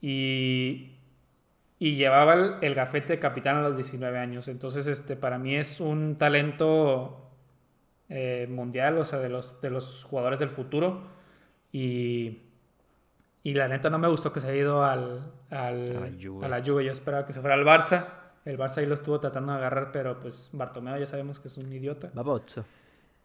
y, 0.00 0.98
y 1.78 1.96
llevaba 1.96 2.34
el, 2.34 2.54
el, 2.60 2.74
gafete 2.74 3.14
de 3.14 3.18
capitán 3.18 3.56
a 3.56 3.62
los 3.62 3.76
19 3.76 4.18
años. 4.18 4.48
Entonces, 4.48 4.86
este, 4.86 5.16
para 5.16 5.38
mí 5.38 5.56
es 5.56 5.80
un 5.80 6.16
talento 6.16 7.25
eh, 8.08 8.46
mundial, 8.50 8.98
o 8.98 9.04
sea, 9.04 9.18
de 9.18 9.28
los, 9.28 9.60
de 9.60 9.70
los 9.70 10.04
jugadores 10.04 10.38
del 10.38 10.48
futuro. 10.48 11.02
Y, 11.72 12.42
y 13.42 13.54
la 13.54 13.68
neta 13.68 13.90
no 13.90 13.98
me 13.98 14.08
gustó 14.08 14.32
que 14.32 14.40
se 14.40 14.48
haya 14.48 14.60
ido 14.60 14.84
al, 14.84 15.32
al, 15.50 15.96
a, 16.42 16.48
la 16.48 16.62
Juve. 16.64 16.84
Yo 16.84 16.92
esperaba 16.92 17.26
que 17.26 17.32
se 17.32 17.40
fuera 17.40 17.54
al 17.54 17.64
Barça. 17.64 18.06
El 18.44 18.58
Barça 18.58 18.78
ahí 18.78 18.86
lo 18.86 18.94
estuvo 18.94 19.18
tratando 19.20 19.52
de 19.52 19.58
agarrar, 19.58 19.92
pero 19.92 20.20
pues 20.20 20.50
Bartomeu 20.52 20.98
ya 20.98 21.06
sabemos 21.06 21.40
que 21.40 21.48
es 21.48 21.56
un 21.56 21.72
idiota. 21.72 22.10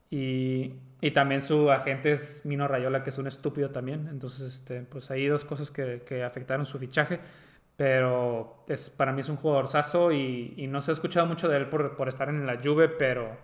Y, 0.10 0.74
y 1.00 1.12
también 1.12 1.42
su 1.42 1.72
agente 1.72 2.12
es 2.12 2.46
Mino 2.46 2.68
Rayola, 2.68 3.04
que 3.04 3.12
es 3.12 3.18
un 3.18 3.28
estúpido 3.28 3.70
también. 3.70 4.08
Entonces, 4.10 4.56
este, 4.56 4.82
pues 4.82 5.10
hay 5.10 5.28
dos 5.28 5.46
cosas 5.46 5.72
que, 5.72 6.04
que 6.06 6.24
afectaron 6.24 6.66
su 6.66 6.78
fichaje. 6.80 7.20
Pero 7.78 8.64
es, 8.68 8.90
para 8.90 9.14
mí 9.14 9.22
es 9.22 9.30
un 9.30 9.38
jugador 9.38 9.68
saso 9.68 10.12
y, 10.12 10.54
y, 10.58 10.68
no 10.68 10.82
se 10.82 10.92
ha 10.92 10.94
escuchado 10.94 11.26
mucho 11.26 11.48
de 11.48 11.58
él 11.58 11.70
por, 11.70 11.96
por 11.96 12.10
estar 12.10 12.30
en 12.30 12.46
la 12.46 12.60
Juve, 12.64 12.90
pero 12.90 13.38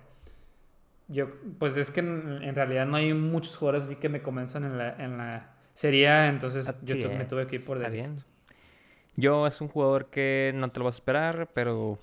yo, 1.08 1.30
pues 1.60 1.78
es 1.78 1.92
que 1.92 2.02
en, 2.02 2.56
realidad 2.56 2.86
no 2.86 2.98
hay 2.98 3.14
muchos 3.14 3.56
jugadores 3.56 3.84
así 3.84 3.96
que 3.96 4.10
me 4.10 4.22
comienzan 4.22 4.64
en 4.64 4.78
la, 4.78 4.96
en 5.04 5.18
la 5.18 5.54
serie 5.74 6.28
entonces 6.28 6.74
yo 6.84 6.96
me 6.96 7.26
tuve 7.26 7.48
que 7.48 7.58
ir 7.58 7.66
por 7.66 7.78
bien. 7.92 8.18
Yo 9.16 9.48
es 9.48 9.62
un 9.62 9.68
jugador 9.68 10.08
que 10.10 10.52
no 10.56 10.70
te 10.72 10.80
lo 10.80 10.86
vas 10.86 10.96
a 10.96 10.98
esperar, 10.98 11.50
pero 11.54 12.00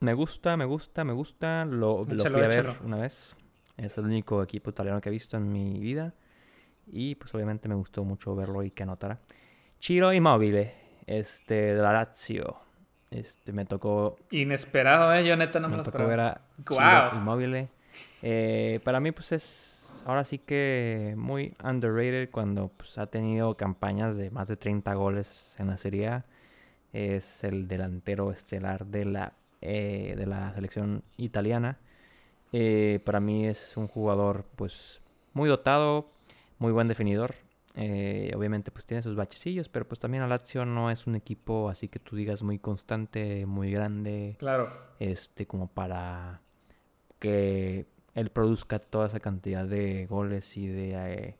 Me 0.00 0.12
gusta, 0.12 0.56
me 0.56 0.66
gusta, 0.66 1.04
me 1.04 1.14
gusta. 1.14 1.64
Lo, 1.64 2.04
lo 2.04 2.14
Échalo, 2.14 2.34
fui 2.36 2.44
a 2.44 2.48
ver 2.48 2.66
échalo. 2.66 2.84
una 2.84 2.98
vez. 2.98 3.36
Es 3.78 3.96
el 3.96 4.04
único 4.04 4.42
equipo 4.42 4.70
italiano 4.70 5.00
que 5.00 5.08
he 5.08 5.12
visto 5.12 5.36
en 5.38 5.50
mi 5.50 5.78
vida. 5.78 6.12
Y 6.86 7.14
pues 7.14 7.34
obviamente 7.34 7.68
me 7.68 7.74
gustó 7.74 8.04
mucho 8.04 8.36
verlo 8.36 8.62
y 8.62 8.70
que 8.70 8.82
anotara. 8.82 9.18
Ciro 9.80 10.12
Immobile, 10.12 10.74
este, 11.06 11.74
de 11.74 11.82
la 11.82 11.92
Lazio. 11.92 12.58
Este, 13.10 13.52
me 13.52 13.64
tocó, 13.64 14.16
Inesperado, 14.30 15.14
¿eh? 15.14 15.24
Yo 15.26 15.36
neta 15.36 15.58
no 15.60 15.68
me, 15.68 15.72
me 15.72 15.76
lo 15.78 15.84
tocó 15.84 15.98
esperaba. 15.98 16.10
ver 16.10 16.20
a 16.20 16.40
Guau. 17.10 17.16
Immobile. 17.16 17.68
Eh, 18.22 18.80
para 18.84 19.00
mí 19.00 19.12
pues 19.12 19.32
es 19.32 20.02
ahora 20.06 20.24
sí 20.24 20.38
que 20.38 21.14
muy 21.16 21.54
underrated 21.64 22.30
cuando 22.30 22.68
pues, 22.68 22.98
ha 22.98 23.06
tenido 23.06 23.56
campañas 23.56 24.16
de 24.16 24.30
más 24.30 24.48
de 24.48 24.56
30 24.56 24.94
goles 24.94 25.56
en 25.58 25.68
la 25.68 25.78
Serie 25.78 26.08
A. 26.08 26.24
Es 26.92 27.44
el 27.44 27.68
delantero 27.68 28.30
estelar 28.30 28.86
de 28.86 29.04
la, 29.04 29.32
eh, 29.60 30.14
de 30.16 30.26
la 30.26 30.54
selección 30.54 31.02
italiana. 31.16 31.78
Eh, 32.52 33.00
para 33.04 33.20
mí 33.20 33.46
es 33.46 33.76
un 33.76 33.86
jugador 33.88 34.44
pues 34.56 35.00
muy 35.34 35.48
dotado, 35.48 36.10
muy 36.58 36.72
buen 36.72 36.88
definidor. 36.88 37.34
Eh, 37.74 38.32
obviamente 38.34 38.70
pues 38.70 38.86
tiene 38.86 39.02
sus 39.02 39.16
bachecillos, 39.16 39.68
pero 39.68 39.86
pues 39.86 39.98
también 39.98 40.22
la 40.22 40.28
Lazio 40.28 40.64
no 40.64 40.90
es 40.90 41.06
un 41.06 41.14
equipo 41.14 41.68
así 41.68 41.88
que 41.88 41.98
tú 41.98 42.16
digas 42.16 42.42
muy 42.42 42.58
constante, 42.58 43.44
muy 43.44 43.70
grande, 43.70 44.36
Claro. 44.38 44.70
este 44.98 45.46
como 45.46 45.68
para 45.68 46.40
que 47.30 47.86
él 48.14 48.30
produzca 48.30 48.78
toda 48.78 49.06
esa 49.08 49.20
cantidad 49.20 49.66
de 49.66 50.06
goles 50.06 50.56
y 50.56 50.66
de 50.68 50.92
eh, 50.94 51.36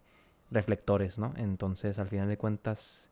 reflectores, 0.51 1.19
¿no? 1.19 1.33
Entonces, 1.37 1.99
al 1.99 2.09
final 2.09 2.29
de 2.29 2.37
cuentas, 2.39 3.11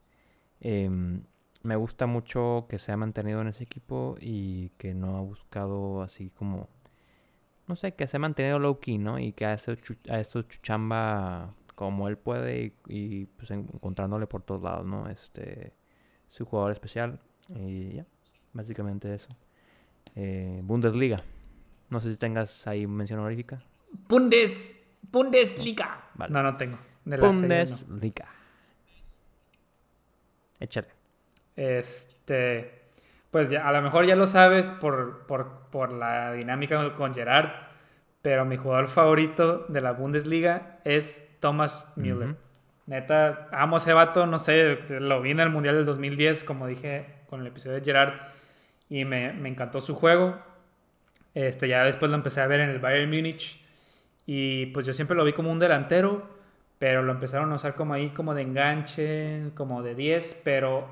em, 0.60 1.22
me 1.62 1.76
gusta 1.76 2.06
mucho 2.06 2.66
que 2.68 2.78
se 2.78 2.92
ha 2.92 2.96
mantenido 2.96 3.40
en 3.42 3.48
ese 3.48 3.64
equipo 3.64 4.16
y 4.20 4.70
que 4.78 4.94
no 4.94 5.16
ha 5.18 5.22
buscado 5.22 6.02
así 6.02 6.30
como, 6.30 6.68
no 7.66 7.76
sé, 7.76 7.94
que 7.94 8.06
se 8.06 8.16
ha 8.16 8.20
mantenido 8.20 8.58
low 8.58 8.78
key, 8.80 8.98
¿no? 8.98 9.18
Y 9.18 9.32
que 9.32 9.46
ha 9.46 9.54
hecho, 9.54 9.74
chu- 9.76 9.96
ha 10.10 10.20
hecho 10.20 10.42
su 10.42 10.60
chamba 10.62 11.54
como 11.74 12.08
él 12.08 12.16
puede 12.18 12.64
y, 12.66 12.74
y, 12.88 13.26
pues 13.26 13.50
encontrándole 13.50 14.26
por 14.26 14.42
todos 14.42 14.62
lados, 14.62 14.86
¿no? 14.86 15.08
Este, 15.08 15.72
su 16.28 16.44
jugador 16.44 16.72
especial 16.72 17.20
y 17.54 17.94
ya, 17.96 18.06
básicamente 18.52 19.14
eso. 19.14 19.28
Eh, 20.16 20.60
Bundesliga. 20.64 21.22
No 21.90 22.00
sé 22.00 22.12
si 22.12 22.16
tengas 22.16 22.66
ahí 22.66 22.86
mención 22.86 23.20
honorífica. 23.20 23.62
Bundes, 24.08 24.80
Bundesliga. 25.02 26.08
Vale. 26.14 26.32
No, 26.32 26.42
no 26.42 26.56
tengo. 26.56 26.78
De 27.04 27.16
la 27.16 27.26
no. 27.26 27.32
Bundesliga. 27.32 28.28
Échale. 30.60 30.88
Este, 31.56 32.84
pues 33.30 33.50
ya, 33.50 33.68
a 33.68 33.72
lo 33.72 33.82
mejor 33.82 34.06
ya 34.06 34.16
lo 34.16 34.26
sabes 34.26 34.70
por, 34.72 35.26
por, 35.26 35.68
por 35.70 35.92
la 35.92 36.32
dinámica 36.32 36.94
con 36.94 37.14
Gerard, 37.14 37.50
pero 38.22 38.44
mi 38.44 38.56
jugador 38.56 38.88
favorito 38.88 39.66
de 39.68 39.80
la 39.80 39.92
Bundesliga 39.92 40.80
es 40.84 41.36
Thomas 41.40 41.92
Müller. 41.96 42.36
Neta, 42.86 43.48
amo 43.52 43.76
a 43.76 43.78
ese 43.78 43.92
vato, 43.92 44.26
no 44.26 44.38
sé, 44.38 44.78
lo 45.00 45.22
vi 45.22 45.30
en 45.30 45.40
el 45.40 45.50
Mundial 45.50 45.76
del 45.76 45.86
2010, 45.86 46.44
como 46.44 46.66
dije 46.66 47.06
con 47.28 47.40
el 47.40 47.46
episodio 47.46 47.76
de 47.76 47.84
Gerard, 47.84 48.14
y 48.88 49.04
me, 49.04 49.32
me 49.32 49.48
encantó 49.48 49.80
su 49.80 49.94
juego. 49.94 50.38
Este, 51.34 51.68
ya 51.68 51.84
después 51.84 52.10
lo 52.10 52.16
empecé 52.16 52.40
a 52.40 52.46
ver 52.46 52.60
en 52.60 52.70
el 52.70 52.78
Bayern 52.78 53.10
Múnich, 53.10 53.64
y 54.26 54.66
pues 54.66 54.86
yo 54.86 54.92
siempre 54.92 55.16
lo 55.16 55.24
vi 55.24 55.32
como 55.32 55.50
un 55.50 55.58
delantero, 55.58 56.28
pero 56.78 57.02
lo 57.02 57.12
empezaron 57.12 57.52
a 57.52 57.56
usar 57.56 57.74
como 57.74 57.94
ahí, 57.94 58.10
como 58.10 58.34
de 58.34 58.42
enganche, 58.42 59.50
como 59.54 59.82
de 59.82 59.94
10, 59.94 60.40
pero 60.44 60.88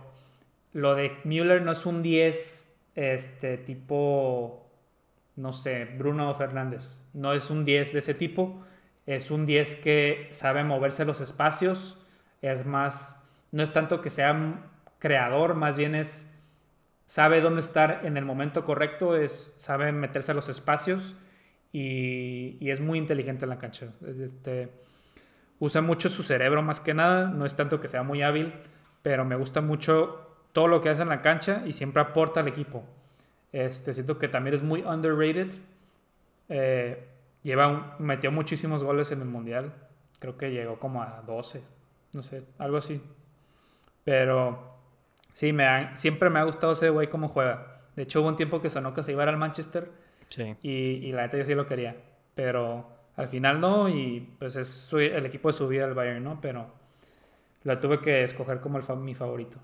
lo 0.73 0.95
de 0.95 1.19
Müller 1.25 1.63
no 1.63 1.73
es 1.73 1.87
un 1.87 2.03
10, 2.03 2.75
este, 2.95 3.59
tipo, 3.59 4.71
no 5.37 5.53
sé, 5.53 5.85
Bruno 5.85 6.35
Fernández. 6.35 7.05
No 7.13 7.33
es 7.33 7.51
un 7.51 7.65
10 7.65 7.93
de 7.93 7.99
ese 7.99 8.15
tipo. 8.15 8.65
Es 9.07 9.31
un 9.31 9.47
10 9.47 9.77
que 9.77 10.29
sabe 10.31 10.65
moverse 10.65 11.05
los 11.05 11.21
espacios. 11.21 11.99
Es 12.41 12.67
más, 12.67 13.23
no 13.51 13.63
es 13.63 13.73
tanto 13.73 14.01
que 14.01 14.11
sea 14.11 14.71
creador, 14.99 15.55
más 15.55 15.77
bien 15.77 15.95
es, 15.95 16.32
sabe 17.13 17.43
dónde 17.43 17.61
estar 17.61 18.01
en 18.05 18.17
el 18.17 18.25
momento 18.25 18.65
correcto, 18.65 19.15
es, 19.19 19.53
sabe 19.59 19.93
meterse 19.93 20.33
a 20.33 20.35
los 20.35 20.49
espacios 20.49 21.15
y, 21.71 22.57
es 22.71 22.81
muy 22.81 22.99
inteligente 22.99 23.45
en 23.45 23.51
la 23.51 23.59
cancha. 23.59 23.89
Es 24.01 24.17
Este, 24.17 24.71
usa 25.59 25.83
mucho 25.83 26.09
su 26.09 26.23
cerebro 26.23 26.63
más 26.63 26.81
que 26.81 26.95
nada, 26.95 27.29
no 27.29 27.45
es 27.45 27.55
tanto 27.55 27.83
que 27.83 27.89
sea 27.89 28.03
muy 28.03 28.23
hábil, 28.23 28.55
pero 29.03 29.27
me 29.27 29.37
gusta 29.37 29.61
mucho 29.61 30.27
todo 30.55 30.69
lo 30.69 30.81
que 30.81 30.89
hace 30.89 31.03
en 31.03 31.11
la 31.11 31.21
cancha 31.21 31.63
y 31.67 31.75
siempre 31.75 32.01
aporta 32.01 32.41
al 32.41 32.49
equipo. 32.49 32.83
Este, 33.53 33.93
siento 33.93 34.19
que 34.19 34.29
también 34.29 34.55
es 34.55 34.63
muy 34.63 34.81
underrated. 34.81 35.51
Eh, 36.49 37.09
lleva 37.43 37.69
un- 37.69 37.85
metió 37.99 38.33
muchísimos 38.33 38.85
goles 38.85 39.13
en 39.13 39.21
el 39.21 39.29
mundial. 39.29 39.75
Creo 40.19 40.39
que 40.39 40.51
llegó 40.51 40.79
como 40.79 41.03
a 41.03 41.21
12, 41.27 41.63
no 42.15 42.23
sé, 42.23 42.43
algo 42.59 42.79
así. 42.79 43.03
Pero 44.05 44.72
sí, 45.33 45.53
me 45.53 45.65
ha- 45.65 45.97
siempre 45.97 46.31
me 46.31 46.39
ha 46.39 46.45
gustado 46.45 46.73
ese 46.73 46.91
güey 46.91 47.09
cómo 47.09 47.29
juega. 47.29 47.81
De 47.97 48.03
hecho, 48.05 48.21
hubo 48.21 48.29
un 48.29 48.37
tiempo 48.37 48.61
que 48.61 48.71
sonó 48.71 48.95
que 48.95 49.03
se 49.03 49.13
iba 49.13 49.25
a 49.25 49.29
al 49.29 49.37
Manchester 49.37 49.91
Sí. 50.29 50.55
y, 50.63 50.71
y 50.71 51.13
la 51.13 51.23
neta 51.23 51.37
yo 51.39 51.45
sí 51.45 51.55
lo 51.55 51.67
quería. 51.67 51.97
Pero 52.35 52.89
al 53.17 53.29
final 53.29 53.61
no, 53.61 53.89
y 53.89 54.21
pues 54.39 54.57
es 54.57 54.69
su- 54.69 54.99
el 54.99 55.27
equipo 55.27 55.49
de 55.49 55.53
su 55.53 55.69
vida 55.69 55.85
el 55.85 55.95
Bayern, 55.95 56.25
¿no? 56.25 56.41
Pero 56.41 56.67
la 57.65 57.79
tuve 57.81 58.01
que 58.01 58.23
escoger 58.23 58.61
como 58.61 58.79
el 58.79 58.97
mi 58.99 59.15
favorito. 59.15 59.59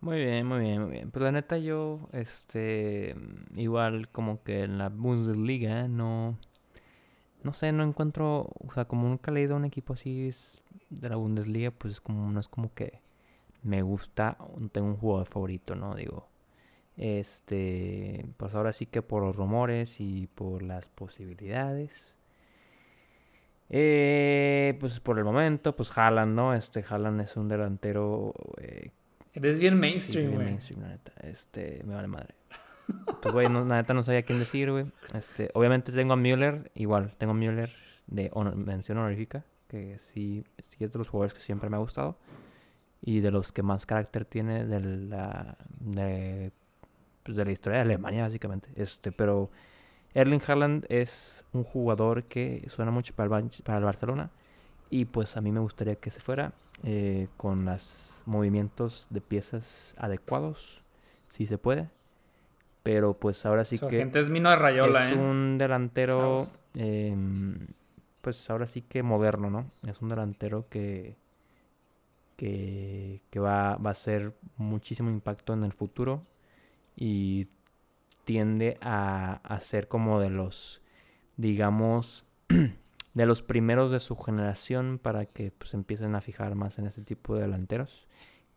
Muy 0.00 0.16
bien, 0.22 0.46
muy 0.46 0.58
bien, 0.60 0.82
muy 0.82 0.90
bien. 0.90 1.10
Pues 1.10 1.22
la 1.22 1.32
neta 1.32 1.56
yo, 1.56 2.08
este, 2.12 3.14
igual 3.54 4.08
como 4.10 4.42
que 4.42 4.62
en 4.64 4.76
la 4.76 4.90
Bundesliga 4.90 5.88
no, 5.88 6.36
no 7.42 7.52
sé, 7.54 7.72
no 7.72 7.84
encuentro, 7.84 8.50
o 8.66 8.72
sea, 8.74 8.84
como 8.84 9.08
nunca 9.08 9.30
he 9.30 9.34
leído 9.34 9.56
un 9.56 9.64
equipo 9.64 9.94
así 9.94 10.28
es 10.28 10.60
de 10.90 11.08
la 11.08 11.16
Bundesliga, 11.16 11.70
pues 11.70 12.00
como 12.02 12.30
no 12.30 12.38
es 12.40 12.48
como 12.48 12.74
que 12.74 13.00
me 13.64 13.82
gusta, 13.82 14.36
tengo 14.72 14.86
un 14.88 14.96
jugador 14.96 15.26
favorito, 15.26 15.74
¿no? 15.74 15.94
Digo, 15.96 16.28
este, 16.96 18.24
pues 18.36 18.54
ahora 18.54 18.72
sí 18.72 18.86
que 18.86 19.02
por 19.02 19.22
los 19.24 19.34
rumores 19.34 20.00
y 20.00 20.28
por 20.28 20.62
las 20.62 20.88
posibilidades. 20.88 22.14
Eh, 23.70 24.76
pues 24.78 25.00
por 25.00 25.18
el 25.18 25.24
momento, 25.24 25.74
pues 25.74 25.96
Haaland, 25.96 26.34
¿no? 26.34 26.54
Este 26.54 26.84
Haaland 26.88 27.20
es 27.22 27.36
un 27.36 27.48
delantero 27.48 28.34
eh, 28.60 28.90
Eres 29.32 29.58
bien 29.58 29.74
Sí, 29.74 29.80
mainstream, 29.80 30.34
güey. 30.34 30.46
mainstream, 30.46 30.82
la 30.82 30.88
neta. 30.88 31.12
Este, 31.22 31.82
me 31.84 31.94
vale 31.94 32.06
madre. 32.06 32.34
Pues, 33.22 33.32
güey, 33.32 33.48
no, 33.48 33.64
la 33.64 33.76
neta 33.76 33.94
no 33.94 34.02
sabía 34.02 34.22
quién 34.22 34.38
decir, 34.38 34.70
güey. 34.70 34.84
Este, 35.14 35.50
obviamente 35.54 35.90
tengo 35.90 36.12
a 36.12 36.16
Müller, 36.16 36.70
igual, 36.74 37.14
tengo 37.18 37.32
a 37.32 37.34
Müller 37.34 37.72
de 38.06 38.30
honor- 38.34 38.54
mención 38.56 38.98
honorífica, 38.98 39.44
que 39.66 39.98
sí, 39.98 40.44
sí 40.58 40.84
es 40.84 40.92
de 40.92 40.98
los 40.98 41.08
jugadores 41.08 41.34
que 41.34 41.40
siempre 41.40 41.68
me 41.70 41.76
ha 41.76 41.80
gustado. 41.80 42.16
Y 43.06 43.20
de 43.20 43.30
los 43.30 43.52
que 43.52 43.62
más 43.62 43.84
carácter 43.84 44.24
tiene 44.24 44.64
de 44.64 44.80
la, 44.80 45.58
de, 45.78 46.52
pues, 47.22 47.36
de 47.36 47.44
la 47.44 47.52
historia 47.52 47.78
de 47.78 47.82
Alemania, 47.82 48.22
básicamente. 48.22 48.70
Este, 48.76 49.12
pero 49.12 49.50
Erling 50.14 50.40
Haaland 50.46 50.86
es 50.88 51.44
un 51.52 51.64
jugador 51.64 52.24
que 52.24 52.64
suena 52.68 52.90
mucho 52.90 53.14
para 53.14 53.38
el, 53.38 53.50
para 53.62 53.78
el 53.78 53.84
Barcelona. 53.84 54.30
Y 54.90 55.06
pues 55.06 55.36
a 55.36 55.40
mí 55.40 55.50
me 55.50 55.60
gustaría 55.60 55.96
que 55.96 56.10
se 56.10 56.20
fuera 56.20 56.52
eh, 56.84 57.28
con 57.36 57.64
los 57.64 58.22
movimientos 58.26 59.08
de 59.10 59.20
piezas 59.20 59.94
adecuados, 59.98 60.80
si 61.28 61.46
se 61.46 61.58
puede. 61.58 61.90
Pero 62.84 63.14
pues 63.14 63.44
ahora 63.44 63.64
sí 63.64 63.76
Su 63.76 63.88
que 63.88 63.96
agente 63.96 64.20
es 64.20 64.30
Mino 64.30 64.54
Rayola, 64.54 65.08
es 65.08 65.16
¿eh? 65.16 65.18
un 65.18 65.58
delantero, 65.58 66.46
em, 66.74 67.66
pues 68.20 68.48
ahora 68.50 68.66
sí 68.66 68.82
que 68.82 69.02
moderno, 69.02 69.50
¿no? 69.50 69.66
Es 69.88 70.00
un 70.00 70.10
delantero 70.10 70.68
que, 70.68 71.16
que, 72.36 73.20
va, 73.36 73.76
va 73.76 73.90
a 73.90 73.92
hacer 73.92 74.34
muchísimo 74.56 75.10
impacto 75.10 75.52
en 75.52 75.64
el 75.64 75.72
futuro 75.72 76.26
y 76.96 77.48
tiende 78.24 78.78
a, 78.80 79.40
ser 79.60 79.88
como 79.88 80.20
de 80.20 80.30
los, 80.30 80.82
digamos, 81.36 82.26
de 83.14 83.26
los 83.26 83.42
primeros 83.42 83.90
de 83.90 84.00
su 84.00 84.16
generación 84.16 84.98
para 84.98 85.26
que 85.26 85.52
pues 85.52 85.74
empiecen 85.74 86.14
a 86.14 86.20
fijar 86.20 86.54
más 86.54 86.78
en 86.78 86.86
este 86.86 87.02
tipo 87.02 87.34
de 87.34 87.42
delanteros 87.42 88.08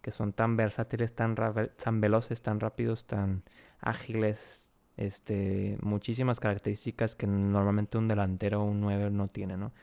que 0.01 0.11
son 0.11 0.31
tan 0.31 0.55
versátiles, 0.55 1.13
tan, 1.13 1.35
tan 1.35 1.99
veloces, 1.99 2.41
tan 2.41 2.61
rápidos, 2.61 3.05
tan 3.05 3.43
ágiles, 3.81 4.71
este, 4.95 5.77
muchísimas 5.81 6.39
características 6.39 7.15
que 7.15 7.27
normalmente 7.27 7.97
un 7.97 8.07
delantero 8.07 8.61
o 8.61 8.65
un 8.65 8.79
9 8.79 9.11
no 9.11 9.27
tiene, 9.27 9.57
¿no? 9.57 9.73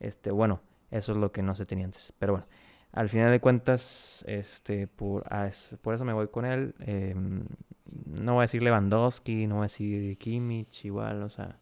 Este, 0.00 0.32
bueno, 0.32 0.60
eso 0.90 1.12
es 1.12 1.18
lo 1.18 1.30
que 1.30 1.42
no 1.42 1.54
se 1.54 1.64
tenía 1.64 1.84
antes, 1.84 2.12
pero 2.18 2.32
bueno, 2.32 2.48
al 2.98 3.08
final 3.08 3.30
de 3.30 3.38
cuentas, 3.38 4.24
este, 4.26 4.88
por, 4.88 5.22
por 5.82 5.94
eso 5.94 6.04
me 6.04 6.12
voy 6.12 6.26
con 6.28 6.44
él. 6.44 6.74
em, 6.80 7.44
no 8.06 8.32
voy 8.34 8.40
a 8.40 8.42
decir 8.42 8.60
Lewandowski, 8.60 9.46
no 9.46 9.56
voy 9.56 9.62
a 9.62 9.66
decir 9.66 10.18
Kimmich, 10.18 10.84
igual, 10.84 11.22
o 11.22 11.30
sea, 11.30 11.58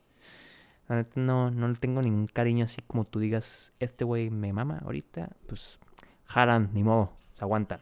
no, 1.15 1.51
no 1.51 1.69
le 1.69 1.75
tengo 1.75 2.01
ningún 2.01 2.27
cariño 2.27 2.65
así 2.65 2.81
como 2.87 3.05
tú 3.05 3.21
digas, 3.21 3.73
este 3.81 4.05
güey 4.07 4.31
me 4.31 4.53
mama 4.55 4.81
ahorita, 4.83 5.29
pues, 5.47 5.79
Haran, 6.27 6.71
ni 6.73 6.83
modo, 6.83 7.13
se 7.35 7.45
aguantan. 7.45 7.81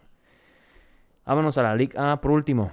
Vámonos 1.25 1.57
a 1.57 1.63
la 1.63 1.77
Liga 1.77 2.11
A 2.13 2.21
por 2.21 2.33
último. 2.33 2.73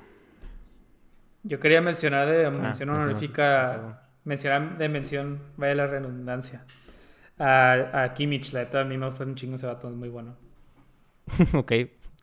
Yo 1.43 1.59
quería 1.59 1.81
mencionar 1.81 2.27
de 2.27 2.47
Ah, 2.47 2.49
mención 2.51 2.89
honorífica, 2.89 4.09
mencionar 4.23 4.79
de 4.79 4.89
mención, 4.89 5.41
vaya 5.57 5.75
la 5.75 5.85
redundancia, 5.85 6.65
a, 7.37 8.01
a 8.03 8.13
Kimmich, 8.15 8.51
la 8.51 8.61
neta, 8.61 8.81
a 8.81 8.83
mí 8.83 8.97
me 8.97 9.05
gusta 9.05 9.25
un 9.25 9.35
chingo 9.35 9.55
ese 9.55 9.67
vato, 9.67 9.87
es 9.87 9.95
muy 9.95 10.09
bueno. 10.09 10.35
ok, 11.53 11.71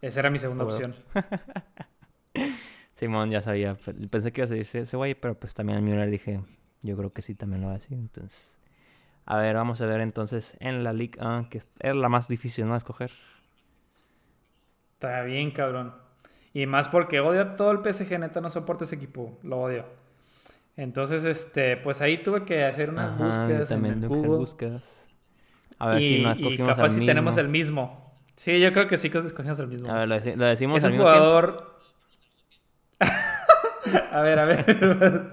Esa 0.01 0.21
era 0.21 0.31
mi 0.31 0.39
segunda 0.39 0.65
bueno. 0.65 0.65
opción. 0.65 0.97
Simón 2.95 3.31
ya 3.31 3.41
sabía. 3.41 3.75
pe- 3.77 3.95
Pensé 4.09 4.33
que 4.33 4.41
ibas 4.41 4.51
a 4.51 4.55
decir 4.55 4.83
ese 4.83 4.97
güey, 4.97 5.15
pero 5.15 5.39
pues 5.39 5.55
también 5.55 5.79
al 5.79 5.85
Müller 5.85 6.11
dije, 6.11 6.41
yo 6.83 6.97
creo 6.97 7.13
que 7.13 7.23
sí 7.23 7.35
también 7.35 7.63
lo 7.63 7.69
va 7.69 7.75
a 7.75 7.79
decir. 7.79 7.97
Entonces, 7.99 8.57
a 9.27 9.39
ver, 9.39 9.57
vamos 9.57 9.81
a 9.81 9.87
ver 9.87 10.03
entonces 10.03 10.57
en 10.61 10.85
la 10.85 10.93
Ligue 10.93 11.21
1, 11.21 11.49
que 11.51 11.59
es 11.59 11.69
la 11.97 12.11
más 12.11 12.29
difícil, 12.29 12.67
¿no? 12.69 12.77
escoger. 12.77 13.13
Está 14.95 15.23
bien, 15.23 15.51
cabrón. 15.53 15.95
Y 16.53 16.67
más 16.67 16.89
porque 16.89 17.21
odio 17.21 17.41
a 17.43 17.57
todo 17.57 17.71
el 17.71 17.81
PSG, 17.81 18.19
neta, 18.19 18.41
no 18.41 18.51
soporta 18.51 18.85
ese 18.85 18.97
equipo, 18.97 19.39
lo 19.43 19.61
odio. 19.61 19.85
Entonces, 20.77 21.25
este, 21.25 21.77
pues 21.79 22.01
ahí 22.03 22.23
tuve 22.23 22.45
que 22.45 22.65
hacer 22.65 22.91
unas 22.91 23.17
Ajá, 23.17 23.17
búsquedas 23.17 23.73
en 23.73 23.87
también 23.87 24.01
el 24.03 24.03
que 24.03 24.07
hacer 24.07 24.31
Google. 24.31 24.31
búsquedas. 24.31 25.09
A 25.79 25.89
ver 25.89 26.03
y, 26.03 26.05
si 26.05 26.19
no 26.19 26.31
y 26.39 26.63
escogimos 26.63 26.79
capaz 26.79 26.79
al 26.79 26.91
si 26.91 27.01
mismo. 27.01 27.03
tenemos 27.03 27.39
el 27.39 27.49
mismo. 27.49 28.08
Sí, 28.39 28.61
yo 28.61 28.73
creo 28.73 28.87
que 28.87 28.97
sí 28.97 29.11
que 29.11 29.19
escogimos 29.19 29.59
el 29.59 29.67
mismo. 29.67 29.91
A 29.91 29.99
ver, 29.99 30.09
lo, 30.09 30.17
deci- 30.17 30.37
lo 30.37 30.45
decimos 30.45 30.79
es 30.79 30.85
al 30.85 30.93
un 30.93 30.99
mismo 30.99 31.11
jugador. 31.11 31.75
a 34.13 34.23
ver, 34.23 34.39
a 34.39 34.45
ver. 34.45 35.31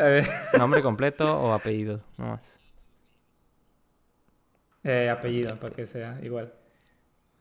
a 0.00 0.02
ver. 0.04 0.28
¿Nombre 0.58 0.82
completo 0.82 1.40
o 1.40 1.52
apellido? 1.52 2.00
No 2.18 2.26
más. 2.30 2.40
Eh, 4.82 5.08
apellido, 5.08 5.56
para 5.60 5.72
que 5.74 5.86
sea 5.86 6.18
igual. 6.22 6.52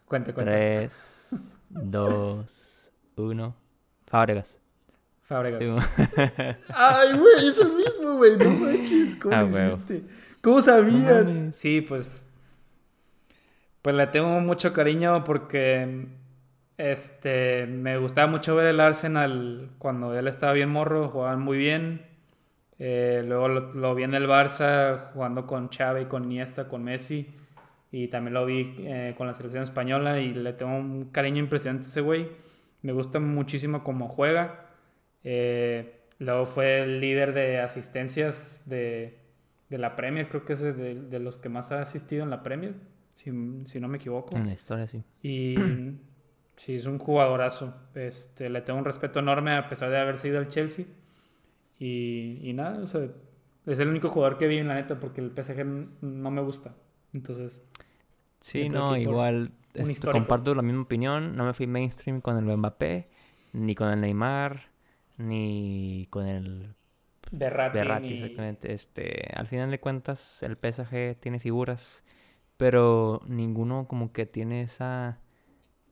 Cuente, 0.06 0.34
cuente. 0.36 0.52
3, 0.52 1.30
2, 1.72 2.92
1. 3.16 3.56
Fábregas. 4.06 4.60
Fábregas. 5.20 5.64
Ay, 6.76 7.18
güey, 7.18 7.48
es 7.48 7.58
el 7.60 7.74
mismo, 7.74 8.18
güey. 8.18 8.38
No 8.38 8.52
manches. 8.52 9.16
¿Cómo 9.16 9.36
Ah, 9.36 9.46
huevo. 9.46 9.68
hiciste? 9.68 10.04
¿Cómo 10.42 10.62
sabías? 10.62 11.50
sí, 11.56 11.82
pues. 11.82 12.30
Pues 13.84 13.96
le 13.96 14.08
tengo 14.08 14.40
mucho 14.40 14.74
cariño 14.74 15.24
porque. 15.24 16.08
Este. 16.78 17.68
Me 17.68 17.98
gustaba 17.98 18.28
mucho 18.28 18.56
ver 18.56 18.68
el 18.68 18.80
Arsenal 18.80 19.72
cuando 19.78 20.18
él 20.18 20.28
estaba 20.28 20.54
bien 20.54 20.70
morro, 20.70 21.10
jugaban 21.10 21.42
muy 21.42 21.58
bien. 21.58 22.02
Eh, 22.80 23.24
luego 23.26 23.48
lo, 23.50 23.72
lo 23.74 23.94
vi 23.94 24.04
en 24.04 24.14
el 24.16 24.28
Barça 24.28 25.12
jugando 25.14 25.46
con 25.46 25.70
Xavi, 25.70 26.06
con 26.06 26.24
Iniesta, 26.24 26.68
con 26.70 26.84
Messi. 26.84 27.36
Y 27.92 28.08
también 28.08 28.34
lo 28.34 28.46
vi 28.46 28.74
eh, 28.80 29.14
con 29.18 29.28
la 29.28 29.34
selección 29.34 29.64
española 29.64 30.20
y 30.20 30.34
le 30.34 30.54
tengo 30.54 30.76
un 30.76 31.12
cariño 31.12 31.40
impresionante 31.40 31.86
a 31.86 31.90
ese 31.90 32.02
güey. 32.02 32.30
Me 32.82 32.94
gusta 32.94 33.20
muchísimo 33.20 33.84
cómo 33.84 34.08
juega. 34.08 34.66
Eh, 35.24 36.02
luego 36.20 36.46
fue 36.46 36.84
el 36.84 37.02
líder 37.02 37.34
de 37.34 37.60
asistencias 37.60 38.64
de, 38.68 39.20
de 39.70 39.78
la 39.78 39.96
Premier, 39.96 40.28
creo 40.30 40.46
que 40.46 40.54
es 40.54 40.62
de, 40.62 40.74
de 40.74 41.20
los 41.20 41.38
que 41.38 41.50
más 41.50 41.72
ha 41.72 41.82
asistido 41.82 42.24
en 42.24 42.30
la 42.30 42.44
Premier, 42.44 42.76
si, 43.14 43.32
si 43.66 43.80
no 43.80 43.88
me 43.88 43.98
equivoco. 43.98 44.36
En 44.38 44.48
la 44.48 44.54
historia, 44.54 44.88
sí. 44.88 45.04
Y 45.22 45.56
sí, 46.56 46.76
es 46.76 46.86
un 46.86 47.00
jugadorazo. 47.00 47.74
Este, 47.96 48.50
le 48.50 48.62
tengo 48.62 48.80
un 48.80 48.86
respeto 48.86 49.20
enorme 49.20 49.56
a 49.56 49.68
pesar 49.70 49.90
de 49.90 50.00
haber 50.00 50.18
sido 50.18 50.40
el 50.40 50.48
Chelsea. 50.48 50.86
Y, 51.80 52.40
y 52.44 52.54
nada, 52.54 52.80
o 52.82 52.88
sea, 52.88 53.08
es 53.66 53.80
el 53.80 53.88
único 53.90 54.10
jugador 54.10 54.38
que 54.38 54.48
vi 54.48 54.58
en 54.58 54.68
la 54.68 54.76
neta 54.76 55.00
porque 55.00 55.22
el 55.22 55.32
PSG 55.32 55.66
no 56.02 56.32
me 56.32 56.42
gusta. 56.42 56.76
Entonces, 57.14 57.64
Sí, 58.42 58.68
no, 58.70 58.98
igual 58.98 59.52
este, 59.74 60.12
comparto 60.12 60.54
la 60.54 60.62
misma 60.62 60.82
opinión. 60.84 61.36
No 61.36 61.46
me 61.46 61.54
fui 61.54 61.66
mainstream 61.68 62.22
con 62.22 62.38
el 62.38 62.58
Mbappé, 62.58 63.08
ni 63.54 63.74
con 63.76 63.90
el 63.90 64.02
Neymar, 64.02 64.64
ni 65.18 66.08
con 66.10 66.26
el 66.28 66.76
Berratti, 67.32 67.78
Berratti, 67.78 68.08
ni- 68.10 68.14
exactamente. 68.16 68.74
Este, 68.74 69.32
al 69.34 69.48
final 69.48 69.72
de 69.72 69.80
cuentas, 69.80 70.44
el 70.44 70.58
PSG 70.58 71.16
tiene 71.20 71.40
figuras, 71.40 72.04
pero 72.64 73.20
ninguno 73.28 73.90
como 73.90 74.14
que 74.14 74.26
tiene 74.26 74.62
esa, 74.62 75.20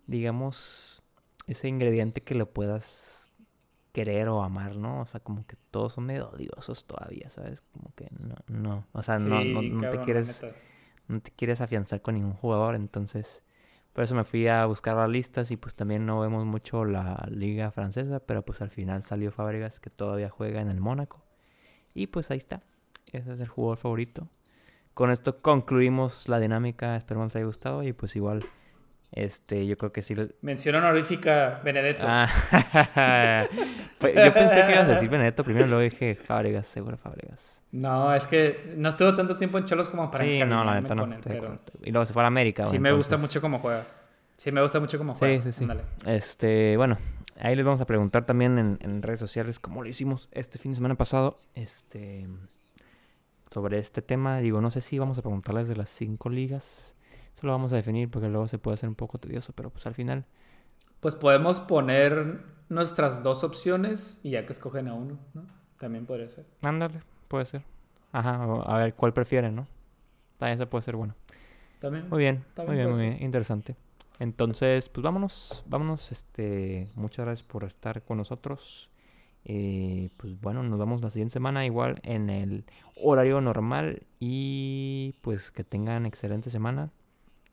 digamos, 0.08 1.04
ese 1.46 1.68
ingrediente 1.68 2.22
que 2.22 2.34
lo 2.34 2.54
puedas 2.54 3.36
querer 3.92 4.30
o 4.30 4.42
amar, 4.42 4.78
¿no? 4.78 5.02
O 5.02 5.06
sea, 5.06 5.20
como 5.20 5.46
que 5.46 5.58
todos 5.70 5.92
son 5.92 6.06
medio 6.06 6.30
odiosos 6.30 6.86
todavía, 6.86 7.30
¿sabes? 7.30 7.60
Como 7.74 7.94
que 7.94 8.08
no, 8.18 8.36
no, 8.48 8.88
o 8.94 9.04
sea, 9.04 9.18
no, 9.18 9.44
no, 9.44 9.62
no 9.62 9.80
te 9.82 9.86
cabrón, 9.88 10.06
quieres 10.06 10.46
no 11.10 11.20
te 11.20 11.32
quieres 11.32 11.60
afianzar 11.60 12.02
con 12.02 12.16
ningún 12.16 12.36
jugador, 12.36 12.76
entonces 12.76 13.44
por 13.92 14.06
eso 14.06 14.16
me 14.16 14.24
fui 14.24 14.48
a 14.48 14.66
buscar 14.66 14.96
las 14.96 15.10
listas 15.10 15.52
y 15.52 15.58
pues 15.58 15.76
también 15.76 16.06
no 16.06 16.22
vemos 16.22 16.46
mucho 16.46 16.86
la 16.86 17.28
liga 17.30 17.70
francesa, 17.72 18.22
pero 18.22 18.46
pues 18.46 18.62
al 18.62 18.70
final 18.70 19.04
salió 19.04 19.34
Fábregas 19.34 19.82
que 19.82 19.90
todavía 19.90 20.30
juega 20.30 20.62
en 20.62 20.70
el 20.70 20.80
Mónaco 20.80 21.22
y 21.94 22.08
pues 22.08 22.32
ahí 22.32 22.38
está, 22.38 22.64
ese 23.08 23.34
es 23.34 23.42
el 23.42 23.50
jugador 23.50 23.78
favorito. 23.78 24.30
Con 24.94 25.10
esto 25.12 25.42
concluimos 25.42 26.28
la 26.30 26.40
dinámica, 26.40 26.96
esperemos 26.98 27.28
les 27.28 27.38
haya 27.38 27.46
gustado 27.46 27.84
y 27.84 27.94
pues 27.94 28.16
igual, 28.16 28.46
este, 29.12 29.66
yo 29.66 29.78
creo 29.78 29.92
que 29.92 30.02
sí. 30.02 30.16
Mención 30.42 30.76
honorífica, 30.76 31.62
Benedetto. 31.64 32.06
Ah, 32.08 32.28
pues, 33.98 34.14
yo 34.16 34.34
pensé 34.34 34.66
que 34.66 34.72
ibas 34.74 34.88
a 34.90 34.94
decir 34.94 35.10
Benedetto 35.10 35.44
primero, 35.44 35.68
luego 35.68 35.82
dije 35.82 36.16
Fábregas, 36.16 36.68
seguro 36.68 36.98
Fábregas. 36.98 37.62
No, 37.72 38.14
es 38.14 38.28
que 38.28 38.74
no 38.76 38.90
estuvo 38.90 39.16
tanto 39.16 39.38
tiempo 39.38 39.58
en 39.58 39.66
Cholos 39.66 39.90
como 39.90 40.12
para 40.12 40.24
Sí, 40.26 40.40
no, 40.44 40.64
la 40.64 40.82
neta 40.82 40.94
no. 40.94 41.06
él, 41.06 41.16
pero. 41.24 41.60
Y 41.84 41.92
luego 41.92 42.06
se 42.06 42.14
fue 42.14 42.24
a 42.24 42.28
América. 42.28 42.66
sí 42.66 42.72
bueno, 42.72 42.84
me 42.84 42.92
gusta 42.94 43.18
mucho 43.18 43.40
cómo 43.42 43.60
juega. 43.60 43.86
Sí 44.36 44.52
me 44.52 44.62
gusta 44.62 44.80
mucho 44.80 44.98
cómo 44.98 45.14
Sí, 45.14 45.20
juega. 45.20 45.42
sí, 45.42 45.52
sí. 45.54 45.64
Ándale. 45.64 45.84
Este, 46.06 46.76
bueno, 46.76 46.98
ahí 47.40 47.56
les 47.56 47.64
vamos 47.64 47.80
a 47.80 47.86
preguntar 47.86 48.26
también 48.26 48.58
en, 48.60 48.78
en 48.82 49.02
redes 49.02 49.20
sociales, 49.20 49.60
como 49.60 49.84
lo 49.84 49.88
hicimos 49.90 50.28
este 50.32 50.58
fin 50.58 50.72
de 50.72 50.76
semana 50.76 50.96
pasado, 50.96 51.38
este, 51.56 52.28
sobre 53.52 53.80
este 53.80 54.02
tema. 54.02 54.40
Digo, 54.40 54.62
no 54.62 54.72
sé 54.72 54.82
si 54.82 54.98
vamos 54.98 55.18
a 55.18 55.22
preguntarles 55.22 55.68
de 55.68 55.76
las 55.76 55.90
cinco 55.90 56.30
ligas. 56.30 56.96
Eso 57.36 57.48
lo 57.48 57.54
vamos 57.54 57.74
a 57.74 57.76
definir 57.76 58.10
porque 58.10 58.30
luego 58.30 58.48
se 58.48 58.58
puede 58.58 58.76
hacer 58.76 58.90
un 58.90 58.96
poco 58.96 59.18
tedioso, 59.18 59.54
pero 59.54 59.70
pues 59.70 59.86
al 59.86 59.94
final. 59.94 60.26
Pues 61.00 61.16
podemos 61.16 61.60
poner 61.60 62.44
nuestras 62.70 63.24
dos 63.24 63.44
opciones 63.44 64.22
y 64.24 64.32
ya 64.32 64.46
que 64.46 64.54
escogen 64.54 64.88
a 64.88 64.94
uno, 64.94 65.20
¿no? 65.34 65.46
También 65.78 66.06
podría 66.06 66.30
ser. 66.30 66.46
Ándale, 66.62 67.02
puede 67.28 67.46
ser. 67.46 67.64
Ajá, 68.12 68.44
a 68.44 68.78
ver 68.78 68.94
cuál 68.94 69.14
prefieren, 69.14 69.56
¿no? 69.56 69.68
También 70.38 70.60
eso 70.60 70.70
puede 70.70 70.84
ser 70.84 70.96
bueno. 70.96 71.16
También. 71.80 72.08
Muy 72.10 72.20
bien, 72.20 72.46
muy 72.68 72.76
bien, 72.76 72.90
muy 72.90 72.98
ser. 72.98 73.10
bien, 73.10 73.24
interesante. 73.24 73.76
Entonces, 74.20 74.88
pues 74.90 75.04
vámonos, 75.04 75.64
vámonos, 75.66 76.12
este, 76.12 76.88
muchas 76.94 77.26
gracias 77.26 77.48
por 77.48 77.64
estar 77.64 78.04
con 78.04 78.20
nosotros. 78.20 78.91
Eh, 79.46 80.10
pues 80.18 80.40
bueno, 80.40 80.64
nos 80.64 80.80
vemos 80.80 81.02
la 81.02 81.10
siguiente 81.10 81.34
semana 81.34 81.66
igual 81.66 82.00
en 82.04 82.30
el 82.30 82.66
horario 82.96 83.42
normal 83.42 84.04
y 84.20 85.16
pues 85.22 85.52
que 85.52 85.64
tengan 85.64 86.06
excelente 86.06 86.50
semana. 86.50 86.92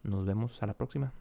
Nos 0.03 0.27
vemos 0.27 0.63
a 0.63 0.67
la 0.67 0.75
próxima. 0.75 1.13